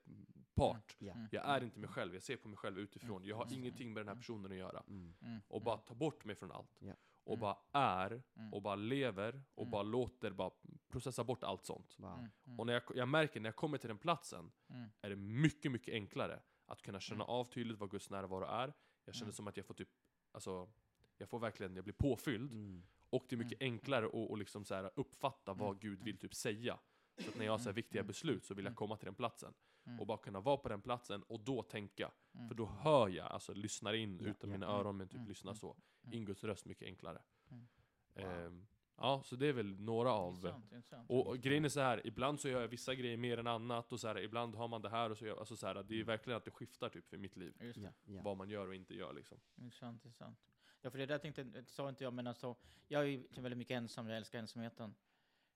[0.56, 0.96] part.
[1.00, 1.14] Ja.
[1.14, 1.28] Mm.
[1.32, 3.24] Jag är inte mig själv, jag ser på mig själv utifrån.
[3.26, 3.60] Jag har Mm.
[3.60, 4.22] ingenting med den här Mm.
[4.22, 4.84] personen att göra.
[4.88, 5.14] Mm.
[5.22, 5.40] Mm.
[5.48, 6.80] Och bara ta bort mig från allt.
[7.24, 7.40] Och Mm.
[7.42, 8.54] bara är, Mm.
[8.54, 9.72] och bara lever, och Mm.
[9.72, 10.52] bara låter bara
[10.90, 11.96] processa bort allt sånt.
[12.00, 12.14] Wow.
[12.14, 15.10] Mm, mm, Och när jag, jag märker när jag kommer till den platsen, mm, är
[15.10, 17.30] det mycket, mycket enklare att kunna känna Mm.
[17.36, 18.74] av tydligt vad Guds närvaro är.
[19.06, 19.34] Jag känner Mm.
[19.34, 19.90] som att jag får typ,
[20.32, 20.70] alltså,
[21.18, 22.52] jag får verkligen, jag blir påfylld.
[22.52, 22.84] Mm.
[23.10, 25.80] Och det är mycket enklare att, att liksom så här uppfatta vad Mm.
[25.80, 26.80] Gud vill typ säga.
[27.18, 28.76] Så att när jag har så här viktiga beslut så vill jag Mm.
[28.76, 29.54] komma till den platsen.
[29.86, 30.00] Mm.
[30.00, 32.12] Och bara kunna vara på den platsen och då tänka.
[32.34, 32.48] mm.
[32.48, 34.58] För då hör jag, alltså lyssnar in Ja, utan ja.
[34.58, 35.28] mina öron men typ Mm.
[35.28, 35.78] lyssnar så.
[36.12, 37.22] In Guds röst mycket enklare.
[37.52, 37.68] Mm.
[38.16, 38.26] Wow.
[38.26, 38.68] Ehm,
[39.02, 40.34] ja, så det är väl några av...
[40.36, 41.10] Intressant, intressant.
[41.10, 43.92] Och, och grejen är så här, ibland så gör jag vissa grejer mer än annat
[43.92, 46.00] och så här, ibland har man det här och så gör alltså så här, det
[46.00, 47.54] är verkligen att det skiftar typ för mitt liv.
[47.62, 47.94] Just det.
[48.06, 48.22] Ja, ja.
[48.24, 49.38] Vad man gör och inte gör liksom.
[49.56, 50.40] Intressant, intressant.
[50.82, 52.56] Ja, för det där tänkte, det sa inte jag, men alltså,
[52.88, 54.96] jag är ju väldigt mycket ensam, jag älskar ensamheten.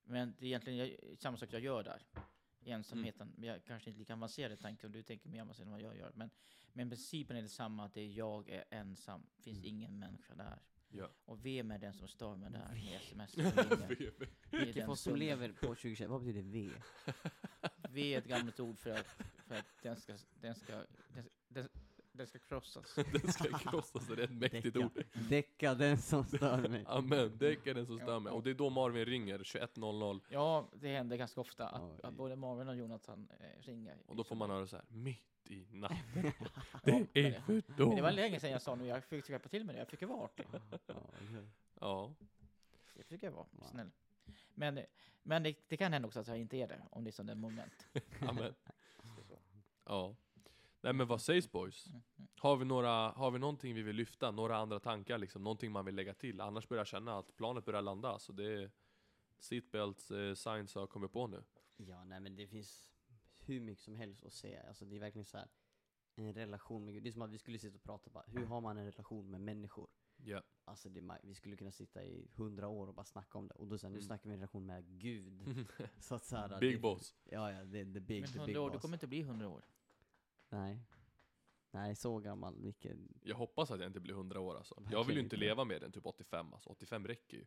[0.04, 2.02] Men det är egentligen jag, samma sak jag gör där,
[2.60, 3.34] i ensamheten.
[3.38, 5.98] Men jag kanske inte lika avancerad tanke, och du tänker mer avancerat än vad jag
[5.98, 6.12] gör.
[6.16, 6.30] Men,
[6.74, 9.70] men principen är detsamma, att det är jag är ensam, finns Mm.
[9.70, 10.60] ingen människa där.
[10.96, 11.10] Ja.
[11.26, 13.38] Och vem är den som stör mig där med sms?
[14.52, 16.70] Vilket folk som lever på 2021, vad betyder V?
[17.90, 19.08] V är ett gammalt ord för att,
[19.48, 20.74] för att den, ska, den, ska,
[21.08, 21.70] den, den,
[22.12, 22.96] den ska krossas.
[23.12, 24.86] Den ska krossas, det är ett mäktigt Däcka.
[24.86, 25.04] ord.
[25.30, 26.84] Däcka den som stör mig.
[26.88, 28.32] Amen, är den som stör mig.
[28.32, 30.20] Och det är då Marvin ringer, 21.00.
[30.30, 33.98] Ja, det händer ganska ofta att, att både Marvin och Jonathan eh, ringer.
[34.06, 36.32] Och då får man höra så här, mitt i natten.
[36.84, 39.50] Ja, Det är för Men det var länge sedan jag sa nu, jag fick skärpa
[39.50, 40.46] till mig det, jag försöker vara artig.
[40.52, 41.48] Ja, okej.
[41.80, 42.14] Ja,
[42.96, 43.92] Jag försöker vara snäll.
[44.54, 44.80] Men,
[45.24, 47.36] men det, det kan hända också att jag inte är det, om det är sådana
[47.36, 47.88] moment.
[48.22, 48.54] amen.
[49.86, 50.16] Ja.
[50.82, 51.88] Nej men vad sägs boys?
[51.88, 52.28] Mm, mm.
[52.38, 54.32] Har vi, några, har vi någonting vi vill lyfta?
[54.32, 55.44] Några andra tankar liksom?
[55.44, 56.42] Någonting man vill lägga till?
[56.42, 58.20] Annars börjar jag känna att planet börjar landa.
[58.20, 58.72] Så det är
[59.40, 61.44] seatbelts eh, signs har kommit på nu.
[61.78, 62.93] Ja, nej men det finns
[63.46, 64.64] hur mycket som helst att säga.
[64.68, 65.48] Alltså det är verkligen så här
[66.16, 67.04] en relation med Gud.
[67.04, 69.32] Det är som att vi skulle sitta och prata bara, hur har man en relation
[69.32, 69.90] med människor?
[70.18, 70.44] Ja.
[70.66, 73.54] Alltså det, vi skulle kunna sitta i hundra år och bara snacka om det.
[73.54, 74.06] Och då sen, nu Mm.
[74.08, 75.68] snackar vi en relation med Gud.
[76.00, 77.16] Så att så här, Big det, boss.
[77.24, 78.82] Ja, ja, det är the big, Men the big hundra år, du boss.
[78.82, 79.66] kommer inte bli hundra år.
[80.50, 80.80] Nej.
[81.72, 82.98] Nej, så gammal, vilket...
[83.22, 84.84] Jag hoppas att jag inte blir 100 år alltså.
[84.92, 85.46] Jag vill ju inte inte.
[85.46, 86.70] leva mer än typ 85 alltså.
[86.70, 87.46] 85 räcker ju.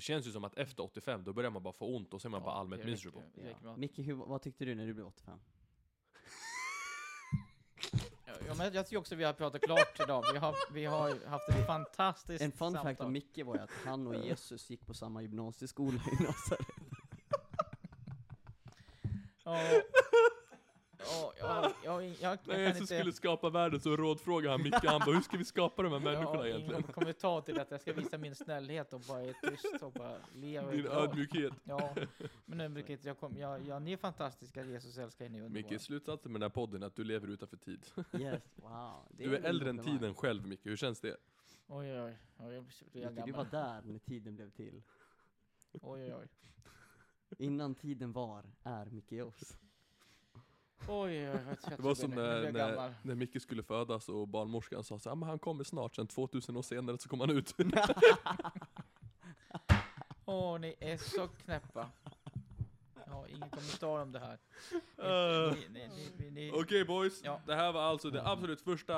[0.00, 2.28] Det känns ju som att efter 85, då börjar man bara få ont och så
[2.28, 3.22] är man bara allmänt miserable.
[3.62, 3.70] Ja.
[3.70, 5.38] att- Micke, hur, vad tyckte du när du blev 85?
[8.46, 10.24] Ja, men jag tycker också vi har pratat klart idag.
[10.32, 13.70] Vi har, vi har haft ett fantastiskt En fun fact om Micke var ju att
[13.84, 16.66] han och Jesus gick på samma gymnasieskola i Nasaret.
[19.44, 19.82] Ja, ja,
[21.90, 22.94] ja, ja, jag, jag När Jesus inte...
[22.98, 25.94] skulle skapa världen så rådfrågade han Micke, han bara hur ska vi skapa de här
[25.98, 26.80] jag människorna har egentligen?
[26.80, 27.74] ingen kommentar till detta.
[27.74, 31.52] Jag ska visa min snällhet och bara är tyst och bara leva Din ödmjukhet.
[31.64, 31.94] Ja,
[32.46, 33.04] men ödmjukhet.
[33.04, 34.64] Jag kom, ja, ja, ni är fantastiska.
[34.64, 35.72] Jesus älskar er, ni är underbara.
[35.72, 37.86] Micke, slutsatsen med den här podden är att du lever utanför tid.
[38.18, 39.06] Yes, wow.
[39.10, 41.16] Det Du är en äldre än tiden själv Micke, hur känns det?
[41.66, 42.54] Oj, oj, oj.
[42.54, 44.82] jag blir jag Micke, du var där när tiden blev till.
[45.72, 46.28] Oj, oj, oj.
[47.38, 49.58] Innan tiden var, är Micke Joss.
[50.88, 51.56] Oj, oj, oj.
[51.76, 55.28] Det var som när, när, när Micke skulle födas och barnmorskan sa så här, men
[55.28, 57.54] han kommer snart, sen 2000 år senare så kom han ut.
[60.24, 61.90] Åh, ni är så knäppa.
[63.06, 64.38] Jag har ingen kommentar om det här.
[65.48, 65.54] Uh.
[66.30, 67.40] Ni, Okej boys, Ja.
[67.46, 68.96] det här var alltså det absolut första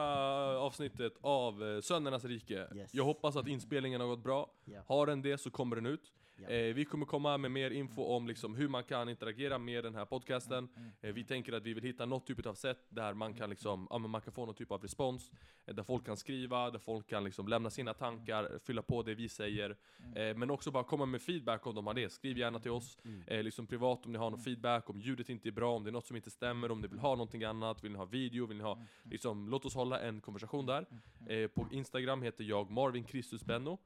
[0.58, 2.68] avsnittet av eh, Söndernas rike.
[2.74, 2.94] Yes.
[2.94, 4.50] Jag hoppas att inspelningen har gått bra.
[4.64, 4.80] Ja.
[4.86, 6.12] Har den det så kommer den ut.
[6.42, 6.48] Ja.
[6.48, 9.94] Eh, vi kommer komma med mer info om liksom hur man kan interagera med den
[9.94, 10.68] här podcasten.
[10.76, 13.50] Mm, Eh, vi tänker att vi vill hitta något typ av sätt där man kan,
[13.50, 15.30] liksom, ja, man kan få någon typ av respons.
[15.66, 19.14] Eh, där folk kan skriva, där folk kan liksom lämna sina tankar, fylla på det
[19.14, 19.76] vi säger.
[20.16, 22.12] Eh, men också bara komma med feedback om de har det.
[22.12, 22.98] Skriv gärna till oss.
[23.04, 23.22] Mm.
[23.26, 25.90] Eh, liksom privat om ni har någon feedback, om ljudet inte är bra, om det
[25.90, 28.46] är något som inte stämmer, om ni vill ha någonting annat, vill ni ha video,
[28.46, 30.86] vill ni ha liksom, låt oss hålla en konversation där.
[31.28, 33.78] Eh, på Instagram heter jag Marvin Kristus Benno.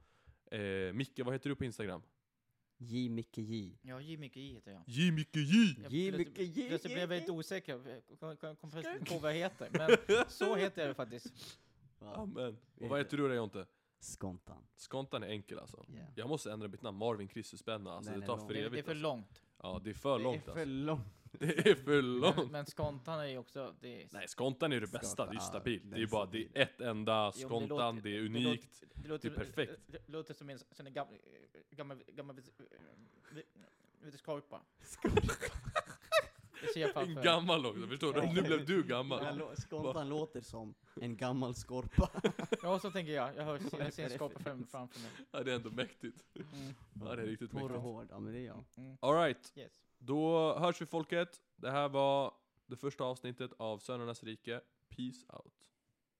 [0.51, 2.01] Eh, Micke, vad heter du på Instagram?
[2.77, 3.09] J.
[3.09, 3.77] Micke J.
[3.81, 4.17] Ja, J.
[4.17, 4.83] Micke J heter jag.
[4.85, 5.11] J.
[5.11, 5.75] Micke J!
[5.83, 6.11] Jag J.
[6.11, 6.67] Micke J.
[6.67, 8.01] Plötsligt blev jag väldigt osäker.
[8.21, 9.69] Jag kom- plötsligt på vad jag heter.
[9.71, 11.59] Men så heter jag faktiskt.
[11.99, 12.57] Amen.
[12.75, 13.65] Och vad heter du då Jonte?
[13.99, 14.63] Skontan.
[14.75, 15.85] Skontan är enkel alltså.
[15.93, 16.07] Yeah.
[16.15, 17.89] Jag måste ändra mitt namn, Marvin Kristus Benno.
[17.89, 18.73] Alltså det är tar för evigt.
[18.73, 19.03] det är för alltså.
[19.03, 19.41] långt.
[19.61, 20.73] Ja, det är för långt det är för alltså.
[20.73, 21.16] långt.
[21.39, 22.51] Det är för Men, långt.
[22.51, 23.75] men skontan är ju också...
[23.79, 25.83] Det är, Nej, skontan är det bästa, Skontan, det är ja, stabilt.
[25.89, 28.19] Det är ju bara, det är ett enda Jo, men det skontan, låter- det är
[28.21, 28.81] det unikt.
[28.81, 29.81] låter, det låter, det är perfekt.
[29.87, 31.17] Det, det låter som en sån där gammal...
[31.71, 32.03] Gammal...
[32.07, 32.39] Gammal...
[34.17, 34.61] Skorpa.
[36.73, 38.21] Det jag En gammal också, förstår du?
[38.21, 39.41] Nu blev du gammal.
[39.57, 42.09] Skontan låter som en gammal skorpa.
[42.61, 43.35] Ja, så tänker jag.
[43.35, 45.11] Jag, hör, jag ser en skorpa framför mig.
[45.31, 46.25] Ja, det är ändå mäktigt.
[46.35, 46.73] Mm.
[47.05, 47.81] Ja, det är riktigt Torr och mäktigt.
[47.83, 48.63] hård, ja men det är jag.
[48.77, 48.97] Mm.
[49.01, 51.41] Alright, Yes då hörs vi folket.
[51.55, 52.33] Det här var
[52.67, 54.61] det första avsnittet av Sönernas rike.
[54.89, 55.71] Peace out.